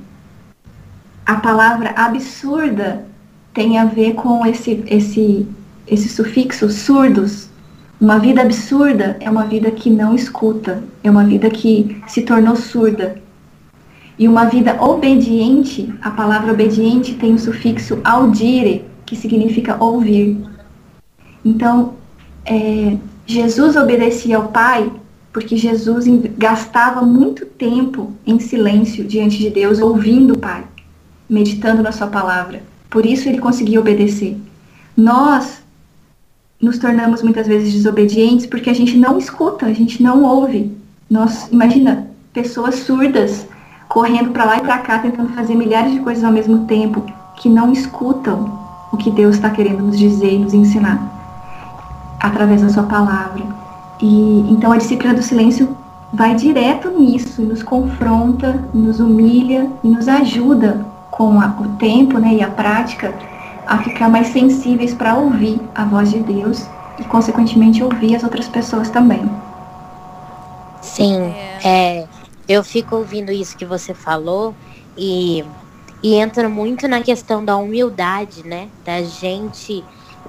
a 1.24 1.36
palavra 1.36 1.94
absurda 1.94 3.06
tem 3.52 3.78
a 3.78 3.84
ver 3.84 4.14
com 4.14 4.44
esse, 4.44 4.82
esse, 4.88 5.46
esse 5.86 6.08
sufixo 6.08 6.68
surdos, 6.68 7.43
uma 8.04 8.18
vida 8.18 8.42
absurda 8.42 9.16
é 9.18 9.30
uma 9.30 9.44
vida 9.44 9.70
que 9.70 9.88
não 9.88 10.14
escuta, 10.14 10.84
é 11.02 11.10
uma 11.10 11.24
vida 11.24 11.48
que 11.48 12.02
se 12.06 12.20
tornou 12.20 12.54
surda. 12.54 13.16
E 14.18 14.28
uma 14.28 14.44
vida 14.44 14.76
obediente, 14.78 15.90
a 16.02 16.10
palavra 16.10 16.52
obediente 16.52 17.14
tem 17.14 17.32
o 17.32 17.38
sufixo 17.38 17.98
audire, 18.04 18.84
que 19.06 19.16
significa 19.16 19.82
ouvir. 19.82 20.36
Então, 21.42 21.94
é, 22.44 22.98
Jesus 23.24 23.74
obedecia 23.74 24.36
ao 24.36 24.48
Pai 24.48 24.92
porque 25.32 25.56
Jesus 25.56 26.04
gastava 26.36 27.00
muito 27.00 27.46
tempo 27.46 28.12
em 28.26 28.38
silêncio 28.38 29.02
diante 29.02 29.38
de 29.38 29.48
Deus, 29.48 29.80
ouvindo 29.80 30.34
o 30.34 30.38
Pai, 30.38 30.62
meditando 31.26 31.82
na 31.82 31.90
Sua 31.90 32.08
palavra. 32.08 32.62
Por 32.90 33.06
isso 33.06 33.30
ele 33.30 33.38
conseguia 33.38 33.80
obedecer. 33.80 34.36
Nós 34.94 35.63
nos 36.64 36.78
tornamos 36.78 37.22
muitas 37.22 37.46
vezes 37.46 37.72
desobedientes 37.72 38.46
porque 38.46 38.70
a 38.70 38.74
gente 38.74 38.96
não 38.96 39.18
escuta, 39.18 39.66
a 39.66 39.72
gente 39.72 40.02
não 40.02 40.24
ouve. 40.24 40.72
Nós, 41.10 41.48
imagina, 41.52 42.08
pessoas 42.32 42.76
surdas 42.76 43.46
correndo 43.88 44.30
para 44.30 44.44
lá 44.44 44.56
e 44.56 44.62
para 44.62 44.78
cá 44.78 44.98
tentando 44.98 45.28
fazer 45.34 45.54
milhares 45.54 45.92
de 45.92 46.00
coisas 46.00 46.24
ao 46.24 46.32
mesmo 46.32 46.66
tempo 46.66 47.04
que 47.36 47.48
não 47.48 47.72
escutam 47.72 48.58
o 48.90 48.96
que 48.96 49.10
Deus 49.10 49.36
está 49.36 49.50
querendo 49.50 49.82
nos 49.82 49.98
dizer 49.98 50.32
e 50.32 50.38
nos 50.38 50.54
ensinar 50.54 50.98
através 52.18 52.62
da 52.62 52.70
sua 52.70 52.84
palavra. 52.84 53.44
E 54.00 54.46
então 54.50 54.72
a 54.72 54.78
disciplina 54.78 55.14
do 55.14 55.22
silêncio 55.22 55.76
vai 56.12 56.34
direto 56.34 56.88
nisso, 56.90 57.42
nos 57.42 57.62
confronta, 57.62 58.64
nos 58.72 59.00
humilha 59.00 59.68
e 59.82 59.88
nos 59.88 60.08
ajuda 60.08 60.86
com 61.10 61.40
a, 61.40 61.46
o 61.60 61.68
tempo, 61.76 62.18
né, 62.18 62.34
e 62.34 62.42
a 62.42 62.48
prática 62.48 63.12
a 63.66 63.82
ficar 63.82 64.08
mais 64.08 64.28
sensíveis 64.28 64.94
para 64.94 65.16
ouvir 65.16 65.60
a 65.74 65.84
voz 65.84 66.10
de 66.10 66.20
Deus 66.20 66.66
e, 66.98 67.04
consequentemente, 67.04 67.82
ouvir 67.82 68.16
as 68.16 68.22
outras 68.22 68.46
pessoas 68.48 68.90
também. 68.90 69.28
Sim, 70.80 71.34
é, 71.64 72.06
eu 72.48 72.62
fico 72.62 72.96
ouvindo 72.96 73.32
isso 73.32 73.56
que 73.56 73.64
você 73.64 73.94
falou 73.94 74.54
e, 74.96 75.44
e 76.02 76.14
entra 76.14 76.48
muito 76.48 76.86
na 76.86 77.00
questão 77.00 77.44
da 77.44 77.56
humildade, 77.56 78.46
né? 78.46 78.68
Da 78.84 79.02
gente, 79.02 79.82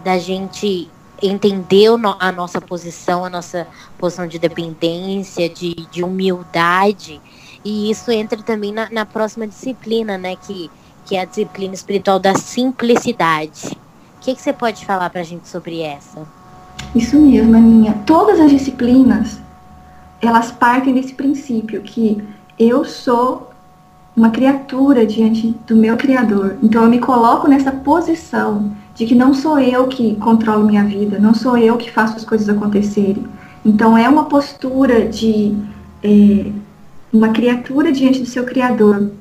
da 0.03 0.17
gente 0.17 0.89
entender 1.21 1.89
a 2.19 2.31
nossa 2.31 2.59
posição, 2.61 3.25
a 3.25 3.29
nossa 3.29 3.67
posição 3.97 4.27
de 4.27 4.39
dependência, 4.39 5.49
de, 5.49 5.73
de 5.91 6.03
humildade. 6.03 7.21
E 7.63 7.89
isso 7.89 8.11
entra 8.11 8.41
também 8.41 8.71
na, 8.71 8.89
na 8.89 9.05
próxima 9.05 9.47
disciplina, 9.47 10.17
né? 10.17 10.35
Que 10.35 10.69
que 11.05 11.15
é 11.15 11.21
a 11.21 11.25
disciplina 11.25 11.73
espiritual 11.73 12.19
da 12.19 12.35
simplicidade. 12.35 13.77
O 14.17 14.21
que, 14.21 14.35
que 14.35 14.41
você 14.41 14.51
pode 14.51 14.85
falar 14.85 15.09
para 15.09 15.21
a 15.21 15.23
gente 15.23 15.47
sobre 15.47 15.81
essa? 15.81 16.27
Isso 16.95 17.17
mesmo, 17.19 17.55
Aninha. 17.55 17.95
Todas 18.05 18.39
as 18.39 18.49
disciplinas, 18.49 19.39
elas 20.21 20.51
partem 20.51 20.93
desse 20.93 21.13
princípio 21.13 21.81
que 21.81 22.23
eu 22.57 22.83
sou 22.83 23.51
uma 24.15 24.29
criatura 24.29 25.05
diante 25.05 25.53
do 25.67 25.75
meu 25.75 25.97
Criador. 25.97 26.57
Então 26.63 26.83
eu 26.83 26.89
me 26.89 26.99
coloco 26.99 27.47
nessa 27.47 27.71
posição 27.71 28.71
de 28.95 29.05
que 29.05 29.13
não 29.13 29.33
sou 29.33 29.59
eu 29.59 29.87
que 29.87 30.15
controlo 30.15 30.65
minha 30.65 30.85
vida, 30.85 31.19
não 31.19 31.33
sou 31.33 31.57
eu 31.57 31.75
que 31.77 31.91
faço 31.91 32.15
as 32.15 32.23
coisas 32.23 32.47
acontecerem. 32.47 33.25
Então 33.63 33.97
é 33.97 34.07
uma 34.07 34.25
postura 34.25 35.05
de 35.05 35.55
é, 36.01 36.45
uma 37.11 37.29
criatura 37.29 37.91
diante 37.91 38.21
do 38.21 38.25
seu 38.25 38.45
Criador, 38.45 39.11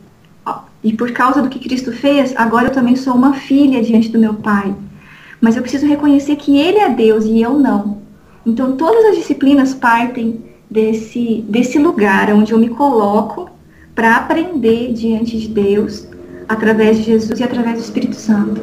E 0.84 0.92
por 0.92 1.10
causa 1.12 1.40
do 1.40 1.48
que 1.48 1.58
Cristo 1.58 1.90
fez, 1.90 2.34
agora 2.36 2.68
eu 2.68 2.72
também 2.72 2.94
sou 2.94 3.14
uma 3.14 3.32
filha 3.32 3.82
diante 3.82 4.10
do 4.10 4.18
meu 4.18 4.34
Pai. 4.34 4.74
Mas 5.40 5.56
eu 5.56 5.62
preciso 5.62 5.86
reconhecer 5.86 6.36
que 6.36 6.58
Ele 6.58 6.78
é 6.78 6.90
Deus 6.90 7.24
e 7.24 7.40
eu 7.40 7.58
não. 7.58 8.02
Então 8.44 8.76
todas 8.76 9.06
as 9.06 9.16
disciplinas 9.16 9.72
partem 9.72 10.44
desse, 10.70 11.42
desse 11.48 11.78
lugar 11.78 12.30
onde 12.30 12.52
eu 12.52 12.58
me 12.58 12.68
coloco 12.68 13.50
para 13.94 14.16
aprender 14.16 14.92
diante 14.92 15.38
de 15.38 15.48
Deus, 15.48 16.06
através 16.48 16.98
de 16.98 17.04
Jesus 17.04 17.40
e 17.40 17.42
através 17.42 17.76
do 17.78 17.82
Espírito 17.82 18.16
Santo. 18.16 18.60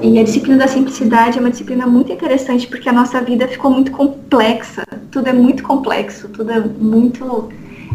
E 0.00 0.18
a 0.18 0.22
disciplina 0.22 0.58
da 0.58 0.68
simplicidade 0.68 1.38
é 1.38 1.40
uma 1.40 1.50
disciplina 1.50 1.86
muito 1.86 2.12
interessante 2.12 2.68
porque 2.68 2.88
a 2.88 2.92
nossa 2.92 3.20
vida 3.20 3.48
ficou 3.48 3.70
muito 3.70 3.90
complexa. 3.90 4.84
Tudo 5.10 5.28
é 5.28 5.32
muito 5.32 5.64
complexo, 5.64 6.28
tudo 6.28 6.52
é 6.52 6.60
muito. 6.60 7.48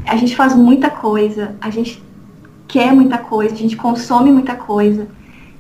A 0.06 0.18
gente 0.18 0.36
faz 0.36 0.54
muita 0.54 0.90
coisa, 0.90 1.56
a 1.62 1.70
gente 1.70 2.02
quer 2.74 2.92
muita 2.92 3.20
coisa, 3.20 3.54
a 3.54 3.58
gente 3.58 3.78
consome 3.78 4.32
muita 4.32 4.56
coisa. 4.56 5.08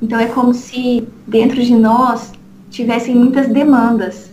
Então 0.01 0.19
é 0.19 0.25
como 0.25 0.51
se 0.51 1.07
dentro 1.27 1.63
de 1.63 1.75
nós 1.75 2.31
tivessem 2.71 3.13
muitas 3.13 3.47
demandas. 3.47 4.31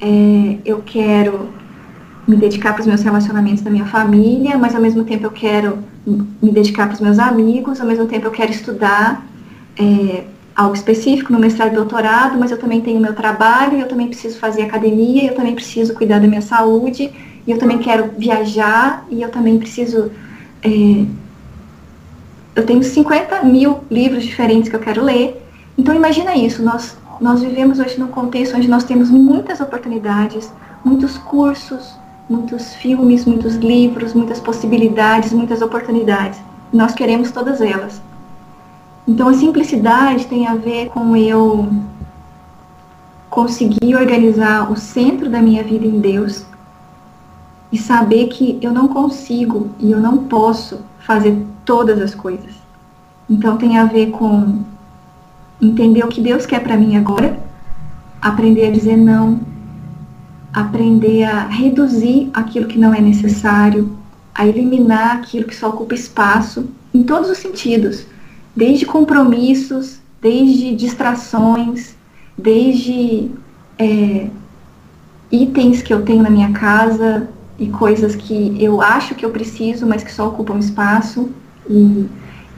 É, 0.00 0.58
eu 0.64 0.82
quero 0.84 1.50
me 2.26 2.34
dedicar 2.34 2.72
para 2.72 2.80
os 2.80 2.86
meus 2.88 3.02
relacionamentos 3.02 3.62
da 3.62 3.70
minha 3.70 3.86
família, 3.86 4.58
mas 4.58 4.74
ao 4.74 4.82
mesmo 4.82 5.04
tempo 5.04 5.24
eu 5.24 5.30
quero 5.30 5.78
me 6.42 6.50
dedicar 6.50 6.86
para 6.86 6.94
os 6.94 7.00
meus 7.00 7.20
amigos, 7.20 7.80
ao 7.80 7.86
mesmo 7.86 8.06
tempo 8.06 8.26
eu 8.26 8.32
quero 8.32 8.50
estudar 8.50 9.24
é, 9.78 10.24
algo 10.56 10.74
específico 10.74 11.32
no 11.32 11.38
mestrado 11.38 11.72
e 11.72 11.76
doutorado, 11.76 12.36
mas 12.40 12.50
eu 12.50 12.58
também 12.58 12.80
tenho 12.80 12.98
meu 12.98 13.14
trabalho, 13.14 13.78
eu 13.78 13.86
também 13.86 14.08
preciso 14.08 14.36
fazer 14.36 14.62
academia, 14.62 15.28
eu 15.28 15.34
também 15.36 15.54
preciso 15.54 15.94
cuidar 15.94 16.18
da 16.18 16.26
minha 16.26 16.42
saúde, 16.42 17.12
e 17.46 17.50
eu 17.52 17.58
também 17.58 17.78
quero 17.78 18.10
viajar, 18.18 19.06
e 19.08 19.22
eu 19.22 19.30
também 19.30 19.60
preciso. 19.60 20.10
É, 20.64 21.04
eu 22.60 22.66
tenho 22.66 22.82
50 22.82 23.42
mil 23.42 23.80
livros 23.90 24.22
diferentes 24.22 24.68
que 24.68 24.76
eu 24.76 24.80
quero 24.80 25.02
ler. 25.02 25.42
Então 25.78 25.94
imagina 25.94 26.36
isso, 26.36 26.62
nós, 26.62 26.96
nós 27.20 27.40
vivemos 27.40 27.78
hoje 27.78 27.98
num 27.98 28.08
contexto 28.08 28.56
onde 28.56 28.68
nós 28.68 28.84
temos 28.84 29.08
muitas 29.08 29.60
oportunidades, 29.60 30.52
muitos 30.84 31.16
cursos, 31.16 31.94
muitos 32.28 32.74
filmes, 32.74 33.24
muitos 33.24 33.56
livros, 33.56 34.12
muitas 34.12 34.38
possibilidades, 34.38 35.32
muitas 35.32 35.62
oportunidades. 35.62 36.38
Nós 36.72 36.94
queremos 36.94 37.30
todas 37.30 37.60
elas. 37.62 38.00
Então 39.08 39.28
a 39.28 39.34
simplicidade 39.34 40.26
tem 40.26 40.46
a 40.46 40.54
ver 40.54 40.90
com 40.90 41.16
eu 41.16 41.66
conseguir 43.30 43.96
organizar 43.96 44.70
o 44.70 44.76
centro 44.76 45.30
da 45.30 45.40
minha 45.40 45.62
vida 45.64 45.86
em 45.86 45.98
Deus 45.98 46.44
e 47.72 47.78
saber 47.78 48.26
que 48.26 48.58
eu 48.60 48.72
não 48.72 48.86
consigo 48.86 49.70
e 49.78 49.90
eu 49.92 49.98
não 49.98 50.18
posso 50.18 50.80
fazer 50.98 51.36
todas 51.64 52.00
as 52.00 52.14
coisas. 52.14 52.54
Então 53.28 53.56
tem 53.56 53.78
a 53.78 53.84
ver 53.84 54.10
com 54.10 54.64
entender 55.60 56.04
o 56.04 56.08
que 56.08 56.20
Deus 56.20 56.46
quer 56.46 56.60
para 56.60 56.76
mim 56.76 56.96
agora, 56.96 57.38
aprender 58.20 58.66
a 58.66 58.70
dizer 58.70 58.96
não, 58.96 59.40
aprender 60.52 61.24
a 61.24 61.46
reduzir 61.46 62.30
aquilo 62.32 62.66
que 62.66 62.78
não 62.78 62.92
é 62.94 63.00
necessário, 63.00 63.96
a 64.34 64.46
eliminar 64.46 65.16
aquilo 65.16 65.46
que 65.46 65.54
só 65.54 65.68
ocupa 65.68 65.94
espaço, 65.94 66.68
em 66.92 67.02
todos 67.02 67.30
os 67.30 67.38
sentidos, 67.38 68.06
desde 68.54 68.86
compromissos, 68.86 70.00
desde 70.20 70.74
distrações, 70.74 71.94
desde 72.36 73.30
é, 73.78 74.28
itens 75.30 75.82
que 75.82 75.92
eu 75.92 76.02
tenho 76.02 76.22
na 76.22 76.30
minha 76.30 76.52
casa 76.52 77.28
e 77.58 77.68
coisas 77.68 78.16
que 78.16 78.56
eu 78.58 78.80
acho 78.80 79.14
que 79.14 79.24
eu 79.24 79.30
preciso, 79.30 79.86
mas 79.86 80.02
que 80.02 80.12
só 80.12 80.28
ocupam 80.28 80.58
espaço, 80.58 81.30
e 81.70 82.08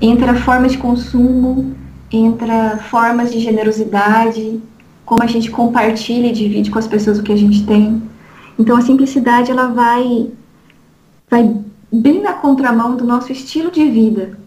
entra 0.01 0.35
formas 0.35 0.73
de 0.73 0.79
consumo, 0.79 1.77
entra 2.11 2.79
formas 2.91 3.31
de 3.31 3.39
generosidade, 3.39 4.61
como 5.05 5.23
a 5.23 5.27
gente 5.27 5.51
compartilha 5.51 6.29
e 6.29 6.33
divide 6.33 6.71
com 6.71 6.79
as 6.79 6.87
pessoas 6.87 7.19
o 7.19 7.23
que 7.23 7.33
a 7.33 7.37
gente 7.37 7.67
tem. 7.67 8.03
Então 8.59 8.77
a 8.77 8.81
simplicidade 8.81 9.51
ela 9.51 9.69
vai 9.69 10.31
vai 11.31 11.55
bem 11.93 12.23
na 12.23 12.33
contramão 12.33 12.97
do 12.97 13.05
nosso 13.05 13.31
estilo 13.31 13.71
de 13.71 13.89
vida. 13.89 14.39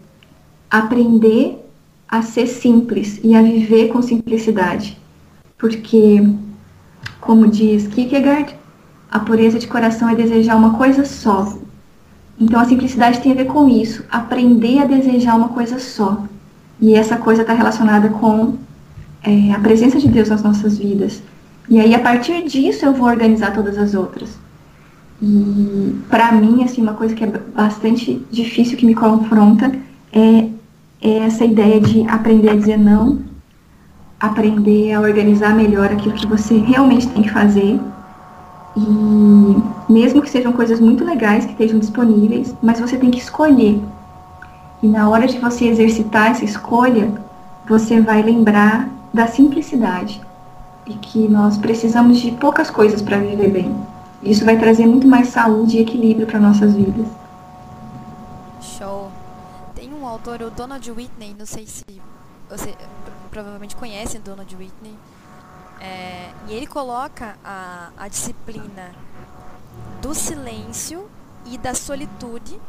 Aprender 0.68 1.64
a 2.08 2.22
ser 2.22 2.46
simples 2.46 3.20
e 3.22 3.34
a 3.34 3.42
viver 3.42 3.88
com 3.88 4.02
simplicidade. 4.02 4.98
Porque 5.56 6.20
como 7.20 7.48
diz 7.48 7.86
Kierkegaard, 7.88 8.54
a 9.10 9.18
pureza 9.20 9.58
de 9.58 9.66
coração 9.66 10.08
é 10.08 10.14
desejar 10.14 10.56
uma 10.56 10.74
coisa 10.74 11.04
só. 11.04 11.56
Então 12.38 12.60
a 12.60 12.64
simplicidade 12.64 13.20
tem 13.20 13.32
a 13.32 13.34
ver 13.34 13.46
com 13.46 13.68
isso, 13.68 14.04
aprender 14.10 14.80
a 14.80 14.84
desejar 14.84 15.36
uma 15.36 15.48
coisa 15.48 15.78
só. 15.78 16.24
E 16.80 16.94
essa 16.94 17.16
coisa 17.16 17.42
está 17.42 17.54
relacionada 17.54 18.08
com 18.10 18.54
é, 19.22 19.52
a 19.52 19.58
presença 19.58 19.98
de 19.98 20.08
Deus 20.08 20.28
nas 20.28 20.42
nossas 20.42 20.78
vidas. 20.78 21.22
E 21.68 21.80
aí, 21.80 21.94
a 21.94 21.98
partir 21.98 22.44
disso, 22.44 22.84
eu 22.84 22.92
vou 22.92 23.08
organizar 23.08 23.52
todas 23.52 23.76
as 23.76 23.94
outras. 23.94 24.38
E, 25.20 25.96
para 26.08 26.30
mim, 26.32 26.62
assim, 26.62 26.82
uma 26.82 26.94
coisa 26.94 27.14
que 27.14 27.24
é 27.24 27.26
bastante 27.26 28.22
difícil, 28.30 28.76
que 28.76 28.86
me 28.86 28.94
confronta, 28.94 29.72
é, 30.12 30.48
é 31.02 31.18
essa 31.18 31.44
ideia 31.44 31.80
de 31.80 32.06
aprender 32.08 32.50
a 32.50 32.54
dizer 32.54 32.78
não, 32.78 33.18
aprender 34.20 34.92
a 34.92 35.00
organizar 35.00 35.54
melhor 35.54 35.90
aquilo 35.92 36.14
que 36.14 36.26
você 36.26 36.58
realmente 36.58 37.08
tem 37.08 37.22
que 37.22 37.30
fazer. 37.30 37.80
E 38.76 39.92
mesmo 39.92 40.20
que 40.20 40.28
sejam 40.28 40.52
coisas 40.52 40.80
muito 40.80 41.04
legais 41.04 41.44
que 41.44 41.52
estejam 41.52 41.78
disponíveis, 41.78 42.54
mas 42.62 42.78
você 42.78 42.96
tem 42.98 43.10
que 43.10 43.18
escolher. 43.18 43.80
E 44.82 44.86
na 44.86 45.08
hora 45.08 45.26
de 45.26 45.38
você 45.38 45.66
exercitar 45.66 46.32
essa 46.32 46.44
escolha, 46.44 47.10
você 47.66 48.00
vai 48.00 48.22
lembrar 48.22 48.88
da 49.12 49.26
simplicidade 49.26 50.20
e 50.86 50.94
que 50.94 51.26
nós 51.26 51.56
precisamos 51.56 52.18
de 52.18 52.30
poucas 52.32 52.70
coisas 52.70 53.00
para 53.00 53.18
viver 53.18 53.50
bem. 53.50 53.74
Isso 54.22 54.44
vai 54.44 54.58
trazer 54.58 54.86
muito 54.86 55.06
mais 55.06 55.28
saúde 55.28 55.78
e 55.78 55.80
equilíbrio 55.80 56.26
para 56.26 56.38
nossas 56.38 56.74
vidas. 56.74 57.06
Show. 58.60 59.10
Tem 59.74 59.92
um 59.92 60.06
autor, 60.06 60.42
o 60.42 60.50
Donald 60.50 60.88
Whitney, 60.90 61.34
não 61.38 61.46
sei 61.46 61.66
se 61.66 61.84
você 62.48 62.74
provavelmente 63.30 63.74
conhece 63.76 64.18
Donald 64.18 64.54
Whitney, 64.54 64.94
é, 65.80 66.30
e 66.48 66.54
ele 66.54 66.66
coloca 66.66 67.36
a, 67.44 67.90
a 67.96 68.08
disciplina 68.08 68.94
do 70.00 70.14
silêncio 70.14 71.08
e 71.44 71.58
da 71.58 71.74
solitude 71.74 72.60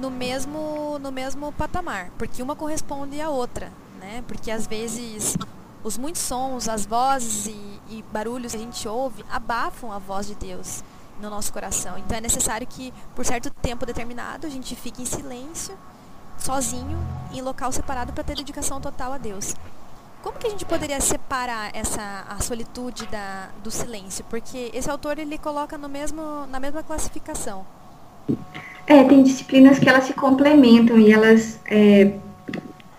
no 0.00 0.10
mesmo, 0.10 0.98
no 0.98 1.10
mesmo 1.10 1.52
patamar, 1.52 2.10
porque 2.18 2.42
uma 2.42 2.54
corresponde 2.54 3.20
à 3.20 3.30
outra, 3.30 3.72
né? 3.98 4.22
Porque 4.26 4.50
às 4.50 4.66
vezes 4.66 5.36
os 5.82 5.96
muitos 5.96 6.22
sons, 6.22 6.68
as 6.68 6.84
vozes 6.84 7.46
e, 7.46 7.80
e, 7.88 8.04
barulhos 8.12 8.52
que 8.52 8.58
a 8.58 8.60
gente 8.60 8.86
ouve 8.88 9.24
abafam 9.30 9.92
a 9.92 9.98
voz 9.98 10.26
de 10.26 10.34
Deus 10.34 10.82
no 11.20 11.30
nosso 11.30 11.52
coração. 11.52 11.98
Então 11.98 12.16
é 12.16 12.20
necessário 12.20 12.66
que, 12.66 12.92
por 13.14 13.24
certo 13.24 13.50
tempo 13.50 13.86
determinado, 13.86 14.46
a 14.46 14.50
gente 14.50 14.74
fique 14.76 15.02
em 15.02 15.06
silêncio, 15.06 15.76
sozinho, 16.38 16.98
em 17.32 17.40
local 17.40 17.72
separado 17.72 18.12
para 18.12 18.22
ter 18.22 18.36
dedicação 18.36 18.80
total 18.80 19.12
a 19.12 19.18
Deus. 19.18 19.54
Como 20.22 20.36
que 20.36 20.46
a 20.46 20.50
gente 20.50 20.64
poderia 20.64 21.00
separar 21.00 21.70
essa 21.72 22.24
a 22.28 22.40
solitude 22.40 23.06
da, 23.06 23.48
do 23.62 23.70
silêncio? 23.70 24.24
Porque 24.28 24.70
esse 24.74 24.90
autor 24.90 25.18
ele 25.18 25.38
coloca 25.38 25.78
no 25.78 25.88
mesmo, 25.88 26.46
na 26.50 26.58
mesma 26.58 26.82
classificação. 26.82 27.64
É, 28.86 29.04
tem 29.04 29.22
disciplinas 29.22 29.78
que 29.78 29.88
elas 29.88 30.04
se 30.04 30.14
complementam 30.14 30.98
e 30.98 31.12
elas, 31.12 31.60
é, 31.70 32.12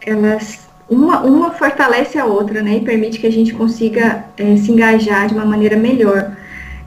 elas 0.02 0.68
uma, 0.90 1.22
uma 1.22 1.52
fortalece 1.52 2.18
a 2.18 2.26
outra, 2.26 2.62
né, 2.62 2.78
e 2.78 2.82
permite 2.82 3.20
que 3.20 3.28
a 3.28 3.32
gente 3.32 3.54
consiga 3.54 4.26
é, 4.38 4.56
se 4.58 4.72
engajar 4.72 5.28
de 5.28 5.34
uma 5.34 5.46
maneira 5.46 5.76
melhor. 5.76 6.36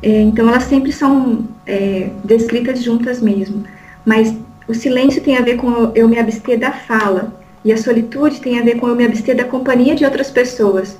É, 0.02 0.20
então, 0.20 0.48
elas 0.48 0.64
sempre 0.64 0.92
são 0.92 1.46
é, 1.66 2.10
descritas 2.24 2.82
juntas 2.82 3.20
mesmo. 3.20 3.64
Mas 4.04 4.34
o 4.66 4.74
silêncio 4.74 5.22
tem 5.22 5.36
a 5.36 5.42
ver 5.42 5.56
com 5.56 5.92
eu 5.94 6.08
me 6.08 6.18
abster 6.18 6.58
da 6.58 6.72
fala, 6.72 7.32
e 7.64 7.72
a 7.72 7.76
solitude 7.76 8.40
tem 8.40 8.58
a 8.58 8.62
ver 8.62 8.78
com 8.78 8.88
eu 8.88 8.96
me 8.96 9.04
abster 9.04 9.36
da 9.36 9.44
companhia 9.44 9.94
de 9.94 10.04
outras 10.04 10.30
pessoas. 10.30 10.96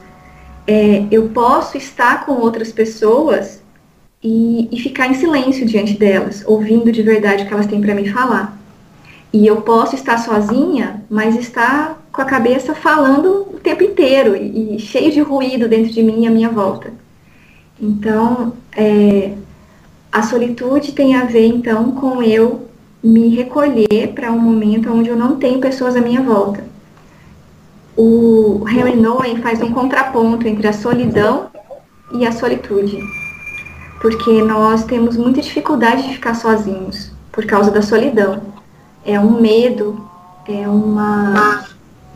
É, 0.66 1.04
eu 1.10 1.28
posso 1.30 1.76
estar 1.76 2.24
com 2.24 2.32
outras 2.32 2.70
pessoas 2.70 3.60
e, 4.22 4.68
e 4.70 4.78
ficar 4.80 5.08
em 5.08 5.14
silêncio 5.14 5.66
diante 5.66 5.94
delas, 5.94 6.44
ouvindo 6.46 6.92
de 6.92 7.02
verdade 7.02 7.42
o 7.42 7.46
que 7.46 7.52
elas 7.52 7.66
têm 7.66 7.80
para 7.80 7.94
me 7.94 8.08
falar. 8.08 8.56
E 9.32 9.46
eu 9.46 9.62
posso 9.62 9.94
estar 9.94 10.18
sozinha, 10.18 11.02
mas 11.10 11.36
estar 11.36 12.00
com 12.12 12.20
a 12.20 12.26
cabeça 12.26 12.74
falando 12.74 13.48
o 13.52 13.58
tempo 13.58 13.82
inteiro 13.82 14.36
e, 14.36 14.76
e 14.76 14.78
cheio 14.78 15.10
de 15.10 15.20
ruído 15.20 15.68
dentro 15.68 15.90
de 15.90 16.02
mim 16.02 16.24
e 16.24 16.26
à 16.26 16.30
minha 16.30 16.50
volta. 16.50 16.92
Então, 17.80 18.52
é, 18.76 19.32
a 20.12 20.22
solitude 20.22 20.92
tem 20.92 21.16
a 21.16 21.24
ver, 21.24 21.46
então, 21.46 21.92
com 21.92 22.22
eu 22.22 22.68
me 23.03 23.28
recolher 23.34 24.12
para 24.14 24.30
um 24.30 24.38
momento 24.38 24.92
onde 24.92 25.09
eu 25.09 25.16
não 25.16 25.36
tenho 25.36 25.59
pessoas 25.59 25.96
à 25.96 26.00
minha 26.00 26.22
volta. 26.22 26.64
O 27.96 28.64
Henry 28.68 28.96
Nouwen 28.96 29.36
faz 29.38 29.61
um 29.61 29.72
contraponto 29.72 30.46
entre 30.46 30.66
a 30.66 30.72
solidão 30.72 31.48
e 32.14 32.26
a 32.26 32.32
solitude, 32.32 32.98
porque 34.00 34.42
nós 34.42 34.84
temos 34.84 35.16
muita 35.16 35.40
dificuldade 35.40 36.03
de 36.05 36.14
ficar 36.14 36.34
sozinhos 36.34 37.11
por 37.30 37.44
causa 37.44 37.70
da 37.70 37.82
solidão. 37.82 38.42
É 39.05 39.18
um 39.18 39.40
medo 39.40 40.11
é 40.46 40.68
uma, 40.68 41.64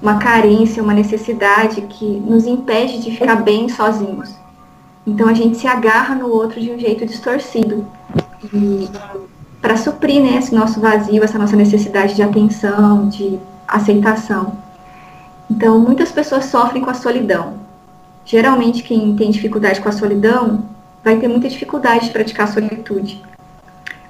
uma 0.03 0.19
carência, 0.19 0.83
uma 0.83 0.95
necessidade 0.95 1.81
que 1.83 2.05
nos 2.05 2.45
impede 2.47 2.99
de 2.99 3.13
ficar 3.13 3.37
bem 3.37 3.69
sozinhos. 3.69 4.35
Então 5.07 5.29
a 5.29 5.35
gente 5.35 5.57
se 5.57 5.67
agarra 5.67 6.15
no 6.15 6.29
outro 6.29 6.61
de 6.61 6.71
um 6.71 6.79
jeito 6.79 7.07
distorcido. 7.07 7.87
E 8.53 8.89
para 9.61 9.77
suprir 9.77 10.23
né, 10.23 10.39
esse 10.39 10.55
nosso 10.55 10.81
vazio, 10.81 11.23
essa 11.23 11.39
nossa 11.39 11.57
necessidade 11.57 12.15
de 12.15 12.23
atenção, 12.23 13.09
de 13.09 13.39
aceitação. 13.67 14.59
Então 15.51 15.79
muitas 15.79 16.13
pessoas 16.13 16.47
sofrem 16.47 16.83
com 16.83 16.91
a 16.91 16.95
solidão. 16.95 17.55
Geralmente 18.25 18.83
quem 18.83 19.15
tem 19.17 19.31
dificuldade 19.31 19.81
com 19.81 19.89
a 19.89 19.93
solidão 19.93 20.65
vai 21.03 21.17
ter 21.17 21.29
muita 21.29 21.49
dificuldade 21.49 22.07
de 22.07 22.13
praticar 22.13 22.49
a 22.49 22.53
solitude. 22.53 23.23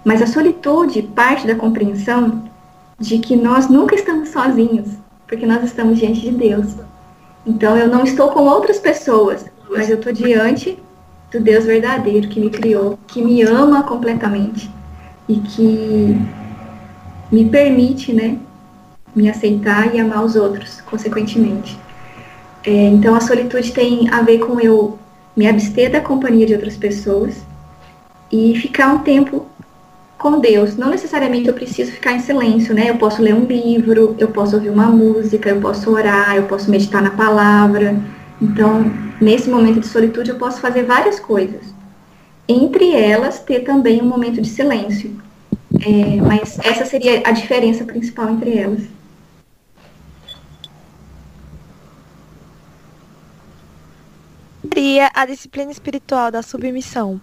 Mas 0.04 0.22
a 0.22 0.26
solitude 0.26 1.02
parte 1.02 1.46
da 1.46 1.54
compreensão 1.54 2.42
de 2.98 3.18
que 3.18 3.36
nós 3.36 3.68
nunca 3.68 3.94
estamos 3.94 4.30
sozinhos, 4.30 4.88
porque 5.26 5.44
nós 5.44 5.62
estamos 5.62 5.98
diante 5.98 6.20
de 6.20 6.30
Deus. 6.30 6.74
Então 7.44 7.76
eu 7.76 7.88
não 7.88 8.04
estou 8.04 8.30
com 8.30 8.44
outras 8.44 8.78
pessoas, 8.78 9.44
mas 9.70 9.90
eu 9.90 9.96
estou 9.96 10.12
diante 10.12 10.78
do 11.30 11.40
Deus 11.40 11.64
verdadeiro 11.64 12.28
que 12.28 12.40
me 12.40 12.50
criou, 12.50 12.98
que 13.06 13.22
me 13.22 13.42
ama 13.42 13.82
completamente 13.82 14.70
e 15.28 15.36
que 15.36 16.16
me 17.30 17.44
permite, 17.46 18.12
né, 18.12 18.38
me 19.14 19.28
aceitar 19.28 19.94
e 19.94 20.00
amar 20.00 20.24
os 20.24 20.36
outros, 20.36 20.80
consequentemente. 20.82 21.78
É, 22.64 22.88
então 22.88 23.14
a 23.14 23.20
solitude 23.20 23.72
tem 23.72 24.08
a 24.10 24.22
ver 24.22 24.38
com 24.38 24.60
eu 24.60 24.98
me 25.36 25.46
abster 25.46 25.90
da 25.90 26.00
companhia 26.00 26.46
de 26.46 26.54
outras 26.54 26.76
pessoas 26.76 27.36
e 28.30 28.56
ficar 28.56 28.88
um 28.88 28.98
tempo 28.98 29.46
com 30.18 30.40
Deus. 30.40 30.76
Não 30.76 30.90
necessariamente 30.90 31.48
eu 31.48 31.54
preciso 31.54 31.92
ficar 31.92 32.12
em 32.12 32.20
silêncio, 32.20 32.74
né? 32.74 32.90
Eu 32.90 32.96
posso 32.96 33.22
ler 33.22 33.34
um 33.34 33.44
livro, 33.44 34.16
eu 34.18 34.28
posso 34.28 34.56
ouvir 34.56 34.70
uma 34.70 34.86
música, 34.86 35.50
eu 35.50 35.60
posso 35.60 35.90
orar, 35.90 36.36
eu 36.36 36.44
posso 36.44 36.70
meditar 36.70 37.02
na 37.02 37.10
palavra. 37.10 37.96
Então, 38.40 38.90
nesse 39.20 39.48
momento 39.48 39.80
de 39.80 39.86
solitude, 39.86 40.30
eu 40.30 40.36
posso 40.36 40.60
fazer 40.60 40.84
várias 40.84 41.20
coisas. 41.20 41.75
Entre 42.48 42.92
elas, 42.94 43.40
ter 43.40 43.60
também 43.60 44.00
um 44.00 44.06
momento 44.06 44.40
de 44.40 44.48
silêncio. 44.48 45.20
É, 45.84 46.16
mas 46.22 46.58
essa 46.60 46.84
seria 46.84 47.22
a 47.24 47.32
diferença 47.32 47.84
principal 47.84 48.30
entre 48.30 48.56
elas. 48.56 48.82
Seria 54.72 55.10
a 55.14 55.26
disciplina 55.26 55.72
espiritual 55.72 56.30
da 56.30 56.42
submissão. 56.42 57.20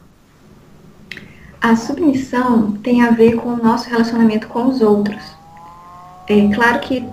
A 1.61 1.75
submissão 1.75 2.73
tem 2.83 3.03
a 3.03 3.11
ver 3.11 3.35
com 3.35 3.49
o 3.49 3.55
nosso 3.55 3.89
relacionamento 3.89 4.47
com 4.47 4.67
os 4.67 4.81
outros. 4.81 5.23
É 6.27 6.53
claro 6.53 6.79
que, 6.81 7.07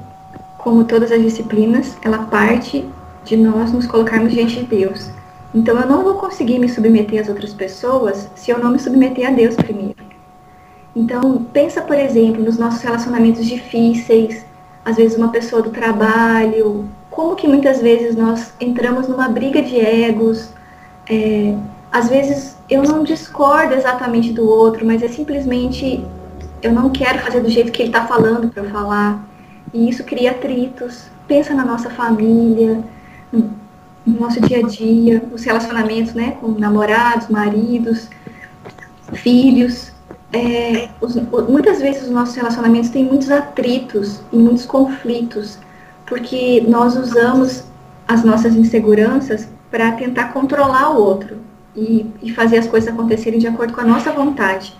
como 0.59 0.85
todas 0.85 1.13
as 1.13 1.23
disciplinas, 1.23 1.97
ela 2.03 2.25
parte 2.25 2.85
de 3.25 3.37
nós 3.37 3.73
nos 3.73 3.87
colocarmos 3.87 4.33
diante 4.33 4.57
de 4.57 4.65
Deus. 4.65 5.11
Então 5.55 5.79
eu 5.79 5.87
não 5.87 6.03
vou 6.03 6.15
conseguir 6.15 6.59
me 6.59 6.69
submeter 6.69 7.21
às 7.21 7.29
outras 7.29 7.53
pessoas 7.53 8.31
se 8.37 8.51
eu 8.51 8.59
não 8.59 8.71
me 8.71 8.79
submeter 8.79 9.29
a 9.29 9.33
Deus 9.33 9.57
primeiro. 9.57 9.97
Então, 10.95 11.47
pensa, 11.53 11.81
por 11.81 11.97
exemplo, 11.97 12.43
nos 12.43 12.59
nossos 12.59 12.83
relacionamentos 12.83 13.47
difíceis, 13.47 14.45
às 14.85 14.97
vezes 14.97 15.17
uma 15.17 15.29
pessoa 15.29 15.63
do 15.63 15.71
trabalho, 15.71 16.89
como 17.11 17.37
que 17.37 17.47
muitas 17.47 17.81
vezes 17.81 18.17
nós 18.17 18.53
entramos 18.61 19.07
numa 19.07 19.29
briga 19.29 19.63
de 19.63 19.79
egos, 19.79 20.53
é, 21.09 21.55
às 21.93 22.09
vezes 22.09 22.57
eu 22.69 22.83
não 22.83 23.03
discordo 23.03 23.75
exatamente 23.75 24.33
do 24.33 24.49
outro, 24.49 24.87
mas 24.87 25.03
é 25.03 25.09
simplesmente 25.09 26.05
eu 26.63 26.73
não 26.73 26.91
quero 26.91 27.19
fazer 27.21 27.41
do 27.41 27.51
jeito 27.51 27.73
que 27.73 27.83
ele 27.83 27.89
está 27.89 28.07
falando 28.07 28.49
para 28.49 28.63
eu 28.63 28.71
falar. 28.71 29.25
E 29.73 29.89
isso 29.89 30.05
cria 30.05 30.33
atritos. 30.33 31.07
Pensa 31.27 31.55
na 31.55 31.65
nossa 31.65 31.91
família, 31.91 32.83
no 34.07 34.21
nosso 34.21 34.41
dia 34.41 34.59
a 34.59 34.63
dia, 34.63 35.23
os 35.33 35.45
relacionamentos 35.45 36.15
né, 36.15 36.37
com 36.41 36.49
namorados, 36.53 37.29
maridos, 37.29 38.09
filhos. 39.13 39.93
É, 40.33 40.89
os, 41.01 41.17
muitas 41.49 41.81
vezes 41.81 42.05
os 42.05 42.11
nossos 42.11 42.35
relacionamentos 42.35 42.91
têm 42.91 43.05
muitos 43.05 43.31
atritos 43.31 44.21
e 44.33 44.37
muitos 44.37 44.65
conflitos, 44.65 45.59
porque 46.07 46.65
nós 46.67 46.97
usamos 46.97 47.65
as 48.07 48.25
nossas 48.25 48.55
inseguranças 48.55 49.49
para 49.71 49.93
tentar 49.93 50.33
controlar 50.33 50.91
o 50.91 51.03
outro 51.03 51.37
e, 51.77 52.07
e 52.23 52.33
fazer 52.33 52.59
as 52.59 52.67
coisas 52.67 52.93
acontecerem 52.93 53.39
de 53.39 53.47
acordo 53.47 53.73
com 53.73 53.81
a 53.81 53.85
nossa 53.85 54.11
vontade. 54.13 54.77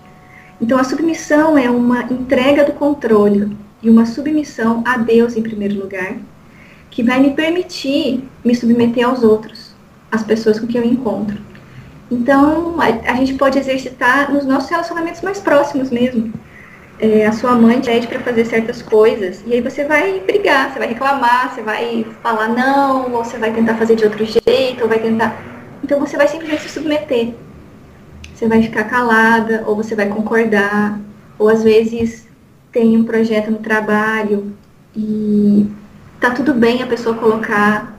Então, 0.59 0.77
a 0.77 0.83
submissão 0.83 1.57
é 1.57 1.69
uma 1.69 2.03
entrega 2.03 2.63
do 2.63 2.73
controle 2.73 3.57
e 3.81 3.89
uma 3.89 4.05
submissão 4.05 4.83
a 4.85 4.97
Deus 4.97 5.35
em 5.35 5.41
primeiro 5.41 5.79
lugar, 5.79 6.17
que 6.91 7.01
vai 7.01 7.19
me 7.19 7.31
permitir 7.31 8.23
me 8.45 8.53
submeter 8.53 9.07
aos 9.07 9.23
outros, 9.23 9.71
às 10.11 10.23
pessoas 10.23 10.59
com 10.59 10.67
quem 10.67 10.81
eu 10.81 10.87
encontro. 10.87 11.37
Então, 12.11 12.75
a, 12.79 13.11
a 13.11 13.15
gente 13.15 13.33
pode 13.33 13.57
exercitar 13.57 14.31
nos 14.31 14.45
nossos 14.45 14.69
relacionamentos 14.69 15.21
mais 15.21 15.39
próximos 15.39 15.89
mesmo. 15.89 16.31
É, 16.99 17.25
a 17.25 17.31
sua 17.31 17.55
mãe 17.55 17.81
pede 17.81 18.05
para 18.05 18.19
fazer 18.19 18.45
certas 18.45 18.79
coisas 18.83 19.41
e 19.47 19.53
aí 19.53 19.61
você 19.61 19.85
vai 19.85 20.19
brigar, 20.19 20.71
você 20.71 20.77
vai 20.77 20.89
reclamar, 20.89 21.51
você 21.51 21.63
vai 21.63 22.05
falar 22.21 22.49
não, 22.49 23.11
ou 23.11 23.23
você 23.23 23.37
vai 23.39 23.51
tentar 23.51 23.73
fazer 23.75 23.95
de 23.95 24.03
outro 24.03 24.23
jeito, 24.23 24.83
ou 24.83 24.87
vai 24.87 24.99
tentar 24.99 25.51
então 25.83 25.99
você 25.99 26.15
vai 26.15 26.27
simplesmente 26.27 26.63
se 26.63 26.69
submeter. 26.69 27.33
Você 28.33 28.47
vai 28.47 28.61
ficar 28.61 28.85
calada, 28.85 29.63
ou 29.67 29.75
você 29.75 29.95
vai 29.95 30.07
concordar, 30.07 30.99
ou 31.37 31.49
às 31.49 31.63
vezes 31.63 32.27
tem 32.71 32.97
um 32.97 33.03
projeto 33.03 33.51
no 33.51 33.57
trabalho 33.57 34.53
e 34.95 35.67
tá 36.21 36.29
tudo 36.29 36.53
bem 36.53 36.83
a 36.83 36.87
pessoa 36.87 37.15
colocar 37.15 37.93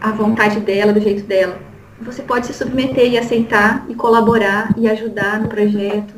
a 0.00 0.10
vontade 0.10 0.58
dela, 0.58 0.92
do 0.92 1.00
jeito 1.00 1.22
dela. 1.22 1.56
Você 2.02 2.20
pode 2.20 2.46
se 2.46 2.52
submeter 2.52 3.12
e 3.12 3.16
aceitar 3.16 3.86
e 3.88 3.94
colaborar 3.94 4.74
e 4.76 4.88
ajudar 4.88 5.40
no 5.40 5.48
projeto. 5.48 6.12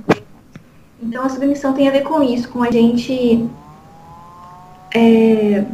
Então 1.02 1.24
a 1.24 1.28
submissão 1.28 1.74
tem 1.74 1.88
a 1.88 1.92
ver 1.92 2.02
com 2.02 2.22
isso, 2.22 2.48
com 2.48 2.62
a 2.62 2.70
gente 2.70 3.46
é, 4.94 5.64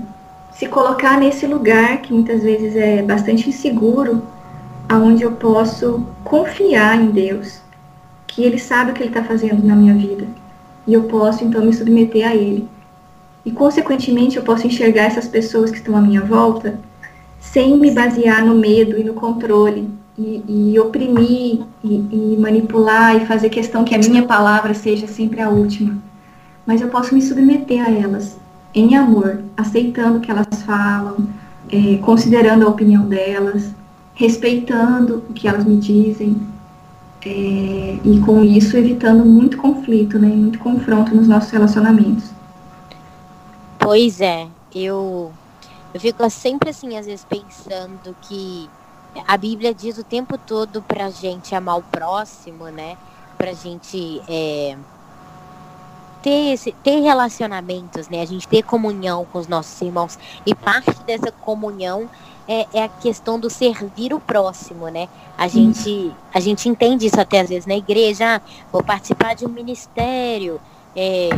se 0.53 0.67
colocar 0.67 1.19
nesse 1.19 1.47
lugar 1.47 2.03
que 2.03 2.13
muitas 2.13 2.43
vezes 2.43 2.75
é 2.75 3.03
bastante 3.03 3.49
inseguro, 3.49 4.21
aonde 4.89 5.23
eu 5.23 5.33
posso 5.33 6.05
confiar 6.25 7.01
em 7.01 7.11
Deus, 7.11 7.61
que 8.27 8.43
Ele 8.43 8.59
sabe 8.59 8.91
o 8.91 8.95
que 8.95 9.03
Ele 9.03 9.11
está 9.11 9.23
fazendo 9.23 9.65
na 9.65 9.77
minha 9.77 9.95
vida 9.95 10.27
e 10.87 10.95
eu 10.95 11.05
posso 11.05 11.45
então 11.45 11.65
me 11.65 11.73
submeter 11.73 12.27
a 12.27 12.35
Ele. 12.35 12.69
E 13.47 13.53
consequentemente 13.53 14.37
eu 14.37 14.43
posso 14.43 14.67
enxergar 14.67 15.05
essas 15.05 15.29
pessoas 15.29 15.71
que 15.71 15.77
estão 15.77 15.97
à 15.97 16.01
minha 16.01 16.21
volta 16.21 16.81
sem 17.41 17.79
me 17.79 17.93
basear 17.93 18.45
no 18.45 18.57
medo 18.57 18.99
e 18.99 19.05
no 19.05 19.15
controle 19.15 19.89
e, 20.19 20.43
e 20.73 20.81
oprimir 20.81 21.61
e, 21.85 21.95
e 21.95 22.37
manipular 22.41 23.15
e 23.15 23.25
fazer 23.25 23.49
questão 23.49 23.85
que 23.85 23.95
a 23.95 23.99
minha 23.99 24.25
palavra 24.25 24.75
seja 24.75 25.07
sempre 25.07 25.41
a 25.41 25.49
última. 25.49 25.97
Mas 26.67 26.81
eu 26.81 26.89
posso 26.89 27.15
me 27.15 27.23
submeter 27.23 27.87
a 27.87 27.91
elas 27.91 28.37
em 28.75 28.97
amor, 28.97 29.43
aceitando 29.57 30.19
o 30.19 30.21
que 30.21 30.31
elas 30.31 30.49
falam, 30.67 31.29
é, 31.71 31.99
considerando 31.99 32.67
a 32.67 32.69
opinião 32.69 33.07
delas, 33.07 33.71
respeitando 34.13 35.23
o 35.31 35.33
que 35.33 35.47
elas 35.47 35.65
me 35.65 35.77
dizem, 35.77 36.37
é, 37.25 37.99
e 38.05 38.21
com 38.25 38.45
isso 38.45 38.77
evitando 38.77 39.25
muito 39.25 39.57
conflito, 39.57 40.19
né, 40.19 40.29
muito 40.29 40.59
confronto 40.59 41.15
nos 41.15 41.29
nossos 41.29 41.51
relacionamentos. 41.51 42.36
Pois 43.79 44.21
é, 44.21 44.49
eu, 44.75 45.33
eu 45.95 46.01
fico 46.01 46.29
sempre 46.31 46.71
assim, 46.71 46.97
às 46.97 47.07
vezes, 47.07 47.25
pensando 47.25 48.17
que 48.23 48.69
a 49.27 49.37
Bíblia 49.37 49.73
diz 49.73 49.99
o 49.99 50.05
tempo 50.05 50.37
todo 50.37 50.83
pra 50.83 51.11
gente 51.11 51.55
amar 51.55 51.79
o 51.79 51.83
próximo, 51.83 52.67
né? 52.67 52.97
Pra 53.39 53.53
gente 53.53 54.21
é, 54.29 54.77
ter, 56.23 56.53
esse, 56.53 56.73
ter 56.73 57.01
relacionamentos, 57.01 58.09
né? 58.09 58.21
A 58.23 58.27
gente 58.27 58.49
ter 58.49 58.63
comunhão 58.63 59.25
com 59.27 59.39
os 59.39 59.47
nossos 59.47 59.81
irmãos. 59.81 60.19
E 60.45 60.55
parte 60.55 60.93
dessa 61.05 61.31
comunhão 61.31 62.09
é, 62.49 62.67
é, 62.73 62.85
a 62.85 62.89
questão 62.89 63.39
do 63.39 63.51
servir 63.51 64.13
o 64.13 64.21
próximo, 64.21 64.89
né? 64.89 65.09
A 65.37 65.49
gente, 65.49 66.13
a 66.33 66.41
gente 66.41 66.69
entende 66.69 67.07
isso 67.07 67.21
até 67.21 67.41
às 67.41 67.49
vezes 67.49 67.67
na 67.67 67.77
igreja, 67.77 68.37
ah, 68.37 68.41
vou 68.73 68.83
participar 68.83 69.35
de 69.35 69.45
um 69.45 69.49
ministério, 69.49 70.61
é, 70.95 71.29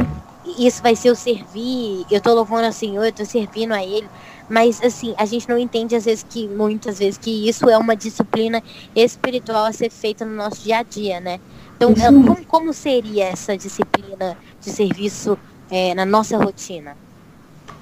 isso 0.58 0.82
vai 0.82 0.96
ser 0.96 1.10
o 1.10 1.16
servir, 1.16 2.06
eu 2.10 2.20
tô 2.20 2.34
louvando 2.34 2.66
ao 2.66 2.72
Senhor, 2.72 3.04
eu 3.04 3.12
tô 3.12 3.24
servindo 3.24 3.72
a 3.72 3.82
Ele. 3.82 4.08
Mas 4.48 4.82
assim, 4.82 5.14
a 5.18 5.26
gente 5.26 5.48
não 5.48 5.58
entende 5.58 5.94
às 5.94 6.06
vezes 6.06 6.24
que, 6.28 6.48
muitas 6.48 6.98
vezes, 6.98 7.18
que 7.18 7.48
isso 7.48 7.68
é 7.68 7.76
uma 7.76 7.94
disciplina 7.94 8.62
espiritual 8.96 9.66
a 9.66 9.72
ser 9.72 9.90
feita 9.90 10.24
no 10.24 10.34
nosso 10.34 10.62
dia 10.62 10.78
a 10.78 10.82
dia, 10.82 11.20
né? 11.20 11.38
Então, 11.76 11.90
é, 11.92 12.06
como, 12.06 12.44
como 12.46 12.72
seria 12.72 13.26
essa 13.26 13.56
disciplina 13.56 14.36
de 14.60 14.70
serviço 14.70 15.38
é, 15.70 15.94
na 15.94 16.06
nossa 16.06 16.36
rotina? 16.38 16.96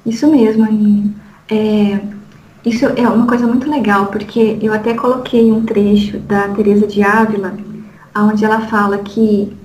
Isso 0.04 0.26
mesmo, 0.28 0.64
Aninha. 0.64 1.14
É, 1.48 2.00
isso 2.64 2.84
é 2.84 3.08
uma 3.08 3.26
coisa 3.26 3.46
muito 3.46 3.70
legal, 3.70 4.06
porque 4.06 4.58
eu 4.60 4.74
até 4.74 4.92
coloquei 4.94 5.52
um 5.52 5.64
trecho 5.64 6.18
da 6.18 6.48
Teresa 6.48 6.86
de 6.86 7.02
Ávila, 7.02 7.56
onde 8.16 8.44
ela 8.44 8.62
fala 8.62 8.98
que 8.98 9.56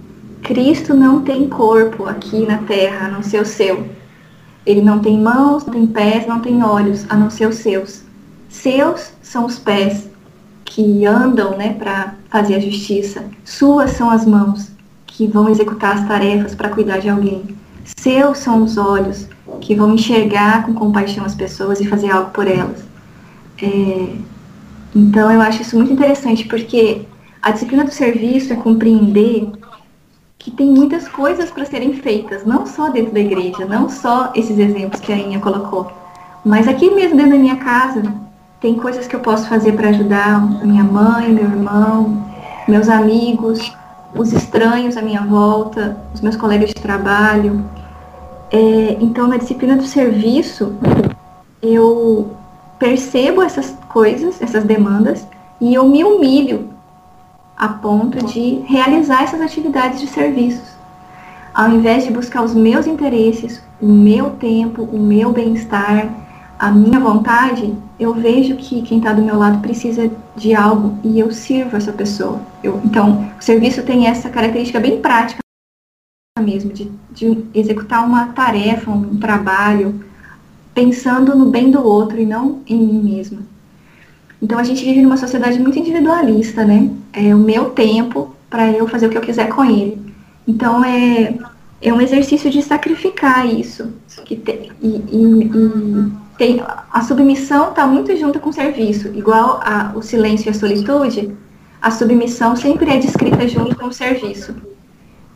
Cristo 0.42 0.94
não 0.94 1.22
tem 1.22 1.48
corpo 1.48 2.06
aqui 2.06 2.46
na 2.46 2.60
terra, 2.60 3.08
a 3.08 3.10
não 3.10 3.24
ser 3.24 3.42
o 3.42 3.46
seu. 3.46 3.88
Ele 4.66 4.82
não 4.82 5.00
tem 5.00 5.18
mãos, 5.20 5.66
não 5.66 5.74
tem 5.74 5.88
pés, 5.88 6.28
não 6.28 6.40
tem 6.40 6.64
olhos, 6.64 7.06
a 7.10 7.16
não 7.16 7.30
ser 7.30 7.48
os 7.48 7.56
seus. 7.56 8.04
Seus 8.50 9.14
são 9.22 9.46
os 9.46 9.58
pés 9.58 10.10
que 10.66 11.06
andam 11.06 11.58
né, 11.58 11.74
para 11.74 12.16
fazer 12.30 12.56
a 12.56 12.60
justiça. 12.60 13.26
Suas 13.44 13.92
são 13.92 14.10
as 14.10 14.26
mãos 14.26 14.72
que 15.06 15.28
vão 15.28 15.50
executar 15.50 15.96
as 15.96 16.08
tarefas 16.08 16.56
para 16.56 16.70
cuidar 16.70 17.00
de 17.00 17.10
alguém. 17.10 17.56
Seus 17.98 18.38
são 18.38 18.64
os 18.64 18.78
olhos 18.78 19.28
que 19.60 19.76
vão 19.76 19.94
enxergar 19.94 20.66
com 20.66 20.74
compaixão 20.74 21.26
as 21.26 21.36
pessoas 21.36 21.80
e 21.80 21.88
fazer 21.88 22.10
algo 22.10 22.32
por 22.32 22.48
elas. 22.48 22.84
É, 23.62 24.16
então 24.96 25.32
eu 25.32 25.42
acho 25.42 25.62
isso 25.62 25.76
muito 25.76 25.94
interessante 25.94 26.46
porque 26.46 27.02
a 27.42 27.52
disciplina 27.52 27.84
do 27.84 27.92
serviço 27.92 28.54
é 28.54 28.56
compreender 28.56 29.52
que 30.42 30.50
tem 30.50 30.68
muitas 30.68 31.08
coisas 31.08 31.52
para 31.52 31.66
serem 31.66 31.94
feitas, 31.94 32.44
não 32.46 32.66
só 32.66 32.90
dentro 32.90 33.14
da 33.14 33.20
igreja, 33.20 33.64
não 33.64 33.88
só 33.88 34.32
esses 34.34 34.58
exemplos 34.58 35.00
que 35.00 35.14
a 35.14 35.16
Inha 35.16 35.40
colocou, 35.40 35.92
mas 36.44 36.68
aqui 36.68 36.90
mesmo 36.90 37.16
dentro 37.16 37.34
da 37.34 37.38
minha 37.38 37.58
casa 37.58 38.02
tem 38.60 38.74
coisas 38.74 39.08
que 39.08 39.16
eu 39.16 39.20
posso 39.20 39.48
fazer 39.48 39.74
para 39.74 39.90
ajudar 39.90 40.42
minha 40.66 40.84
mãe, 40.84 41.30
meu 41.30 41.44
irmão, 41.44 42.26
meus 42.68 42.90
amigos, 42.90 43.72
os 44.16 44.34
estranhos 44.34 44.98
à 44.98 45.02
minha 45.04 45.22
volta, 45.22 45.98
os 46.14 46.22
meus 46.22 46.36
colegas 46.36 46.70
de 46.70 46.82
trabalho. 46.82 47.64
É, 48.52 48.98
então, 49.00 49.28
na 49.28 49.38
disciplina 49.38 49.76
do 49.76 49.86
serviço, 49.86 50.74
eu 51.62 52.32
percebo 52.80 53.44
essas 53.44 53.76
coisas, 53.90 54.42
essas 54.42 54.64
demandas, 54.64 55.26
e 55.60 55.74
eu 55.74 55.88
me 55.88 56.04
humilho 56.04 56.71
a 57.58 57.68
ponto 57.68 58.26
de 58.26 58.62
realizar 58.68 59.24
essas 59.24 59.42
atividades 59.42 60.00
de 60.00 60.08
serviços. 60.08 60.70
Ao 61.54 61.70
invés 61.70 62.06
de 62.06 62.12
buscar 62.12 62.44
os 62.44 62.54
meus 62.54 62.88
interesses, 62.88 63.62
o 63.82 63.88
meu 63.88 64.32
tempo, 64.32 64.84
o 64.84 64.98
meu 64.98 65.32
bem-estar, 65.32 66.10
a 66.58 66.72
minha 66.72 67.00
vontade, 67.00 67.76
eu 68.00 68.14
vejo 68.14 68.56
que 68.56 68.82
quem 68.84 69.00
está 69.00 69.14
do 69.14 69.22
meu 69.22 69.38
lado 69.38 69.60
precisa 69.62 70.10
de 70.36 70.54
algo 70.54 70.98
e 71.04 71.20
eu 71.20 71.32
sirvo 71.32 71.76
essa 71.76 71.92
pessoa. 71.92 72.40
Eu, 72.64 72.80
então, 72.86 73.30
o 73.40 73.44
serviço 73.44 73.84
tem 73.84 74.08
essa 74.08 74.30
característica 74.30 74.80
bem 74.80 75.02
prática 75.02 75.42
mesmo, 76.40 76.72
de, 76.72 76.92
de 77.12 77.46
executar 77.54 78.06
uma 78.06 78.28
tarefa, 78.28 78.90
um 78.90 79.18
trabalho, 79.18 80.04
pensando 80.74 81.36
no 81.36 81.50
bem 81.50 81.70
do 81.70 81.86
outro 81.86 82.20
e 82.20 82.26
não 82.26 82.62
em 82.68 82.78
mim 82.78 83.16
mesma. 83.16 83.40
Então 84.42 84.58
a 84.58 84.64
gente 84.64 84.84
vive 84.84 85.02
numa 85.02 85.18
sociedade 85.18 85.60
muito 85.60 85.78
individualista, 85.78 86.66
né? 86.66 86.90
É 87.14 87.34
o 87.36 87.38
meu 87.38 87.70
tempo 87.70 88.36
para 88.50 88.72
eu 88.72 88.88
fazer 88.88 89.08
o 89.08 89.10
que 89.10 89.18
eu 89.18 89.22
quiser 89.22 89.50
com 89.50 89.64
ele. 89.64 90.02
Então 90.48 90.84
é, 90.84 91.38
é 91.82 91.94
um 91.94 92.02
exercício 92.02 92.50
de 92.50 92.62
sacrificar 92.62 93.46
isso. 93.46 93.94
Que 94.26 94.36
te, 94.36 94.72
e, 94.82 94.88
e, 94.88 95.44
e 95.46 96.12
tem, 96.38 96.64
a 96.92 97.02
submissão 97.04 97.70
está 97.70 97.86
muito 97.86 98.16
junto 98.18 98.40
com 98.40 98.50
o 98.50 98.54
serviço. 98.54 99.10
Igual 99.10 99.60
a, 99.64 99.92
o 99.96 100.02
silêncio 100.02 100.48
e 100.48 100.50
a 100.50 100.54
solitude, 100.54 101.32
a 101.82 101.92
submissão 101.92 102.56
sempre 102.56 102.90
é 102.90 102.98
descrita 102.98 103.48
junto 103.48 103.76
com 103.76 103.88
o 103.88 103.94
serviço. 103.94 104.56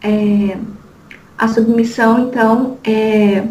É, 0.01 0.57
a 1.37 1.47
submissão, 1.47 2.27
então, 2.27 2.77
é 2.83 3.45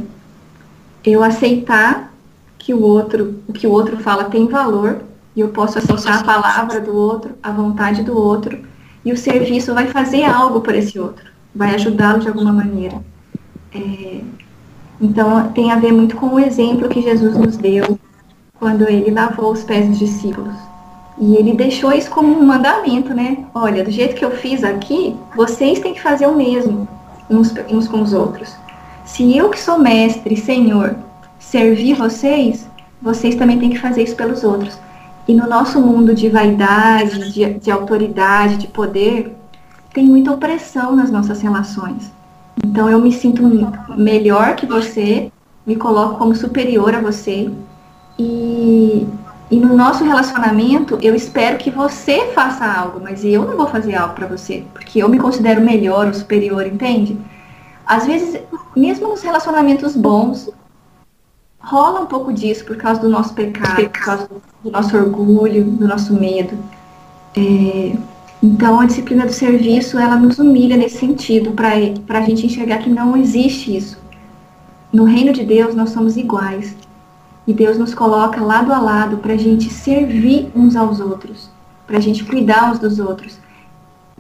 eu 1.05 1.23
aceitar 1.23 2.13
que 2.59 2.73
o 2.73 2.81
outro, 2.81 3.35
o 3.47 3.53
que 3.53 3.67
o 3.67 3.71
outro 3.71 3.99
fala 3.99 4.25
tem 4.25 4.49
valor 4.49 5.03
e 5.37 5.41
eu 5.41 5.49
posso 5.49 5.79
aceitar 5.79 6.21
a 6.21 6.25
palavra 6.25 6.81
do 6.81 6.97
outro, 6.97 7.33
a 7.43 7.51
vontade 7.51 8.03
do 8.03 8.17
outro, 8.17 8.59
e 9.05 9.13
o 9.13 9.17
serviço 9.17 9.75
vai 9.75 9.87
fazer 9.89 10.25
algo 10.25 10.61
por 10.61 10.75
esse 10.75 10.99
outro, 10.99 11.25
vai 11.55 11.75
ajudá-lo 11.75 12.21
de 12.21 12.29
alguma 12.29 12.53
maneira. 12.53 13.03
É, 13.75 14.21
então, 15.01 15.49
tem 15.49 15.73
a 15.73 15.77
ver 15.77 15.93
muito 15.93 16.17
com 16.17 16.27
o 16.27 16.41
exemplo 16.41 16.89
que 16.89 17.03
Jesus 17.03 17.37
nos 17.37 17.57
deu 17.57 17.99
quando 18.59 18.89
ele 18.89 19.11
lavou 19.11 19.53
os 19.53 19.65
pés 19.65 19.89
dos 19.89 19.99
discípulos. 19.99 20.55
E 21.19 21.37
ele 21.37 21.55
deixou 21.55 21.93
isso 21.93 22.11
como 22.11 22.29
um 22.29 22.45
mandamento, 22.45 23.13
né? 23.13 23.45
Olha, 23.55 23.85
do 23.85 23.91
jeito 23.91 24.17
que 24.17 24.25
eu 24.25 24.31
fiz 24.31 24.65
aqui, 24.65 25.17
vocês 25.37 25.79
têm 25.81 25.95
que 25.95 26.01
fazer 26.01 26.27
o 26.27 26.35
mesmo 26.35 26.89
uns, 27.31 27.55
uns 27.71 27.87
com 27.87 28.03
os 28.03 28.13
outros. 28.13 28.55
Se 29.05 29.37
eu 29.37 29.51
que 29.51 29.61
sou 29.61 29.79
mestre, 29.79 30.37
Senhor, 30.37 30.97
servir 31.39 31.95
vocês, 31.95 32.67
vocês 33.01 33.35
também 33.35 33.59
têm 33.59 33.71
que 33.71 33.79
fazer 33.79 34.03
isso 34.03 34.17
pelos 34.17 34.43
outros. 34.43 34.79
E 35.27 35.35
no 35.35 35.49
nosso 35.49 35.81
mundo 35.81 36.15
de 36.15 36.29
vaidade, 36.29 37.33
de, 37.33 37.55
de 37.55 37.71
autoridade, 37.71 38.59
de 38.59 38.67
poder, 38.67 39.35
tem 39.93 40.05
muita 40.05 40.33
opressão 40.33 40.95
nas 40.95 41.11
nossas 41.11 41.41
relações. 41.41 42.13
Então 42.63 42.91
eu 42.91 43.01
me 43.01 43.11
sinto 43.11 43.43
melhor 43.97 44.55
que 44.55 44.67
você, 44.67 45.31
me 45.67 45.77
coloco 45.77 46.19
como 46.19 46.35
superior 46.35 46.95
a 46.95 47.01
você. 47.01 47.51
E, 48.19 49.07
e 49.51 49.57
no 49.57 49.75
nosso 49.75 50.05
relacionamento, 50.05 50.99
eu 51.01 51.15
espero 51.15 51.57
que 51.57 51.71
você 51.71 52.33
faça 52.33 52.65
algo, 52.65 53.01
mas 53.03 53.25
eu 53.25 53.45
não 53.45 53.57
vou 53.57 53.67
fazer 53.67 53.95
algo 53.95 54.15
para 54.15 54.27
você, 54.27 54.65
porque 54.73 55.03
eu 55.03 55.09
me 55.09 55.19
considero 55.19 55.61
melhor 55.61 56.07
ou 56.07 56.15
superior, 56.15 56.67
entende? 56.67 57.19
Às 57.87 58.07
vezes, 58.07 58.41
mesmo 58.77 59.09
nos 59.09 59.23
relacionamentos 59.23 59.97
bons, 59.97 60.51
rola 61.65 62.01
um 62.01 62.07
pouco 62.07 62.33
disso 62.33 62.65
por 62.65 62.77
causa 62.77 63.01
do 63.01 63.09
nosso 63.09 63.35
pecado, 63.35 63.89
por 63.89 64.05
causa 64.05 64.29
do 64.63 64.71
nosso 64.71 64.97
orgulho, 64.97 65.65
do 65.65 65.89
nosso 65.89 66.15
medo. 66.15 66.57
É, 67.37 67.97
então, 68.43 68.79
a 68.79 68.87
disciplina 68.87 69.25
do 69.25 69.33
serviço, 69.33 69.99
ela 69.99 70.17
nos 70.17 70.39
humilha 70.39 70.77
nesse 70.77 70.99
sentido, 70.99 71.53
para 71.53 72.19
a 72.19 72.23
gente 72.23 72.47
enxergar 72.47 72.79
que 72.79 72.91
não 72.91 73.17
existe 73.17 73.75
isso. 73.75 73.99
No 74.93 75.05
reino 75.05 75.33
de 75.33 75.45
Deus, 75.45 75.75
nós 75.75 75.91
somos 75.91 76.17
iguais. 76.17 76.77
E 77.47 77.53
Deus 77.53 77.79
nos 77.79 77.95
coloca 77.95 78.43
lado 78.43 78.73
a 78.73 78.79
lado 78.79 79.17
para 79.19 79.33
a 79.33 79.37
gente 79.37 79.71
servir 79.71 80.51
uns 80.55 80.77
aos 80.77 81.01
outros, 81.01 81.51
para 81.87 81.99
a 81.99 82.01
gente 82.01 82.25
cuidar 82.25 82.71
uns 82.71 82.79
dos 82.79 82.99
outros. 82.99 83.39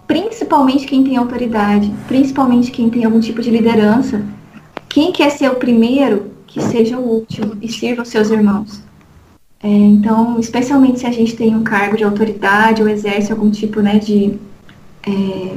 Principalmente 0.07 0.87
quem 0.87 1.05
tem 1.05 1.17
autoridade, 1.17 1.93
principalmente 2.07 2.71
quem 2.71 2.91
tem 2.91 3.05
algum 3.05 3.21
tipo 3.21 3.41
de 3.41 3.51
liderança. 3.51 4.23
Quem 4.89 5.13
quer 5.13 5.31
ser 5.31 5.51
o 5.51 5.57
primeiro, 5.57 6.34
que 6.55 6.63
seja 6.63 6.97
último 6.99 7.57
e 7.61 7.69
sirva 7.69 8.03
os 8.03 8.09
seus 8.09 8.31
irmãos. 8.31 8.81
É, 9.61 9.67
então, 9.69 10.39
especialmente 10.39 11.01
se 11.01 11.07
a 11.07 11.11
gente 11.11 11.35
tem 11.35 11.53
um 11.53 11.65
cargo 11.65 11.97
de 11.97 12.05
autoridade 12.05 12.81
ou 12.81 12.89
exerce 12.89 13.33
algum 13.33 13.51
tipo 13.51 13.81
né, 13.81 13.99
de, 13.99 14.39
é, 15.05 15.57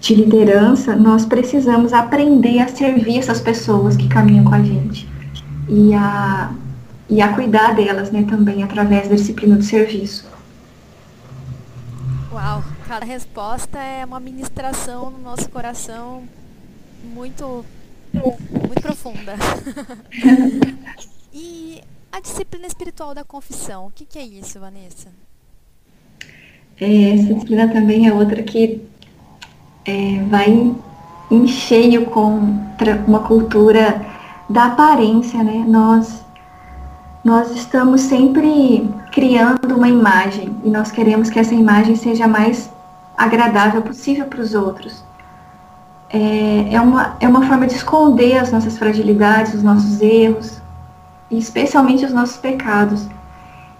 de 0.00 0.14
liderança, 0.14 0.96
nós 0.96 1.26
precisamos 1.26 1.92
aprender 1.92 2.58
a 2.60 2.68
servir 2.68 3.18
essas 3.18 3.38
pessoas 3.38 3.98
que 3.98 4.08
caminham 4.08 4.42
com 4.42 4.54
a 4.54 4.62
gente 4.62 5.06
e 5.68 5.92
a, 5.92 6.54
e 7.10 7.20
a 7.20 7.34
cuidar 7.34 7.74
delas 7.74 8.10
né, 8.10 8.24
também 8.26 8.62
através 8.62 9.08
da 9.08 9.16
disciplina 9.16 9.56
do 9.56 9.62
serviço. 9.62 10.26
Uau, 12.32 12.64
cada 12.88 13.04
resposta 13.04 13.78
é 13.78 14.06
uma 14.06 14.20
ministração 14.20 15.10
no 15.10 15.18
nosso 15.18 15.50
coração 15.50 16.22
muito 17.12 17.62
muito 18.12 18.80
profunda. 18.80 19.34
e 21.32 21.80
a 22.12 22.20
disciplina 22.20 22.66
espiritual 22.66 23.14
da 23.14 23.24
confissão, 23.24 23.86
o 23.86 23.90
que, 23.90 24.04
que 24.04 24.18
é 24.18 24.24
isso, 24.24 24.58
Vanessa? 24.58 25.08
É, 26.80 27.14
essa 27.14 27.34
disciplina 27.34 27.68
também 27.68 28.08
é 28.08 28.12
outra 28.12 28.42
que 28.42 28.82
é, 29.84 30.22
vai 30.28 30.74
em 31.30 31.46
cheio 31.46 32.06
com 32.06 32.58
uma 33.06 33.20
cultura 33.20 34.04
da 34.48 34.66
aparência, 34.66 35.44
né? 35.44 35.64
Nós, 35.66 36.24
nós 37.24 37.50
estamos 37.52 38.00
sempre 38.00 38.88
criando 39.12 39.76
uma 39.76 39.88
imagem 39.88 40.56
e 40.64 40.70
nós 40.70 40.90
queremos 40.90 41.30
que 41.30 41.38
essa 41.38 41.54
imagem 41.54 41.94
seja 41.94 42.26
mais 42.26 42.70
agradável 43.16 43.82
possível 43.82 44.26
para 44.26 44.40
os 44.40 44.54
outros 44.54 45.04
é, 46.12 46.74
é, 46.74 46.80
uma, 46.80 47.16
é 47.20 47.28
uma 47.28 47.46
forma 47.46 47.66
de 47.66 47.74
esconder 47.74 48.38
as 48.38 48.50
nossas 48.50 48.76
fragilidades, 48.76 49.54
os 49.54 49.62
nossos 49.62 50.00
erros, 50.00 50.60
e 51.30 51.38
especialmente 51.38 52.04
os 52.04 52.12
nossos 52.12 52.36
pecados. 52.36 53.06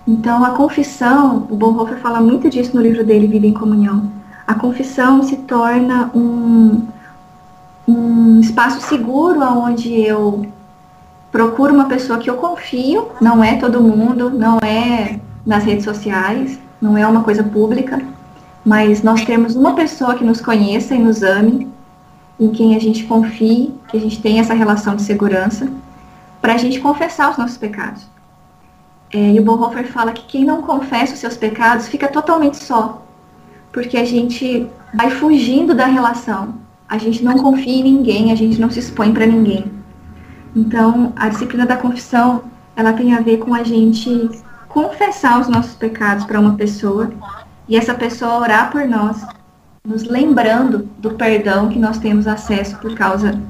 Então, 0.07 0.45
a 0.45 0.51
confissão, 0.51 1.47
o 1.51 1.57
Bonhoeffer 1.57 1.99
fala 1.99 2.21
muito 2.21 2.49
disso 2.49 2.75
no 2.75 2.83
livro 2.83 3.05
dele, 3.05 3.27
Vida 3.27 3.47
em 3.47 3.53
Comunhão. 3.53 4.11
A 4.47 4.55
confissão 4.55 5.23
se 5.23 5.37
torna 5.37 6.11
um, 6.15 6.87
um 7.87 8.41
espaço 8.41 8.81
seguro 8.81 9.41
onde 9.43 10.01
eu 10.01 10.47
procuro 11.31 11.75
uma 11.75 11.87
pessoa 11.87 12.19
que 12.19 12.31
eu 12.31 12.37
confio, 12.37 13.09
não 13.21 13.43
é 13.43 13.57
todo 13.57 13.81
mundo, 13.81 14.31
não 14.31 14.59
é 14.59 15.21
nas 15.45 15.65
redes 15.65 15.85
sociais, 15.85 16.59
não 16.81 16.97
é 16.97 17.07
uma 17.07 17.23
coisa 17.23 17.43
pública, 17.43 18.01
mas 18.65 19.03
nós 19.03 19.25
temos 19.25 19.55
uma 19.55 19.75
pessoa 19.75 20.15
que 20.15 20.25
nos 20.25 20.41
conheça 20.41 20.95
e 20.95 20.99
nos 20.99 21.23
ame, 21.23 21.69
em 22.41 22.51
quem 22.51 22.75
a 22.75 22.81
gente 22.81 23.05
confie, 23.05 23.75
que 23.89 23.97
a 23.97 24.01
gente 24.01 24.21
tenha 24.21 24.41
essa 24.41 24.55
relação 24.55 24.97
de 24.97 25.03
segurança, 25.03 25.71
para 26.41 26.55
a 26.55 26.57
gente 26.57 26.81
confessar 26.81 27.31
os 27.31 27.37
nossos 27.37 27.59
pecados. 27.59 28.07
É, 29.13 29.33
e 29.33 29.39
o 29.39 29.45
Bonhoeffer 29.45 29.87
fala 29.87 30.13
que 30.13 30.25
quem 30.25 30.45
não 30.45 30.63
confessa 30.63 31.13
os 31.13 31.19
seus 31.19 31.37
pecados 31.37 31.89
fica 31.89 32.09
totalmente 32.09 32.57
só, 32.57 33.05
porque 33.71 33.99
a 33.99 34.05
gente 34.05 34.67
vai 34.95 35.11
fugindo 35.11 35.75
da 35.75 35.85
relação, 35.85 36.55
a 36.89 36.97
gente 36.97 37.23
não 37.23 37.37
confia 37.37 37.81
em 37.81 37.83
ninguém, 37.83 38.33
a 38.33 38.35
gente 38.35 38.59
não 38.59 38.71
se 38.71 38.79
expõe 38.79 39.13
para 39.13 39.27
ninguém. 39.27 39.71
Então, 40.57 41.13
a 41.15 41.29
disciplina 41.29 41.67
da 41.67 41.77
confissão, 41.77 42.45
ela 42.75 42.93
tem 42.93 43.15
a 43.15 43.21
ver 43.21 43.39
com 43.39 43.55
a 43.55 43.63
gente 43.63 44.31
confessar 44.69 45.41
os 45.41 45.49
nossos 45.49 45.75
pecados 45.75 46.25
para 46.25 46.41
uma 46.41 46.55
pessoa 46.55 47.13
e 47.69 47.77
essa 47.77 47.95
pessoa 47.95 48.39
orar 48.39 48.71
por 48.71 48.87
nós, 48.89 49.25
nos 49.85 50.05
lembrando 50.05 50.89
do 50.99 51.13
perdão 51.13 51.69
que 51.69 51.79
nós 51.79 51.99
temos 51.99 52.27
acesso 52.27 52.77
por 52.79 52.95
causa 52.95 53.41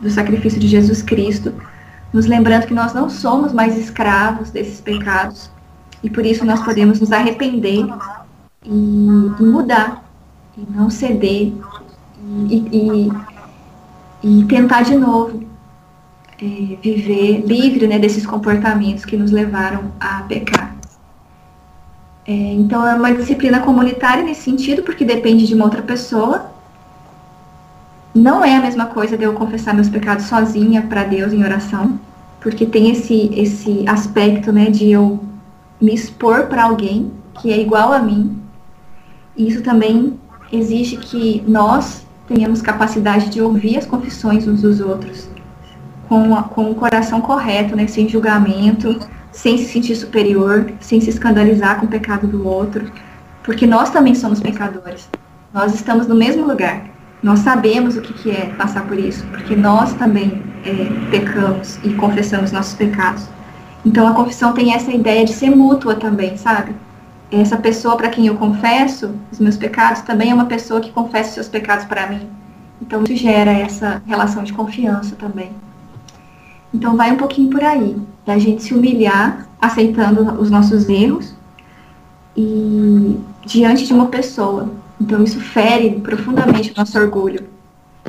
do 0.00 0.10
sacrifício 0.10 0.58
de 0.58 0.66
Jesus 0.66 1.02
Cristo, 1.02 1.52
nos 2.12 2.26
lembrando 2.26 2.66
que 2.66 2.74
nós 2.74 2.94
não 2.94 3.08
somos 3.10 3.52
mais 3.52 3.76
escravos 3.76 4.50
desses 4.50 4.80
pecados 4.80 5.50
e 6.02 6.08
por 6.08 6.24
isso 6.24 6.44
nós 6.44 6.62
podemos 6.62 7.00
nos 7.00 7.12
arrepender 7.12 7.86
e, 8.64 8.70
e 9.40 9.42
mudar, 9.42 10.04
e 10.56 10.66
não 10.70 10.88
ceder 10.88 11.52
e, 12.48 13.10
e, 14.22 14.40
e 14.40 14.44
tentar 14.44 14.82
de 14.82 14.96
novo 14.96 15.42
é, 16.40 16.76
viver 16.82 17.44
livre 17.46 17.86
né, 17.86 17.98
desses 17.98 18.26
comportamentos 18.26 19.04
que 19.04 19.16
nos 19.16 19.30
levaram 19.30 19.92
a 20.00 20.22
pecar. 20.22 20.73
É, 22.26 22.32
então 22.32 22.86
é 22.86 22.94
uma 22.94 23.12
disciplina 23.12 23.60
comunitária 23.60 24.22
nesse 24.22 24.42
sentido, 24.42 24.82
porque 24.82 25.04
depende 25.04 25.46
de 25.46 25.54
uma 25.54 25.64
outra 25.64 25.82
pessoa. 25.82 26.50
Não 28.14 28.44
é 28.44 28.56
a 28.56 28.60
mesma 28.60 28.86
coisa 28.86 29.16
de 29.16 29.24
eu 29.24 29.34
confessar 29.34 29.74
meus 29.74 29.88
pecados 29.88 30.26
sozinha 30.26 30.82
para 30.82 31.04
Deus 31.04 31.32
em 31.32 31.42
oração, 31.42 31.98
porque 32.40 32.64
tem 32.64 32.90
esse, 32.90 33.30
esse 33.34 33.84
aspecto 33.88 34.52
né, 34.52 34.70
de 34.70 34.90
eu 34.90 35.22
me 35.80 35.92
expor 35.92 36.46
para 36.46 36.64
alguém 36.64 37.12
que 37.40 37.52
é 37.52 37.60
igual 37.60 37.92
a 37.92 37.98
mim. 37.98 38.38
E 39.36 39.48
isso 39.48 39.62
também 39.62 40.18
exige 40.52 40.96
que 40.96 41.42
nós 41.46 42.06
tenhamos 42.26 42.62
capacidade 42.62 43.28
de 43.28 43.42
ouvir 43.42 43.76
as 43.76 43.84
confissões 43.84 44.46
uns 44.46 44.62
dos 44.62 44.80
outros 44.80 45.28
com, 46.08 46.34
a, 46.34 46.42
com 46.44 46.70
o 46.70 46.74
coração 46.74 47.20
correto, 47.20 47.74
né, 47.74 47.86
sem 47.86 48.08
julgamento, 48.08 48.98
sem 49.34 49.58
se 49.58 49.64
sentir 49.64 49.96
superior, 49.96 50.72
sem 50.80 51.00
se 51.00 51.10
escandalizar 51.10 51.80
com 51.80 51.86
o 51.86 51.88
pecado 51.88 52.26
do 52.26 52.46
outro, 52.46 52.90
porque 53.42 53.66
nós 53.66 53.90
também 53.90 54.14
somos 54.14 54.40
pecadores. 54.40 55.08
Nós 55.52 55.74
estamos 55.74 56.06
no 56.06 56.14
mesmo 56.14 56.46
lugar. 56.46 56.84
Nós 57.22 57.40
sabemos 57.40 57.96
o 57.96 58.00
que, 58.00 58.12
que 58.12 58.30
é 58.30 58.46
passar 58.56 58.86
por 58.86 58.98
isso, 58.98 59.26
porque 59.26 59.56
nós 59.56 59.92
também 59.94 60.42
é, 60.64 61.10
pecamos 61.10 61.78
e 61.82 61.92
confessamos 61.94 62.52
nossos 62.52 62.74
pecados. 62.74 63.26
Então 63.84 64.06
a 64.06 64.14
confissão 64.14 64.52
tem 64.52 64.72
essa 64.72 64.90
ideia 64.90 65.24
de 65.24 65.32
ser 65.32 65.50
mútua 65.50 65.96
também, 65.96 66.36
sabe? 66.36 66.74
Essa 67.30 67.56
pessoa 67.56 67.96
para 67.96 68.10
quem 68.10 68.26
eu 68.26 68.36
confesso 68.36 69.14
os 69.32 69.40
meus 69.40 69.56
pecados 69.56 70.02
também 70.02 70.30
é 70.30 70.34
uma 70.34 70.46
pessoa 70.46 70.80
que 70.80 70.92
confessa 70.92 71.28
os 71.28 71.34
seus 71.34 71.48
pecados 71.48 71.84
para 71.86 72.06
mim. 72.06 72.28
Então 72.80 73.02
isso 73.02 73.16
gera 73.16 73.50
essa 73.50 74.00
relação 74.06 74.44
de 74.44 74.52
confiança 74.52 75.16
também. 75.16 75.50
Então 76.72 76.96
vai 76.96 77.10
um 77.10 77.16
pouquinho 77.16 77.50
por 77.50 77.62
aí, 77.62 77.96
da 78.26 78.38
gente 78.38 78.62
se 78.62 78.74
humilhar, 78.74 79.48
aceitando 79.60 80.40
os 80.40 80.50
nossos 80.50 80.88
erros 80.88 81.34
e 82.36 83.18
diante 83.44 83.86
de 83.86 83.92
uma 83.92 84.06
pessoa. 84.06 84.70
Então 85.00 85.22
isso 85.22 85.40
fere 85.40 85.90
profundamente 86.00 86.72
o 86.72 86.74
nosso 86.76 86.98
orgulho. 86.98 87.44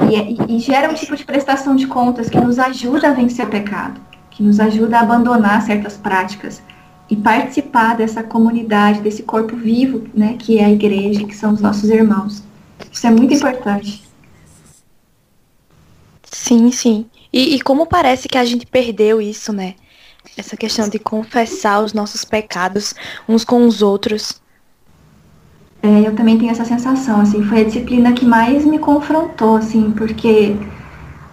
E, 0.10 0.16
é, 0.16 0.52
e, 0.52 0.60
gera 0.60 0.92
um 0.92 0.94
tipo 0.94 1.16
de 1.16 1.26
prestação 1.26 1.76
de 1.76 1.88
contas 1.88 2.30
que 2.30 2.40
nos 2.40 2.60
ajuda 2.60 3.10
a 3.10 3.14
vencer 3.14 3.46
o 3.46 3.50
pecado 3.50 4.00
que 4.36 4.44
nos 4.44 4.60
ajuda 4.60 4.98
a 4.98 5.02
abandonar 5.02 5.62
certas 5.62 5.96
práticas 5.96 6.62
e 7.10 7.16
participar 7.16 7.96
dessa 7.96 8.22
comunidade, 8.22 9.00
desse 9.00 9.24
corpo 9.24 9.56
vivo, 9.56 10.06
né, 10.14 10.36
que 10.38 10.60
é 10.60 10.66
a 10.66 10.72
igreja, 10.72 11.26
que 11.26 11.36
são 11.36 11.54
os 11.54 11.62
nossos 11.62 11.90
irmãos. 11.90 12.44
Isso 12.92 13.08
é 13.08 13.12
muito 13.12 13.34
importante. 13.34 14.04
Sim, 16.30 16.70
sim. 16.70 17.06
E, 17.32 17.56
e 17.56 17.62
como 17.62 17.86
parece 17.86 18.28
que 18.28 18.38
a 18.38 18.44
gente 18.44 18.66
perdeu 18.66 19.22
isso, 19.22 19.54
né? 19.54 19.76
Essa 20.38 20.58
questão 20.58 20.90
de 20.90 21.00
confessar 21.00 21.82
os 21.84 21.94
nossos 21.94 22.26
pecados 22.26 22.94
uns 23.28 23.46
com 23.46 23.66
os 23.66 23.82
outros. 23.82 24.42
É, 25.82 26.08
eu 26.08 26.16
também 26.16 26.38
tenho 26.38 26.52
essa 26.52 26.66
sensação, 26.66 27.22
assim, 27.22 27.44
foi 27.44 27.62
a 27.62 27.64
disciplina 27.64 28.12
que 28.12 28.26
mais 28.26 28.66
me 28.66 28.80
confrontou, 28.80 29.58
assim, 29.58 29.92
porque 29.92 30.56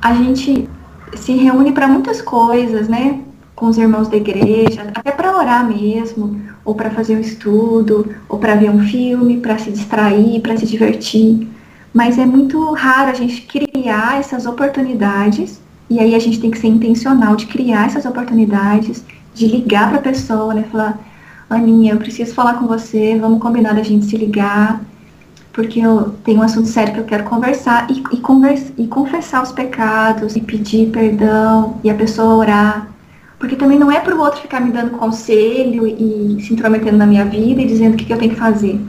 a 0.01 0.15
gente 0.15 0.69
se 1.15 1.33
reúne 1.33 1.73
para 1.73 1.89
muitas 1.89 2.21
coisas, 2.21 2.87
né? 2.87 3.21
Com 3.55 3.67
os 3.67 3.79
irmãos 3.79 4.09
da 4.09 4.17
igreja, 4.17 4.91
até 4.95 5.11
para 5.11 5.37
orar 5.37 5.67
mesmo, 5.67 6.41
ou 6.65 6.75
para 6.75 6.91
fazer 6.91 7.17
um 7.17 7.21
estudo, 7.21 8.15
ou 8.29 8.39
para 8.39 8.55
ver 8.55 8.71
um 8.71 8.81
filme, 8.87 9.39
para 9.39 9.59
se 9.59 9.71
distrair, 9.71 10.41
para 10.41 10.57
se 10.57 10.67
divertir. 10.67 11.49
Mas 11.93 12.19
é 12.19 12.27
muito 12.27 12.73
raro 12.73 13.11
a 13.11 13.15
gente 13.15 13.43
criar 13.43 14.19
essas 14.19 14.47
oportunidades, 14.47 15.61
e 15.93 16.01
aí 16.01 16.15
a 16.15 16.19
gente 16.19 16.41
tem 16.41 16.51
que 16.51 16.59
ser 16.59 16.69
intencional 16.69 17.37
de 17.37 17.45
criar 17.45 17.87
essas 17.87 18.07
oportunidades, 18.07 19.05
de 19.35 19.47
ligar 19.47 19.91
para 19.91 19.99
a 19.99 20.03
pessoa, 20.03 20.55
né? 20.55 20.65
Falar, 20.73 20.99
Aninha, 21.51 21.93
eu 21.93 21.99
preciso 21.99 22.35
falar 22.35 22.55
com 22.55 22.67
você, 22.67 23.19
vamos 23.21 23.43
combinar 23.43 23.75
da 23.75 23.83
gente 23.83 24.07
se 24.07 24.17
ligar, 24.17 24.81
porque 25.53 25.81
eu 25.81 26.15
tenho 26.25 26.41
um 26.41 26.43
assunto 26.43 26.67
sério 26.67 26.95
que 26.95 27.01
eu 27.01 27.05
quero 27.05 27.25
conversar 27.25 27.91
e, 27.91 28.03
e, 28.11 28.21
conversa, 28.21 28.73
e 28.79 28.87
confessar 28.87 29.43
os 29.43 29.53
pecados 29.53 30.35
e 30.35 30.41
pedir 30.41 30.91
perdão 30.91 31.79
e 31.85 31.91
a 31.91 31.95
pessoa 31.95 32.37
orar. 32.37 32.89
Porque 33.39 33.55
também 33.55 33.79
não 33.79 33.93
é 33.93 34.01
para 34.01 34.17
o 34.17 34.21
outro 34.21 34.41
ficar 34.41 34.61
me 34.61 34.71
dando 34.71 34.93
conselho 34.93 35.87
e 35.87 36.43
se 36.43 36.55
intrometendo 36.55 36.97
na 36.97 37.07
minha 37.07 37.27
vida 37.27 37.61
e 37.61 37.67
dizendo 37.67 37.95
o 37.95 37.97
que, 37.99 38.07
que 38.07 38.13
eu 38.15 38.19
tenho 38.19 38.33
que 38.33 38.41
fazer. 38.41 38.81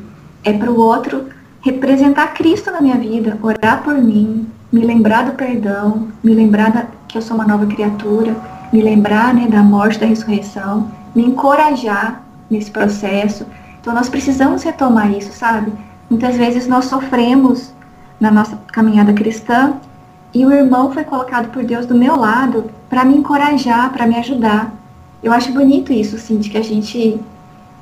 É 0.41 0.54
para 0.54 0.72
o 0.72 0.80
outro 0.80 1.26
representar 1.60 2.28
Cristo 2.34 2.72
na 2.72 2.80
minha 2.80 2.97
vida, 2.97 3.38
orar 3.41 3.84
por 3.84 3.95
mim, 3.95 4.47
me 4.74 4.84
lembrar 4.84 5.26
do 5.26 5.34
perdão, 5.34 6.08
me 6.24 6.34
lembrar 6.34 6.72
da, 6.72 6.88
que 7.08 7.16
eu 7.16 7.22
sou 7.22 7.36
uma 7.36 7.46
nova 7.46 7.68
criatura, 7.68 8.36
me 8.74 8.82
lembrar 8.82 9.32
né, 9.32 9.48
da 9.48 9.62
morte, 9.62 10.00
da 10.00 10.08
ressurreição, 10.08 10.90
me 11.14 11.24
encorajar 11.24 12.24
nesse 12.50 12.72
processo. 12.72 13.46
Então 13.80 13.94
nós 13.94 14.10
precisamos 14.10 14.64
retomar 14.64 15.12
isso, 15.12 15.32
sabe? 15.32 15.72
Muitas 16.10 16.36
vezes 16.36 16.68
nós 16.68 16.86
sofremos 16.86 17.72
na 18.20 18.32
nossa 18.32 18.58
caminhada 18.72 19.14
cristã 19.14 19.76
e 20.34 20.44
o 20.44 20.52
irmão 20.52 20.92
foi 20.92 21.04
colocado 21.04 21.52
por 21.52 21.64
Deus 21.64 21.86
do 21.86 21.94
meu 21.94 22.16
lado 22.16 22.72
para 22.90 23.06
me 23.06 23.16
encorajar, 23.16 23.92
para 23.92 24.08
me 24.08 24.16
ajudar. 24.16 24.74
Eu 25.22 25.32
acho 25.32 25.54
bonito 25.54 25.94
isso, 25.94 26.18
sim, 26.18 26.40
de 26.40 26.50
que 26.50 26.58
a 26.58 26.64
gente 26.64 27.22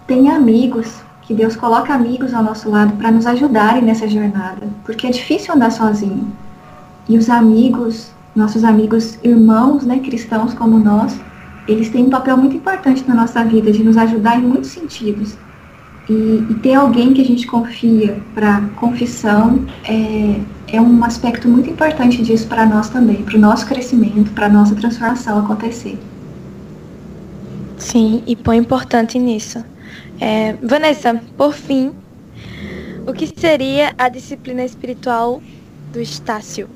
tenha 0.05 0.35
amigos, 0.35 1.01
que 1.21 1.33
Deus 1.33 1.55
coloca 1.55 1.93
amigos 1.93 2.33
ao 2.33 2.43
nosso 2.43 2.69
lado 2.69 2.91
para 2.97 3.11
nos 3.11 3.25
ajudarem 3.25 3.81
nessa 3.81 4.09
jornada, 4.09 4.67
porque 4.83 5.07
é 5.07 5.09
difícil 5.09 5.55
andar 5.55 5.71
sozinho. 5.71 6.27
E 7.11 7.17
os 7.17 7.29
amigos, 7.29 8.09
nossos 8.33 8.63
amigos 8.63 9.19
irmãos, 9.21 9.83
né, 9.83 9.99
cristãos 9.99 10.53
como 10.53 10.79
nós, 10.79 11.19
eles 11.67 11.89
têm 11.89 12.05
um 12.05 12.09
papel 12.09 12.37
muito 12.37 12.55
importante 12.55 13.03
na 13.05 13.13
nossa 13.13 13.43
vida, 13.43 13.69
de 13.69 13.83
nos 13.83 13.97
ajudar 13.97 14.39
em 14.39 14.43
muitos 14.43 14.69
sentidos. 14.69 15.35
E, 16.09 16.13
e 16.49 16.53
ter 16.63 16.73
alguém 16.73 17.13
que 17.13 17.19
a 17.19 17.25
gente 17.25 17.45
confia 17.45 18.17
para 18.33 18.61
confissão 18.77 19.65
é, 19.83 20.39
é 20.69 20.79
um 20.79 21.03
aspecto 21.03 21.49
muito 21.49 21.69
importante 21.69 22.23
disso 22.23 22.47
para 22.47 22.65
nós 22.65 22.89
também, 22.89 23.23
para 23.23 23.35
o 23.35 23.39
nosso 23.39 23.65
crescimento, 23.65 24.31
para 24.31 24.45
a 24.45 24.49
nossa 24.49 24.73
transformação 24.73 25.37
acontecer. 25.39 25.99
Sim, 27.77 28.23
e 28.25 28.37
põe 28.37 28.55
importante 28.55 29.19
nisso. 29.19 29.61
É, 30.17 30.53
Vanessa, 30.63 31.21
por 31.35 31.51
fim, 31.51 31.91
o 33.05 33.11
que 33.11 33.27
seria 33.37 33.93
a 33.97 34.07
disciplina 34.07 34.63
espiritual 34.63 35.43
do 35.91 35.99
Estácio? 35.99 36.69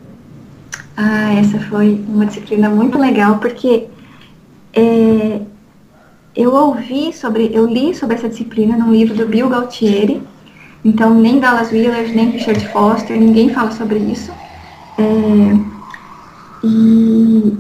Ah, 0.98 1.34
essa 1.34 1.60
foi 1.60 2.02
uma 2.08 2.26
disciplina 2.26 2.70
muito 2.70 2.98
legal, 2.98 3.38
porque 3.40 3.88
é, 4.74 5.42
eu 6.36 6.54
ouvi 6.54 7.12
sobre, 7.14 7.50
eu 7.54 7.66
li 7.66 7.94
sobre 7.94 8.16
essa 8.16 8.30
disciplina 8.30 8.78
num 8.78 8.92
livro 8.92 9.14
do 9.14 9.26
Bill 9.26 9.50
Gaultieri, 9.50 10.22
então 10.84 11.14
nem 11.14 11.40
Dallas 11.40 11.72
Willard, 11.72 12.14
nem 12.14 12.30
Richard 12.30 12.68
Foster, 12.70 13.20
ninguém 13.20 13.50
fala 13.50 13.72
sobre 13.72 14.00
isso. 14.00 14.32
É, 14.98 15.76
e 16.64 17.58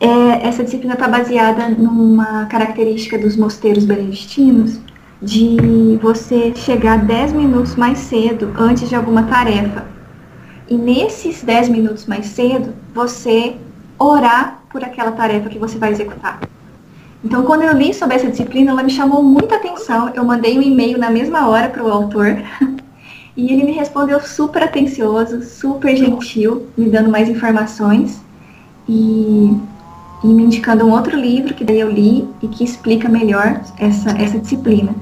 é, 0.00 0.46
essa 0.48 0.64
disciplina 0.64 0.94
está 0.94 1.08
baseada 1.08 1.68
numa 1.68 2.46
característica 2.46 3.18
dos 3.18 3.36
mosteiros 3.36 3.84
beneditinos 3.84 4.78
de 5.20 5.98
você 6.00 6.54
chegar 6.54 7.04
10 7.04 7.32
minutos 7.32 7.76
mais 7.76 7.98
cedo 7.98 8.52
antes 8.56 8.88
de 8.88 8.94
alguma 8.94 9.24
tarefa. 9.24 9.97
E 10.70 10.76
nesses 10.76 11.42
10 11.42 11.70
minutos 11.70 12.04
mais 12.06 12.26
cedo, 12.26 12.74
você 12.94 13.56
orar 13.98 14.60
por 14.68 14.84
aquela 14.84 15.12
tarefa 15.12 15.48
que 15.48 15.58
você 15.58 15.78
vai 15.78 15.92
executar. 15.92 16.40
Então, 17.24 17.42
quando 17.42 17.62
eu 17.62 17.72
li 17.72 17.92
sobre 17.92 18.16
essa 18.16 18.28
disciplina, 18.30 18.70
ela 18.70 18.82
me 18.82 18.90
chamou 18.90 19.22
muita 19.22 19.56
atenção. 19.56 20.10
Eu 20.14 20.24
mandei 20.24 20.58
um 20.58 20.62
e-mail 20.62 20.98
na 20.98 21.10
mesma 21.10 21.48
hora 21.48 21.68
para 21.68 21.82
o 21.82 21.90
autor 21.90 22.42
e 23.36 23.52
ele 23.52 23.64
me 23.64 23.72
respondeu 23.72 24.20
super 24.20 24.62
atencioso, 24.62 25.42
super 25.42 25.96
gentil, 25.96 26.66
me 26.76 26.88
dando 26.88 27.10
mais 27.10 27.28
informações 27.28 28.20
e, 28.88 29.50
e 30.22 30.26
me 30.26 30.44
indicando 30.44 30.84
um 30.84 30.92
outro 30.92 31.16
livro 31.16 31.54
que 31.54 31.64
daí 31.64 31.80
eu 31.80 31.90
li 31.90 32.28
e 32.42 32.46
que 32.46 32.62
explica 32.62 33.08
melhor 33.08 33.60
essa, 33.78 34.10
essa 34.10 34.38
disciplina. 34.38 34.94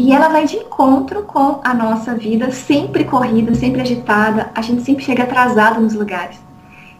E 0.00 0.12
ela 0.12 0.28
vai 0.28 0.46
de 0.46 0.56
encontro 0.56 1.22
com 1.24 1.60
a 1.62 1.74
nossa 1.74 2.14
vida 2.14 2.50
sempre 2.50 3.04
corrida, 3.04 3.54
sempre 3.54 3.82
agitada, 3.82 4.50
a 4.54 4.62
gente 4.62 4.82
sempre 4.82 5.04
chega 5.04 5.24
atrasado 5.24 5.80
nos 5.80 5.94
lugares. 5.94 6.38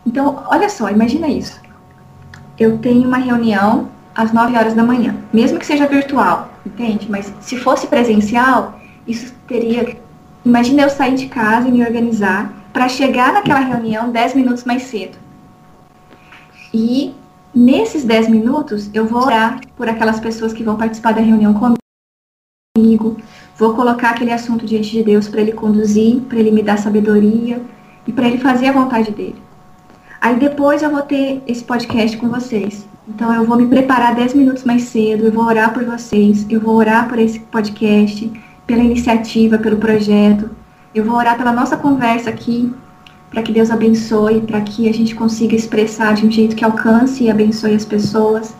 Então, 0.06 0.42
olha 0.46 0.68
só, 0.68 0.90
imagina 0.90 1.26
isso 1.26 1.60
eu 2.60 2.76
tenho 2.76 3.08
uma 3.08 3.16
reunião 3.16 3.88
às 4.14 4.32
9 4.32 4.54
horas 4.54 4.74
da 4.74 4.82
manhã, 4.82 5.16
mesmo 5.32 5.58
que 5.58 5.64
seja 5.64 5.86
virtual, 5.86 6.50
entende? 6.64 7.10
Mas 7.10 7.32
se 7.40 7.56
fosse 7.56 7.86
presencial, 7.86 8.78
isso 9.06 9.32
teria. 9.48 9.96
Imagina 10.44 10.82
eu 10.82 10.90
sair 10.90 11.14
de 11.14 11.26
casa 11.26 11.68
e 11.68 11.72
me 11.72 11.82
organizar 11.82 12.52
para 12.70 12.86
chegar 12.86 13.32
naquela 13.32 13.60
reunião 13.60 14.10
10 14.10 14.34
minutos 14.34 14.64
mais 14.64 14.82
cedo. 14.82 15.16
E 16.72 17.14
nesses 17.54 18.04
10 18.04 18.28
minutos 18.28 18.90
eu 18.92 19.06
vou 19.06 19.24
orar 19.24 19.60
por 19.74 19.88
aquelas 19.88 20.20
pessoas 20.20 20.52
que 20.52 20.62
vão 20.62 20.76
participar 20.76 21.14
da 21.14 21.22
reunião 21.22 21.54
comigo, 21.54 21.78
vou 23.56 23.74
colocar 23.74 24.10
aquele 24.10 24.32
assunto 24.32 24.64
diante 24.64 24.90
de 24.90 25.02
Deus 25.02 25.28
para 25.28 25.40
ele 25.40 25.52
conduzir, 25.52 26.20
para 26.22 26.38
ele 26.38 26.50
me 26.50 26.62
dar 26.62 26.78
sabedoria 26.78 27.60
e 28.06 28.12
para 28.12 28.26
ele 28.26 28.38
fazer 28.38 28.68
a 28.68 28.72
vontade 28.72 29.10
dele. 29.10 29.36
Aí 30.20 30.36
depois 30.36 30.82
eu 30.82 30.90
vou 30.90 31.02
ter 31.02 31.42
esse 31.46 31.64
podcast 31.64 32.16
com 32.16 32.28
vocês. 32.28 32.86
Então 33.08 33.34
eu 33.34 33.44
vou 33.44 33.56
me 33.56 33.66
preparar 33.66 34.14
10 34.14 34.34
minutos 34.34 34.64
mais 34.64 34.82
cedo, 34.82 35.24
eu 35.24 35.32
vou 35.32 35.44
orar 35.44 35.72
por 35.72 35.84
vocês, 35.84 36.46
eu 36.48 36.60
vou 36.60 36.76
orar 36.76 37.08
por 37.08 37.18
esse 37.18 37.40
podcast, 37.40 38.30
pela 38.66 38.82
iniciativa, 38.82 39.58
pelo 39.58 39.78
projeto. 39.78 40.50
Eu 40.94 41.04
vou 41.04 41.16
orar 41.16 41.36
pela 41.36 41.52
nossa 41.52 41.76
conversa 41.76 42.30
aqui, 42.30 42.72
para 43.30 43.42
que 43.42 43.52
Deus 43.52 43.70
abençoe, 43.70 44.40
para 44.42 44.60
que 44.60 44.88
a 44.88 44.92
gente 44.92 45.14
consiga 45.14 45.54
expressar 45.54 46.14
de 46.14 46.26
um 46.26 46.30
jeito 46.30 46.54
que 46.54 46.64
alcance 46.64 47.24
e 47.24 47.30
abençoe 47.30 47.74
as 47.74 47.84
pessoas. 47.84 48.54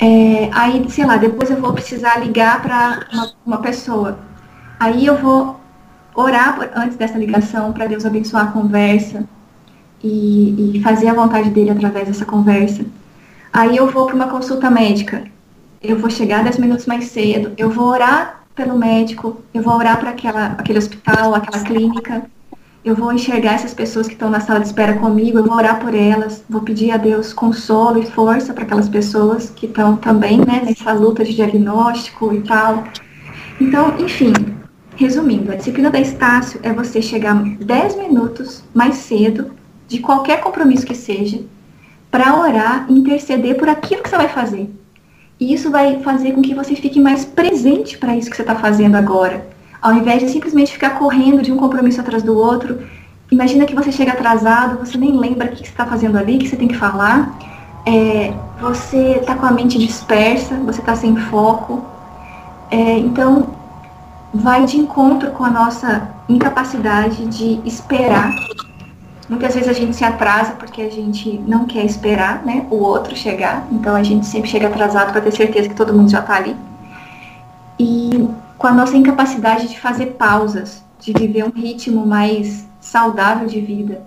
É, 0.00 0.48
aí, 0.52 0.88
sei 0.88 1.04
lá, 1.04 1.18
depois 1.18 1.50
eu 1.50 1.60
vou 1.60 1.74
precisar 1.74 2.16
ligar 2.16 2.62
para 2.62 3.06
uma, 3.12 3.32
uma, 3.44 3.58
pessoa. 3.58 4.18
Aí 4.78 5.04
eu 5.04 5.16
vou 5.18 5.60
orar 6.14 6.56
por, 6.56 6.70
antes 6.74 6.96
dessa 6.96 7.18
ligação 7.18 7.72
para 7.72 7.86
Deus 7.86 8.06
abençoar 8.06 8.48
a 8.48 8.52
conversa 8.52 9.24
e, 10.02 10.76
e 10.76 10.82
fazer 10.82 11.08
a 11.08 11.14
vontade 11.14 11.50
dele 11.50 11.70
através 11.70 12.08
dessa 12.08 12.24
conversa. 12.24 12.82
Aí 13.52 13.76
eu 13.76 13.90
vou 13.90 14.06
para 14.06 14.14
uma 14.14 14.28
consulta 14.28 14.70
médica. 14.70 15.24
Eu 15.82 15.98
vou 15.98 16.08
chegar 16.08 16.44
10 16.44 16.58
minutos 16.58 16.86
mais 16.86 17.06
cedo. 17.06 17.52
Eu 17.58 17.70
vou 17.70 17.86
orar 17.88 18.44
pelo 18.54 18.78
médico. 18.78 19.42
Eu 19.52 19.62
vou 19.62 19.74
orar 19.74 19.98
para 19.98 20.10
aquele 20.58 20.78
hospital, 20.78 21.34
aquela 21.34 21.62
clínica. 21.62 22.22
Eu 22.82 22.94
vou 22.94 23.12
enxergar 23.12 23.52
essas 23.52 23.74
pessoas 23.74 24.06
que 24.06 24.14
estão 24.14 24.30
na 24.30 24.40
sala 24.40 24.60
de 24.60 24.66
espera 24.66 24.94
comigo. 24.94 25.38
Eu 25.38 25.44
vou 25.44 25.54
orar 25.54 25.78
por 25.80 25.94
elas. 25.94 26.42
Vou 26.48 26.62
pedir 26.62 26.90
a 26.92 26.96
Deus 26.96 27.30
consolo 27.30 28.02
e 28.02 28.06
força 28.06 28.54
para 28.54 28.64
aquelas 28.64 28.88
pessoas 28.88 29.50
que 29.50 29.66
estão 29.66 29.96
também 29.96 30.38
né, 30.38 30.62
nessa 30.64 30.90
luta 30.94 31.22
de 31.22 31.34
diagnóstico 31.34 32.32
e 32.34 32.40
tal. 32.40 32.84
Então, 33.60 33.94
enfim, 33.98 34.32
resumindo, 34.96 35.52
a 35.52 35.56
disciplina 35.56 35.90
da 35.90 36.00
Estácio 36.00 36.58
é 36.62 36.72
você 36.72 37.02
chegar 37.02 37.34
10 37.34 37.96
minutos 37.96 38.64
mais 38.72 38.94
cedo 38.94 39.50
de 39.86 39.98
qualquer 39.98 40.40
compromisso 40.40 40.86
que 40.86 40.94
seja 40.94 41.42
para 42.10 42.34
orar 42.34 42.86
e 42.88 42.94
interceder 42.94 43.56
por 43.58 43.68
aquilo 43.68 44.02
que 44.02 44.08
você 44.08 44.16
vai 44.16 44.28
fazer. 44.28 44.70
E 45.38 45.52
isso 45.52 45.70
vai 45.70 46.02
fazer 46.02 46.32
com 46.32 46.40
que 46.40 46.54
você 46.54 46.74
fique 46.74 46.98
mais 46.98 47.26
presente 47.26 47.98
para 47.98 48.16
isso 48.16 48.30
que 48.30 48.36
você 48.36 48.42
está 48.42 48.56
fazendo 48.56 48.94
agora. 48.94 49.46
Ao 49.80 49.92
invés 49.92 50.20
de 50.20 50.28
simplesmente 50.28 50.72
ficar 50.72 50.98
correndo 50.98 51.42
de 51.42 51.52
um 51.52 51.56
compromisso 51.56 52.00
atrás 52.00 52.22
do 52.22 52.36
outro, 52.36 52.80
imagina 53.30 53.64
que 53.64 53.74
você 53.74 53.90
chega 53.90 54.12
atrasado, 54.12 54.78
você 54.78 54.98
nem 54.98 55.12
lembra 55.12 55.48
o 55.48 55.50
que 55.50 55.58
você 55.58 55.64
está 55.64 55.86
fazendo 55.86 56.18
ali, 56.18 56.36
o 56.36 56.38
que 56.38 56.48
você 56.48 56.56
tem 56.56 56.68
que 56.68 56.76
falar. 56.76 57.38
É, 57.86 58.32
você 58.60 59.18
está 59.20 59.34
com 59.34 59.46
a 59.46 59.50
mente 59.50 59.78
dispersa, 59.78 60.54
você 60.66 60.80
está 60.80 60.94
sem 60.94 61.16
foco. 61.16 61.84
É, 62.70 62.98
então, 62.98 63.48
vai 64.34 64.64
de 64.64 64.76
encontro 64.76 65.30
com 65.30 65.44
a 65.44 65.50
nossa 65.50 66.08
incapacidade 66.28 67.26
de 67.26 67.60
esperar 67.66 68.32
Muitas 69.30 69.54
vezes 69.54 69.68
a 69.68 69.72
gente 69.72 69.94
se 69.94 70.02
atrasa 70.02 70.54
porque 70.54 70.82
a 70.82 70.90
gente 70.90 71.38
não 71.46 71.64
quer 71.64 71.84
esperar 71.84 72.44
né, 72.44 72.66
o 72.68 72.78
outro 72.82 73.14
chegar, 73.14 73.64
então 73.70 73.94
a 73.94 74.02
gente 74.02 74.26
sempre 74.26 74.50
chega 74.50 74.66
atrasado 74.66 75.12
para 75.12 75.20
ter 75.20 75.30
certeza 75.30 75.68
que 75.68 75.74
todo 75.76 75.94
mundo 75.94 76.10
já 76.10 76.18
está 76.18 76.34
ali. 76.34 76.56
E 77.78 78.28
com 78.60 78.66
a 78.66 78.74
nossa 78.74 78.94
incapacidade 78.94 79.68
de 79.68 79.80
fazer 79.80 80.16
pausas, 80.18 80.84
de 81.00 81.14
viver 81.14 81.44
um 81.44 81.50
ritmo 81.50 82.04
mais 82.04 82.68
saudável 82.78 83.48
de 83.48 83.58
vida. 83.58 84.02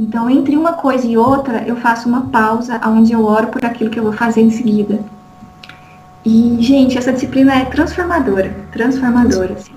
Então, 0.00 0.30
entre 0.30 0.56
uma 0.56 0.72
coisa 0.72 1.06
e 1.06 1.18
outra, 1.18 1.62
eu 1.66 1.76
faço 1.76 2.08
uma 2.08 2.22
pausa 2.22 2.80
onde 2.86 3.12
eu 3.12 3.22
oro 3.22 3.48
por 3.48 3.62
aquilo 3.66 3.90
que 3.90 3.98
eu 3.98 4.04
vou 4.04 4.14
fazer 4.14 4.40
em 4.40 4.50
seguida. 4.50 4.98
E, 6.24 6.56
gente, 6.60 6.96
essa 6.96 7.12
disciplina 7.12 7.54
é 7.54 7.66
transformadora, 7.66 8.56
transformadora. 8.72 9.52
Assim. 9.52 9.72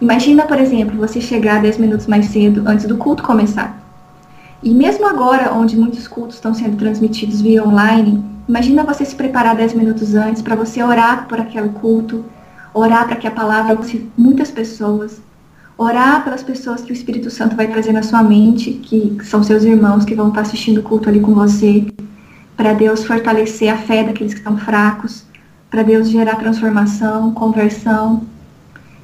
Imagina, 0.00 0.44
por 0.44 0.60
exemplo, 0.60 0.96
você 0.96 1.20
chegar 1.20 1.60
10 1.60 1.78
minutos 1.78 2.06
mais 2.06 2.26
cedo 2.26 2.62
antes 2.64 2.86
do 2.86 2.98
culto 2.98 3.24
começar. 3.24 3.76
E 4.62 4.72
mesmo 4.72 5.08
agora, 5.08 5.52
onde 5.52 5.76
muitos 5.76 6.06
cultos 6.06 6.36
estão 6.36 6.54
sendo 6.54 6.76
transmitidos 6.76 7.40
via 7.40 7.66
online, 7.66 8.24
imagina 8.48 8.84
você 8.84 9.04
se 9.04 9.16
preparar 9.16 9.56
10 9.56 9.74
minutos 9.74 10.14
antes 10.14 10.40
para 10.40 10.54
você 10.54 10.80
orar 10.84 11.26
por 11.26 11.40
aquele 11.40 11.70
culto, 11.70 12.24
orar 12.72 13.06
para 13.06 13.16
que 13.16 13.26
a 13.26 13.30
palavra 13.30 13.72
alcance 13.72 14.08
muitas 14.16 14.50
pessoas, 14.50 15.20
orar 15.76 16.22
pelas 16.22 16.42
pessoas 16.42 16.82
que 16.82 16.92
o 16.92 16.94
Espírito 16.94 17.30
Santo 17.30 17.56
vai 17.56 17.66
trazer 17.66 17.92
na 17.92 18.02
sua 18.02 18.22
mente, 18.22 18.72
que 18.72 19.16
são 19.22 19.42
seus 19.42 19.64
irmãos 19.64 20.04
que 20.04 20.14
vão 20.14 20.28
estar 20.28 20.42
assistindo 20.42 20.78
o 20.78 20.82
culto 20.82 21.08
ali 21.08 21.20
com 21.20 21.34
você, 21.34 21.86
para 22.56 22.74
Deus 22.74 23.04
fortalecer 23.04 23.72
a 23.72 23.76
fé 23.76 24.04
daqueles 24.04 24.34
que 24.34 24.40
estão 24.40 24.58
fracos, 24.58 25.24
para 25.70 25.82
Deus 25.82 26.08
gerar 26.10 26.36
transformação, 26.36 27.32
conversão. 27.32 28.22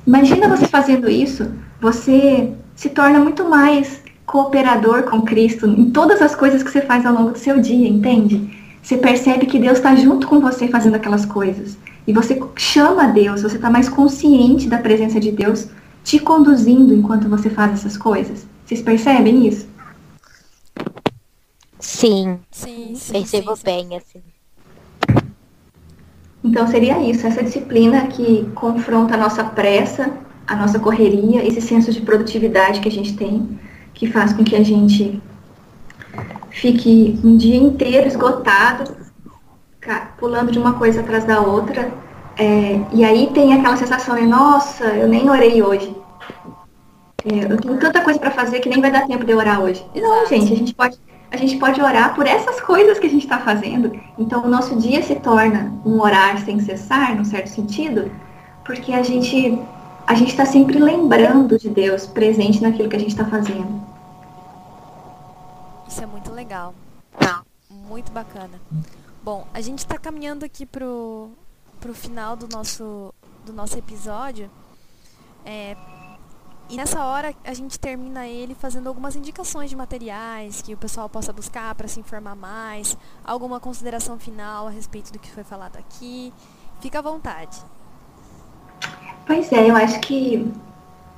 Imagina 0.07 0.49
você 0.49 0.67
fazendo 0.67 1.09
isso, 1.09 1.51
você 1.81 2.53
se 2.75 2.91
torna 2.91 3.19
muito 3.19 3.49
mais 3.49 4.03
cooperador 4.27 5.05
com 5.05 5.23
Cristo 5.23 5.67
em 5.67 5.91
todas 5.91 6.21
as 6.21 6.35
coisas 6.35 6.63
que 6.63 6.71
você 6.71 6.83
faz 6.83 7.07
ao 7.07 7.15
longo 7.15 7.31
do 7.31 7.39
seu 7.39 7.59
dia, 7.59 7.89
entende? 7.89 8.51
Você 8.83 8.99
percebe 8.99 9.47
que 9.47 9.59
Deus 9.59 9.79
está 9.79 9.95
junto 9.95 10.29
com 10.29 10.41
você 10.41 10.69
fazendo 10.69 10.97
aquelas 10.97 11.25
coisas. 11.25 11.79
E 12.07 12.13
você 12.13 12.41
chama 12.57 13.09
Deus, 13.09 13.43
você 13.43 13.57
está 13.57 13.69
mais 13.69 13.89
consciente 13.89 14.69
da 14.69 14.79
presença 14.79 15.19
de 15.19 15.33
Deus 15.33 15.69
te 16.05 16.21
conduzindo 16.21 16.95
enquanto 16.95 17.29
você 17.29 17.51
faz 17.51 17.73
essas 17.73 17.97
coisas. 17.97 18.47
Vocês 18.65 18.81
percebem 18.81 19.47
isso? 19.47 19.67
Sim. 21.81 22.39
Sim, 22.51 22.95
sim 22.95 23.13
Percebo 23.13 23.57
sim, 23.57 23.65
bem, 23.65 23.97
assim. 23.97 24.23
Então 26.45 26.67
seria 26.69 27.01
isso, 27.03 27.27
essa 27.27 27.43
disciplina 27.43 28.07
que 28.07 28.45
confronta 28.55 29.15
a 29.15 29.17
nossa 29.17 29.43
pressa, 29.43 30.13
a 30.47 30.55
nossa 30.55 30.79
correria, 30.79 31.45
esse 31.45 31.61
senso 31.61 31.93
de 31.93 32.01
produtividade 32.01 32.81
que 32.81 32.89
a 32.89 32.93
gente 32.93 33.17
tem 33.17 33.59
que 33.93 34.07
faz 34.07 34.33
com 34.33 34.45
que 34.45 34.55
a 34.55 34.63
gente 34.63 35.21
fique 36.51 37.19
um 37.25 37.37
dia 37.37 37.57
inteiro 37.57 38.07
esgotado, 38.07 38.95
pulando 40.19 40.53
de 40.53 40.59
uma 40.59 40.75
coisa 40.75 41.01
atrás 41.01 41.25
da 41.25 41.41
outra. 41.41 41.93
É, 42.39 42.81
e 42.93 43.05
aí 43.05 43.31
tem 43.33 43.55
aquela 43.55 43.77
sensação 43.77 44.15
de, 44.17 44.27
nossa, 44.27 44.85
eu 44.85 45.09
nem 45.09 45.29
orei 45.31 45.63
hoje. 45.63 45.95
É, 47.25 47.53
eu 47.53 47.57
tenho 47.57 47.79
tanta 47.79 48.03
coisa 48.03 48.19
para 48.19 48.31
fazer 48.31 48.61
que 48.61 48.69
nem 48.69 48.81
vai 48.81 48.91
dar 48.91 49.07
tempo 49.07 49.25
de 49.25 49.35
orar 49.35 49.61
hoje. 49.61 49.85
Não, 49.95 50.27
gente, 50.27 50.53
a 50.53 50.57
gente 50.57 50.75
pode 50.75 50.99
a 51.29 51.37
gente 51.37 51.57
pode 51.57 51.83
orar 51.83 52.15
por 52.15 52.25
essas 52.25 52.61
coisas 52.61 53.01
que 53.01 53.07
a 53.07 53.11
gente 53.11 53.25
está 53.25 53.39
fazendo. 53.39 53.93
Então, 54.17 54.45
o 54.45 54.49
nosso 54.49 54.77
dia 54.77 55.03
se 55.03 55.17
torna 55.17 55.73
um 55.85 56.01
orar 56.01 56.39
sem 56.45 56.61
cessar, 56.61 57.17
num 57.17 57.25
certo 57.25 57.49
sentido, 57.49 58.11
porque 58.65 58.93
a 58.93 59.03
gente 59.03 59.59
a 60.07 60.15
gente 60.15 60.29
está 60.29 60.47
sempre 60.47 60.79
lembrando 60.79 61.59
de 61.59 61.69
Deus 61.69 62.07
presente 62.07 62.63
naquilo 62.63 62.89
que 62.89 62.95
a 62.95 62.99
gente 62.99 63.11
está 63.11 63.25
fazendo. 63.25 63.83
Isso 65.89 66.01
é 66.01 66.07
muito 66.07 66.33
legal. 66.33 66.73
Muito 67.89 68.11
bacana. 68.13 68.61
Bom, 69.27 69.45
a 69.53 69.61
gente 69.61 69.81
está 69.81 69.99
caminhando 69.99 70.45
aqui 70.45 70.65
pro, 70.65 71.31
pro 71.81 71.93
final 71.93 72.37
do 72.37 72.47
nosso, 72.47 73.13
do 73.45 73.53
nosso 73.53 73.77
episódio. 73.77 74.49
É, 75.45 75.77
e 76.71 76.77
nessa 76.77 77.05
hora 77.05 77.35
a 77.45 77.53
gente 77.53 77.77
termina 77.77 78.29
ele 78.29 78.55
fazendo 78.55 78.87
algumas 78.87 79.17
indicações 79.17 79.69
de 79.69 79.75
materiais 79.75 80.63
que 80.63 80.73
o 80.73 80.77
pessoal 80.77 81.09
possa 81.09 81.33
buscar 81.33 81.75
para 81.75 81.89
se 81.89 81.99
informar 81.99 82.37
mais, 82.37 82.97
alguma 83.25 83.59
consideração 83.59 84.17
final 84.17 84.69
a 84.69 84.71
respeito 84.71 85.13
do 85.13 85.19
que 85.19 85.29
foi 85.29 85.43
falado 85.43 85.77
aqui. 85.77 86.33
Fica 86.81 87.01
à 87.01 87.03
vontade. 87.03 87.59
Pois 89.27 89.51
é, 89.51 89.69
eu 89.69 89.75
acho 89.75 89.99
que 90.03 90.53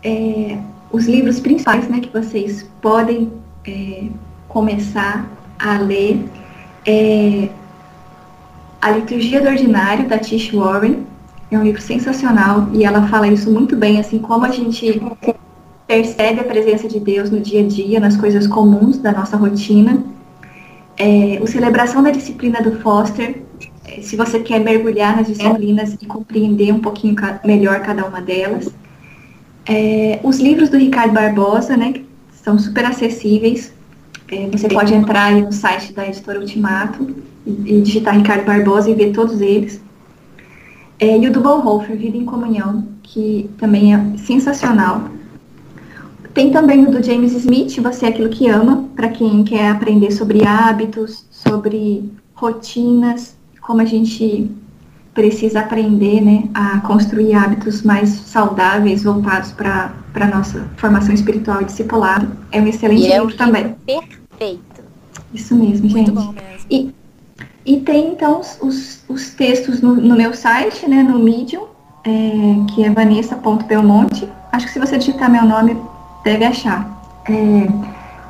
é, 0.03 0.59
os 0.91 1.05
livros 1.05 1.41
principais 1.41 1.87
né, 1.91 2.01
que 2.01 2.09
vocês 2.09 2.63
podem 2.81 3.31
é, 3.67 4.09
começar 4.49 5.29
a 5.59 5.77
ler 5.77 6.27
é 6.87 7.51
A 8.81 8.91
Liturgia 8.93 9.41
do 9.41 9.49
Ordinário, 9.49 10.09
da 10.09 10.19
Tish 10.19 10.53
Warren. 10.53 11.05
É 11.51 11.59
um 11.59 11.63
livro 11.63 11.81
sensacional 11.81 12.69
e 12.73 12.85
ela 12.85 13.09
fala 13.09 13.27
isso 13.27 13.51
muito 13.51 13.75
bem, 13.75 13.99
assim, 13.99 14.19
como 14.19 14.45
a 14.45 14.51
gente 14.51 15.01
percebe 15.87 16.41
a 16.41 16.45
presença 16.45 16.87
de 16.87 17.01
Deus 17.01 17.31
no 17.31 17.41
dia 17.41 17.65
a 17.65 17.67
dia, 17.67 17.99
nas 17.99 18.17
coisas 18.17 18.47
comuns 18.47 18.99
da 18.99 19.13
nossa 19.13 19.37
rotina. 19.37 20.05
É, 20.97 21.39
o 21.41 21.47
Celebração 21.47 22.03
da 22.03 22.11
Disciplina 22.11 22.61
do 22.61 22.73
Foster, 22.81 23.43
se 24.03 24.15
você 24.15 24.41
quer 24.41 24.61
mergulhar 24.61 25.17
nas 25.17 25.27
disciplinas 25.27 25.95
e 25.95 26.07
compreender 26.07 26.73
um 26.73 26.81
pouquinho 26.81 27.17
melhor 27.45 27.81
cada 27.81 28.05
uma 28.05 28.21
delas. 28.21 28.69
É, 29.67 30.21
os 30.23 30.39
livros 30.39 30.69
do 30.69 30.77
Ricardo 30.77 31.13
Barbosa, 31.13 31.77
né, 31.77 31.93
que 31.93 32.07
são 32.45 32.59
super 32.59 32.85
acessíveis. 32.85 33.73
É, 34.31 34.47
você 34.53 34.69
pode 34.69 34.93
entrar 34.93 35.33
no 35.33 35.51
site 35.51 35.93
da 35.95 36.07
editora 36.07 36.39
Ultimato 36.39 37.15
e 37.65 37.81
digitar 37.81 38.17
Ricardo 38.17 38.45
Barbosa 38.45 38.91
e 38.91 38.95
ver 38.95 39.13
todos 39.13 39.41
eles. 39.41 39.81
É, 40.99 41.17
e 41.17 41.29
o 41.29 41.33
do 41.33 41.41
Bonhoeffer, 41.41 41.97
Vida 41.97 42.17
em 42.17 42.25
Comunhão, 42.25 42.85
que 43.03 43.49
também 43.57 43.95
é 43.95 44.17
sensacional. 44.19 45.09
Tem 46.35 46.51
também 46.51 46.85
o 46.85 46.91
do 46.91 47.03
James 47.03 47.33
Smith, 47.33 47.79
Você 47.81 48.07
é 48.07 48.09
Aquilo 48.11 48.29
que 48.29 48.49
Ama, 48.49 48.85
para 48.95 49.09
quem 49.09 49.43
quer 49.45 49.71
aprender 49.71 50.11
sobre 50.11 50.45
hábitos, 50.47 51.25
sobre 51.31 52.11
rotinas, 52.35 53.37
como 53.61 53.81
a 53.81 53.85
gente 53.85 54.51
precisa 55.15 55.61
aprender 55.61 56.21
né, 56.21 56.45
a 56.55 56.79
construir 56.81 57.35
hábitos 57.35 57.83
mais 57.83 58.09
saudáveis, 58.09 59.03
voltados 59.03 59.51
para 59.51 59.93
a 60.15 60.27
nossa 60.27 60.69
formação 60.77 61.13
espiritual 61.13 61.61
e 61.61 61.65
discipulado. 61.65 62.31
É 62.53 62.61
um 62.61 62.67
excelente 62.69 63.03
e 63.03 63.13
é 63.13 63.19
livro 63.19 63.37
também. 63.37 63.75
Perfeito. 63.85 64.83
Isso 65.35 65.57
mesmo, 65.57 65.91
Muito 65.91 65.97
gente. 65.97 66.11
bom 66.13 66.33
mesmo. 66.33 66.67
E, 66.71 66.95
e 67.69 67.81
tem, 67.83 68.13
então, 68.13 68.41
os, 68.63 69.03
os 69.07 69.29
textos 69.35 69.83
no, 69.83 69.95
no 69.95 70.17
meu 70.17 70.33
site, 70.33 70.89
né, 70.89 71.03
no 71.03 71.19
Medium, 71.19 71.67
é, 72.03 72.11
que 72.71 72.83
é 72.83 72.89
vanessa.belmonte. 72.89 74.27
Acho 74.51 74.65
que 74.65 74.73
se 74.73 74.79
você 74.79 74.97
digitar 74.97 75.31
meu 75.31 75.45
nome, 75.45 75.79
deve 76.25 76.47
achar. 76.47 76.89
É, 77.29 77.69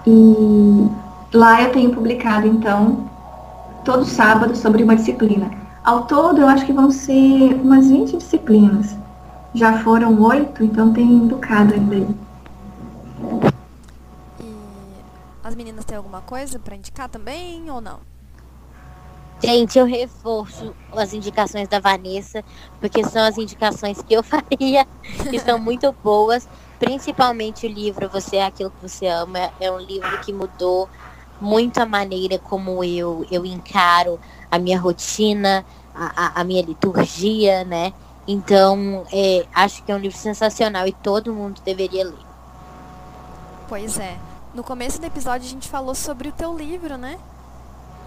e 0.05 0.89
lá 1.33 1.63
eu 1.63 1.71
tenho 1.71 1.95
publicado, 1.95 2.49
então, 2.49 3.09
todo 3.85 4.05
sábado 4.05 4.57
sobre 4.57 4.83
uma 4.83 4.97
disciplina. 4.97 5.49
Ao 5.85 6.05
todo, 6.07 6.41
eu 6.41 6.49
acho 6.49 6.67
que 6.67 6.73
vão 6.73 6.91
ser 6.91 7.55
umas 7.63 7.89
20 7.89 8.17
disciplinas. 8.17 8.97
Já 9.55 9.79
foram 9.85 10.21
oito, 10.21 10.65
então 10.65 10.93
tem 10.93 11.07
um 11.07 11.29
bocado 11.29 11.75
ainda 11.75 11.95
aí. 11.95 12.09
E 14.41 14.55
as 15.45 15.55
meninas 15.55 15.85
têm 15.85 15.97
alguma 15.97 16.23
coisa 16.23 16.59
pra 16.59 16.75
indicar 16.75 17.09
também 17.09 17.71
ou 17.71 17.81
não? 17.81 18.18
Gente, 19.43 19.79
eu 19.79 19.87
reforço 19.87 20.75
as 20.93 21.15
indicações 21.15 21.69
da 21.69 21.79
Vanessa, 21.79 22.45
porque 22.81 23.05
são 23.05 23.23
as 23.23 23.39
indicações 23.39 24.03
que 24.03 24.15
eu 24.15 24.23
faria, 24.25 24.87
que 25.31 25.39
são 25.39 25.59
muito 25.61 25.93
boas. 26.03 26.49
Principalmente 26.79 27.67
o 27.67 27.71
livro 27.71 28.09
Você 28.09 28.37
é 28.37 28.47
Aquilo 28.47 28.71
que 28.71 28.89
Você 28.89 29.07
Ama. 29.07 29.51
É 29.61 29.71
um 29.71 29.79
livro 29.79 30.21
que 30.21 30.33
mudou 30.33 30.89
muito 31.41 31.79
a 31.79 31.87
maneira 31.87 32.39
como 32.39 32.83
eu, 32.83 33.25
eu 33.31 33.47
encaro 33.47 34.19
a 34.51 34.59
minha 34.59 34.79
rotina, 34.79 35.65
a, 35.95 36.41
a, 36.41 36.41
a 36.41 36.45
minha 36.45 36.63
liturgia, 36.63 37.65
né? 37.65 37.93
Então, 38.27 39.05
é, 39.13 39.47
acho 39.55 39.83
que 39.83 39.91
é 39.91 39.95
um 39.95 39.99
livro 39.99 40.19
sensacional 40.19 40.87
e 40.87 40.93
todo 40.93 41.33
mundo 41.33 41.61
deveria 41.65 42.05
ler. 42.05 42.27
Pois 43.69 43.99
é. 43.99 44.17
No 44.55 44.65
começo 44.65 45.01
do 45.01 45.07
episódio 45.07 45.47
a 45.47 45.51
gente 45.51 45.69
falou 45.69 45.95
sobre 45.95 46.29
o 46.29 46.33
teu 46.33 46.57
livro, 46.57 46.97
né? 46.97 47.19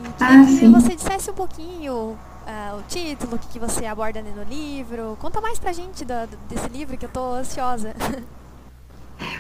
E 0.02 0.14
Ah, 0.20 0.44
queria 0.44 0.56
que 0.56 0.68
sim. 0.68 0.70
você 0.70 0.96
dissesse 0.96 1.30
um 1.30 1.34
pouquinho 1.34 2.20
ah, 2.46 2.76
o 2.80 2.84
título, 2.84 3.36
o 3.36 3.40
que, 3.40 3.48
que 3.50 3.60
você 3.60 3.86
aborda 3.86 4.20
ali 4.20 4.32
no 4.32 4.44
livro. 4.44 5.18
Conta 5.20 5.42
mais 5.42 5.60
pra 5.60 5.74
gente 5.74 6.04
da- 6.06 6.28
desse 6.50 6.70
livro 6.70 6.98
que 6.98 7.06
eu 7.06 7.10
tô 7.10 7.34
ansiosa. 7.34 7.96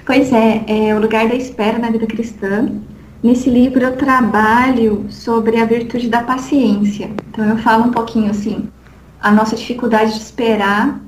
Pois 0.05 0.31
é, 0.33 0.63
é 0.67 0.95
o 0.95 0.99
lugar 0.99 1.27
da 1.27 1.35
espera 1.35 1.77
na 1.79 1.89
vida 1.89 2.07
cristã. 2.07 2.69
Nesse 3.23 3.49
livro 3.49 3.83
eu 3.83 3.97
trabalho 3.97 5.05
sobre 5.09 5.57
a 5.59 5.65
virtude 5.65 6.09
da 6.09 6.23
paciência. 6.23 7.15
Então 7.29 7.45
eu 7.45 7.57
falo 7.57 7.85
um 7.85 7.91
pouquinho 7.91 8.29
assim, 8.31 8.69
a 9.19 9.31
nossa 9.31 9.55
dificuldade 9.55 10.13
de 10.13 10.19
esperar 10.19 10.99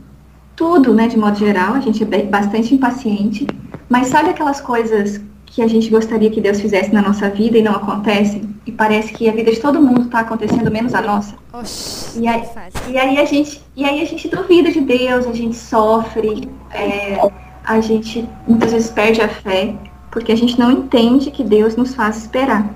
tudo, 0.56 0.94
né, 0.94 1.08
de 1.08 1.18
modo 1.18 1.38
geral, 1.38 1.76
a 1.76 1.80
gente 1.82 2.04
é 2.04 2.24
bastante 2.24 2.76
impaciente, 2.76 3.48
mas 3.90 4.08
sabe 4.08 4.30
aquelas 4.30 4.62
coisas 4.62 5.22
que 5.46 5.62
a 5.64 5.68
gente 5.68 5.90
gostaria 5.90 6.32
que 6.32 6.42
Deus 6.42 6.62
fizesse 6.62 6.94
na 6.94 7.02
nossa 7.02 7.30
vida 7.30 7.58
e 7.58 7.64
não 7.64 7.74
acontecem? 7.76 8.53
E 8.66 8.72
parece 8.72 9.12
que 9.14 9.28
a 9.30 9.34
vida 9.34 9.52
de 9.52 9.60
todo 9.60 9.82
mundo 9.82 10.04
está 10.04 10.20
acontecendo 10.20 10.72
menos 10.72 10.94
a 10.94 11.02
nossa. 11.02 11.36
Oxi, 11.52 12.22
E 12.22 12.28
aí-. 12.28 12.44
E 12.88 12.98
aí 12.98 13.18
a 13.18 13.26
gente, 13.26 13.62
e 13.76 13.84
aí 13.84 14.02
a 14.02 14.06
gente 14.06 14.30
duvida 14.30 14.72
de 14.72 14.80
Deus, 14.80 15.28
a 15.28 15.34
gente 15.34 15.56
sofre, 15.56 16.50
é, 16.72 17.20
a 17.66 17.80
gente 17.82 18.28
muitas 18.48 18.72
vezes 18.72 18.90
perde 18.90 19.22
a 19.22 19.28
fé, 19.28 19.76
porque 20.12 20.32
a 20.32 20.38
gente 20.38 20.58
não 20.58 20.72
entende 20.72 21.30
que 21.30 21.44
Deus 21.44 21.76
nos 21.76 21.94
faz 21.94 22.18
esperar, 22.18 22.70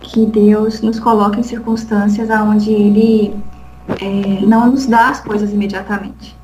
que 0.00 0.26
Deus 0.26 0.80
nos 0.80 0.98
coloca 0.98 1.38
em 1.38 1.44
circunstâncias 1.44 2.28
onde 2.30 2.72
Ele 2.72 3.34
é, 4.00 4.44
não 4.44 4.72
nos 4.72 4.86
dá 4.86 5.10
as 5.10 5.20
coisas 5.20 5.52
imediatamente. 5.52 6.36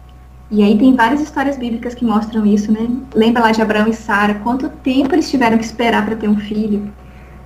E 0.50 0.62
aí 0.64 0.76
tem 0.76 0.94
várias 0.96 1.20
histórias 1.20 1.56
bíblicas 1.56 1.94
que 1.94 2.04
mostram 2.04 2.44
isso, 2.44 2.72
né? 2.72 2.88
Lembra 3.14 3.42
lá 3.42 3.52
de 3.52 3.62
Abraão 3.62 3.86
e 3.86 3.94
Sara, 3.94 4.34
quanto 4.34 4.68
tempo 4.68 5.14
eles 5.14 5.30
tiveram 5.30 5.56
que 5.56 5.64
esperar 5.64 6.04
para 6.04 6.16
ter 6.16 6.28
um 6.28 6.38
filho? 6.38 6.92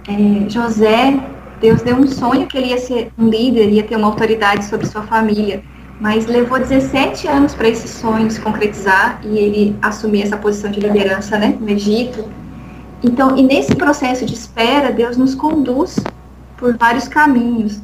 É, 0.07 0.51
José, 0.51 1.19
Deus 1.61 1.81
deu 1.83 1.97
um 1.97 2.07
sonho 2.07 2.47
que 2.47 2.59
ele 2.59 2.69
ia 2.69 2.79
ser 2.79 3.11
um 3.19 3.29
líder, 3.29 3.71
ia 3.71 3.83
ter 3.83 3.97
uma 3.97 4.07
autoridade 4.07 4.65
sobre 4.67 4.87
sua 4.87 5.03
família, 5.03 5.63
mas 6.01 6.27
levou 6.27 6.59
17 6.59 7.27
anos 7.27 7.55
para 7.55 7.69
esse 7.69 7.89
sonho 7.89 8.31
se 8.31 8.41
concretizar 8.41 9.21
e 9.25 9.39
ele 9.39 9.77
assumir 9.81 10.23
essa 10.23 10.37
posição 10.37 10.71
de 10.71 10.81
liderança, 10.81 11.39
né, 11.39 11.57
no 11.59 11.69
Egito. 11.71 12.29
Então, 13.03 13.37
e 13.37 13.43
nesse 13.43 13.75
processo 13.75 14.27
de 14.27 14.35
espera, 14.35 14.93
Deus 14.93 15.17
nos 15.17 15.35
conduz 15.35 15.99
por 16.57 16.77
vários 16.77 17.09
caminhos. 17.09 17.81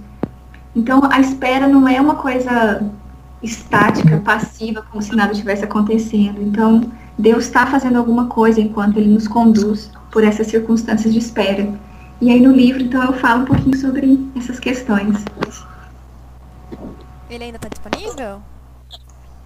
Então, 0.75 1.01
a 1.11 1.21
espera 1.21 1.67
não 1.67 1.89
é 1.89 2.01
uma 2.01 2.17
coisa 2.17 2.83
estática, 3.43 4.19
passiva, 4.19 4.85
como 4.91 5.03
se 5.03 5.15
nada 5.17 5.33
estivesse 5.33 5.65
acontecendo. 5.65 6.43
Então, 6.43 6.83
Deus 7.19 7.45
está 7.45 7.67
fazendo 7.67 7.97
alguma 7.97 8.27
coisa 8.27 8.61
enquanto 8.61 8.99
Ele 8.99 9.13
nos 9.13 9.27
conduz 9.27 9.91
por 10.11 10.25
essas 10.25 10.47
circunstâncias 10.49 11.13
de 11.13 11.19
espera. 11.19 11.69
E 12.21 12.31
aí 12.31 12.39
no 12.39 12.53
livro, 12.53 12.83
então, 12.83 13.03
eu 13.03 13.15
falo 13.15 13.43
um 13.43 13.45
pouquinho 13.47 13.77
sobre 13.79 14.31
essas 14.37 14.61
questões. 14.61 15.25
Ele 17.31 17.45
ainda 17.45 17.59
tá 17.59 17.69
disponível? 17.69 18.43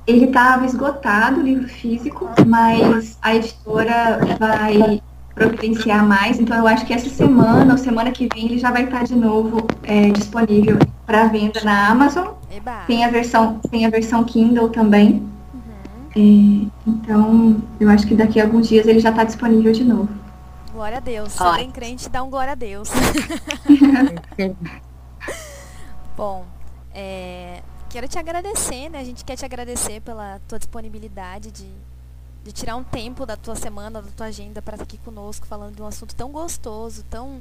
Ele 0.07 0.25
estava 0.25 0.66
esgotado, 0.66 1.41
o 1.41 1.43
livro 1.43 1.68
físico, 1.68 2.29
mas 2.47 3.16
a 3.22 3.37
editora 3.37 4.18
vai 4.41 5.01
providenciar 5.35 6.05
mais. 6.05 6.41
Então, 6.41 6.57
eu 6.57 6.66
acho 6.66 6.85
que 6.85 6.93
essa 6.93 7.09
semana 7.09 7.72
ou 7.72 7.79
semana 7.79 8.11
que 8.11 8.29
vem 8.35 8.47
ele 8.47 8.59
já 8.59 8.72
vai 8.72 8.85
estar 8.85 9.05
de 9.05 9.14
novo 9.14 9.66
é, 9.85 10.11
disponível 10.11 10.77
para 11.07 11.29
venda 11.29 11.61
na 11.62 11.89
Amazon. 11.89 12.35
Eba. 12.51 12.83
Tem 12.89 13.05
a 13.05 13.09
versão, 13.09 13.61
tem 13.70 13.87
a 13.87 13.91
versão 13.91 14.25
Kindle 14.25 14.68
também. 14.70 15.22
Uhum. 15.55 16.70
É, 16.85 16.91
então, 16.91 17.57
eu 17.79 17.89
acho 17.89 18.07
que 18.07 18.16
daqui 18.16 18.41
a 18.41 18.45
alguns 18.45 18.68
dias 18.68 18.87
ele 18.89 18.99
já 18.99 19.11
está 19.11 19.22
disponível 19.22 19.72
de 19.72 19.85
novo. 19.85 20.24
Glória 20.75 20.97
a 20.97 21.01
Deus. 21.01 21.41
Ótimo. 21.41 21.57
bem 21.57 21.70
crente, 21.70 22.09
dá 22.09 22.20
um 22.20 22.29
glória 22.29 22.51
a 22.51 22.57
Deus. 22.57 22.89
Bom, 26.16 26.44
é, 26.93 27.62
quero 27.89 28.09
te 28.09 28.19
agradecer, 28.19 28.89
né? 28.89 28.98
A 28.98 29.05
gente 29.05 29.24
quer 29.24 29.36
te 29.36 29.44
agradecer 29.44 30.01
pela 30.01 30.40
tua 30.48 30.59
disponibilidade 30.59 31.53
de, 31.53 31.69
de 32.43 32.51
tirar 32.51 32.74
um 32.74 32.82
tempo 32.82 33.24
da 33.24 33.36
tua 33.36 33.55
semana, 33.55 34.03
da 34.03 34.11
tua 34.11 34.27
agenda 34.27 34.61
para 34.61 34.74
estar 34.74 34.82
aqui 34.82 34.98
conosco, 34.98 35.47
falando 35.47 35.77
de 35.77 35.82
um 35.82 35.86
assunto 35.86 36.12
tão 36.12 36.32
gostoso, 36.32 37.05
tão 37.05 37.40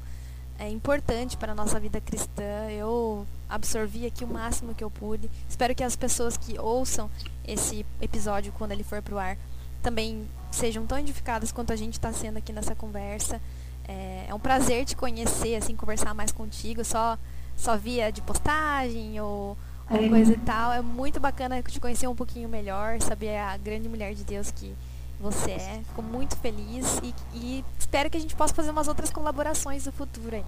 é, 0.59 0.69
importante 0.69 1.35
para 1.35 1.53
a 1.53 1.55
nossa 1.55 1.79
vida 1.79 1.99
cristã. 1.99 2.69
Eu 2.69 3.25
absorvi 3.49 4.05
aqui 4.05 4.23
o 4.23 4.27
máximo 4.27 4.75
que 4.75 4.83
eu 4.83 4.91
pude. 4.91 5.27
Espero 5.49 5.73
que 5.73 5.83
as 5.83 5.95
pessoas 5.95 6.37
que 6.37 6.59
ouçam 6.59 7.09
esse 7.43 7.83
episódio 7.99 8.53
quando 8.59 8.73
ele 8.73 8.83
for 8.83 9.01
pro 9.01 9.17
ar 9.17 9.39
também 9.81 10.27
sejam 10.53 10.85
tão 10.85 10.97
edificadas 10.97 11.51
quanto 11.51 11.73
a 11.73 11.75
gente 11.75 11.93
está 11.93 12.11
sendo 12.13 12.37
aqui 12.37 12.53
nessa 12.53 12.75
conversa. 12.75 13.41
É, 13.87 14.25
é 14.29 14.33
um 14.33 14.39
prazer 14.39 14.85
te 14.85 14.95
conhecer, 14.95 15.55
assim, 15.55 15.75
conversar 15.75 16.13
mais 16.13 16.31
contigo, 16.31 16.83
só, 16.85 17.17
só 17.55 17.75
via 17.75 18.11
de 18.11 18.21
postagem 18.21 19.19
ou, 19.19 19.57
ou 19.89 19.97
É. 19.97 20.07
coisa 20.09 20.31
e 20.33 20.37
tal. 20.37 20.71
É 20.71 20.81
muito 20.81 21.19
bacana 21.19 21.61
te 21.61 21.79
conhecer 21.79 22.07
um 22.07 22.15
pouquinho 22.15 22.47
melhor, 22.47 23.01
saber 23.01 23.37
a 23.37 23.57
grande 23.57 23.89
mulher 23.89 24.13
de 24.13 24.23
Deus 24.23 24.51
que 24.51 24.73
você 25.19 25.51
é. 25.51 25.81
Fico 25.87 26.01
muito 26.01 26.35
feliz 26.37 26.99
e, 27.03 27.13
e 27.33 27.65
espero 27.77 28.09
que 28.09 28.17
a 28.17 28.19
gente 28.19 28.35
possa 28.35 28.53
fazer 28.53 28.71
umas 28.71 28.87
outras 28.87 29.09
colaborações 29.09 29.85
no 29.85 29.91
futuro 29.91 30.35
aí. 30.35 30.43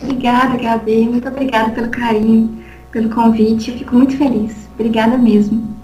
Obrigada, 0.00 0.56
Gabi. 0.56 1.08
Muito 1.08 1.26
obrigada 1.28 1.72
pelo 1.72 1.90
carinho, 1.90 2.64
pelo 2.92 3.10
convite. 3.10 3.70
Eu 3.72 3.78
fico 3.78 3.94
muito 3.96 4.16
feliz. 4.16 4.54
Obrigada 4.74 5.18
mesmo. 5.18 5.76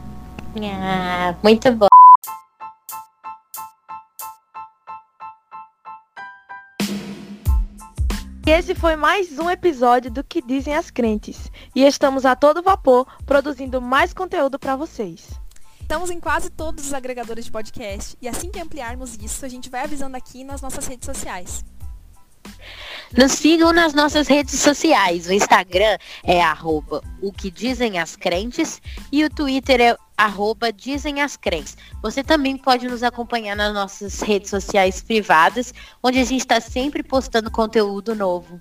Ah, 0.63 1.35
muito 1.43 1.71
bom. 1.73 1.89
E 8.47 8.51
esse 8.51 8.75
foi 8.75 8.95
mais 8.95 9.39
um 9.39 9.49
episódio 9.49 10.11
do 10.11 10.23
que 10.23 10.43
dizem 10.43 10.77
as 10.77 10.91
crentes. 10.91 11.51
E 11.75 11.83
estamos 11.83 12.27
a 12.27 12.37
todo 12.37 12.63
vapor 12.63 13.07
produzindo 13.25 13.81
mais 13.81 14.13
conteúdo 14.13 14.59
para 14.59 14.77
vocês. 14.77 15.31
Estamos 15.81 16.11
em 16.11 16.21
quase 16.21 16.51
todos 16.51 16.85
os 16.85 16.93
agregadores 16.93 17.47
de 17.47 17.51
podcast 17.51 18.19
e 18.21 18.29
assim 18.29 18.51
que 18.51 18.61
ampliarmos 18.61 19.17
isso, 19.17 19.47
a 19.47 19.49
gente 19.49 19.71
vai 19.71 19.85
avisando 19.85 20.19
aqui 20.19 20.45
nas 20.45 20.61
nossas 20.61 20.87
redes 20.87 21.07
sociais. 21.07 21.65
Nos 23.17 23.33
sigam 23.33 23.73
nas 23.73 23.95
nossas 23.95 24.29
redes 24.29 24.61
sociais. 24.61 25.27
O 25.27 25.33
Instagram 25.33 25.97
é 26.23 26.43
arroba 26.43 27.03
o 27.23 27.33
que 27.33 27.51
dizem 27.51 27.99
as 27.99 28.15
crentes 28.15 28.83
e 29.11 29.25
o 29.25 29.31
Twitter 29.31 29.81
é 29.81 29.97
arroba 30.17 30.73
dizem 30.73 31.21
as 31.21 31.37
crentes. 31.37 31.77
Você 32.03 32.23
também 32.23 32.57
pode 32.57 32.87
nos 32.87 33.03
acompanhar 33.03 33.57
nas 33.57 33.75
nossas 33.75 34.21
redes 34.21 34.51
sociais 34.51 35.03
privadas, 35.03 35.73
onde 36.03 36.19
a 36.19 36.25
gente 36.25 36.41
está 36.41 36.61
sempre 36.61 37.03
postando 37.03 37.51
conteúdo 37.51 38.15
novo. 38.15 38.61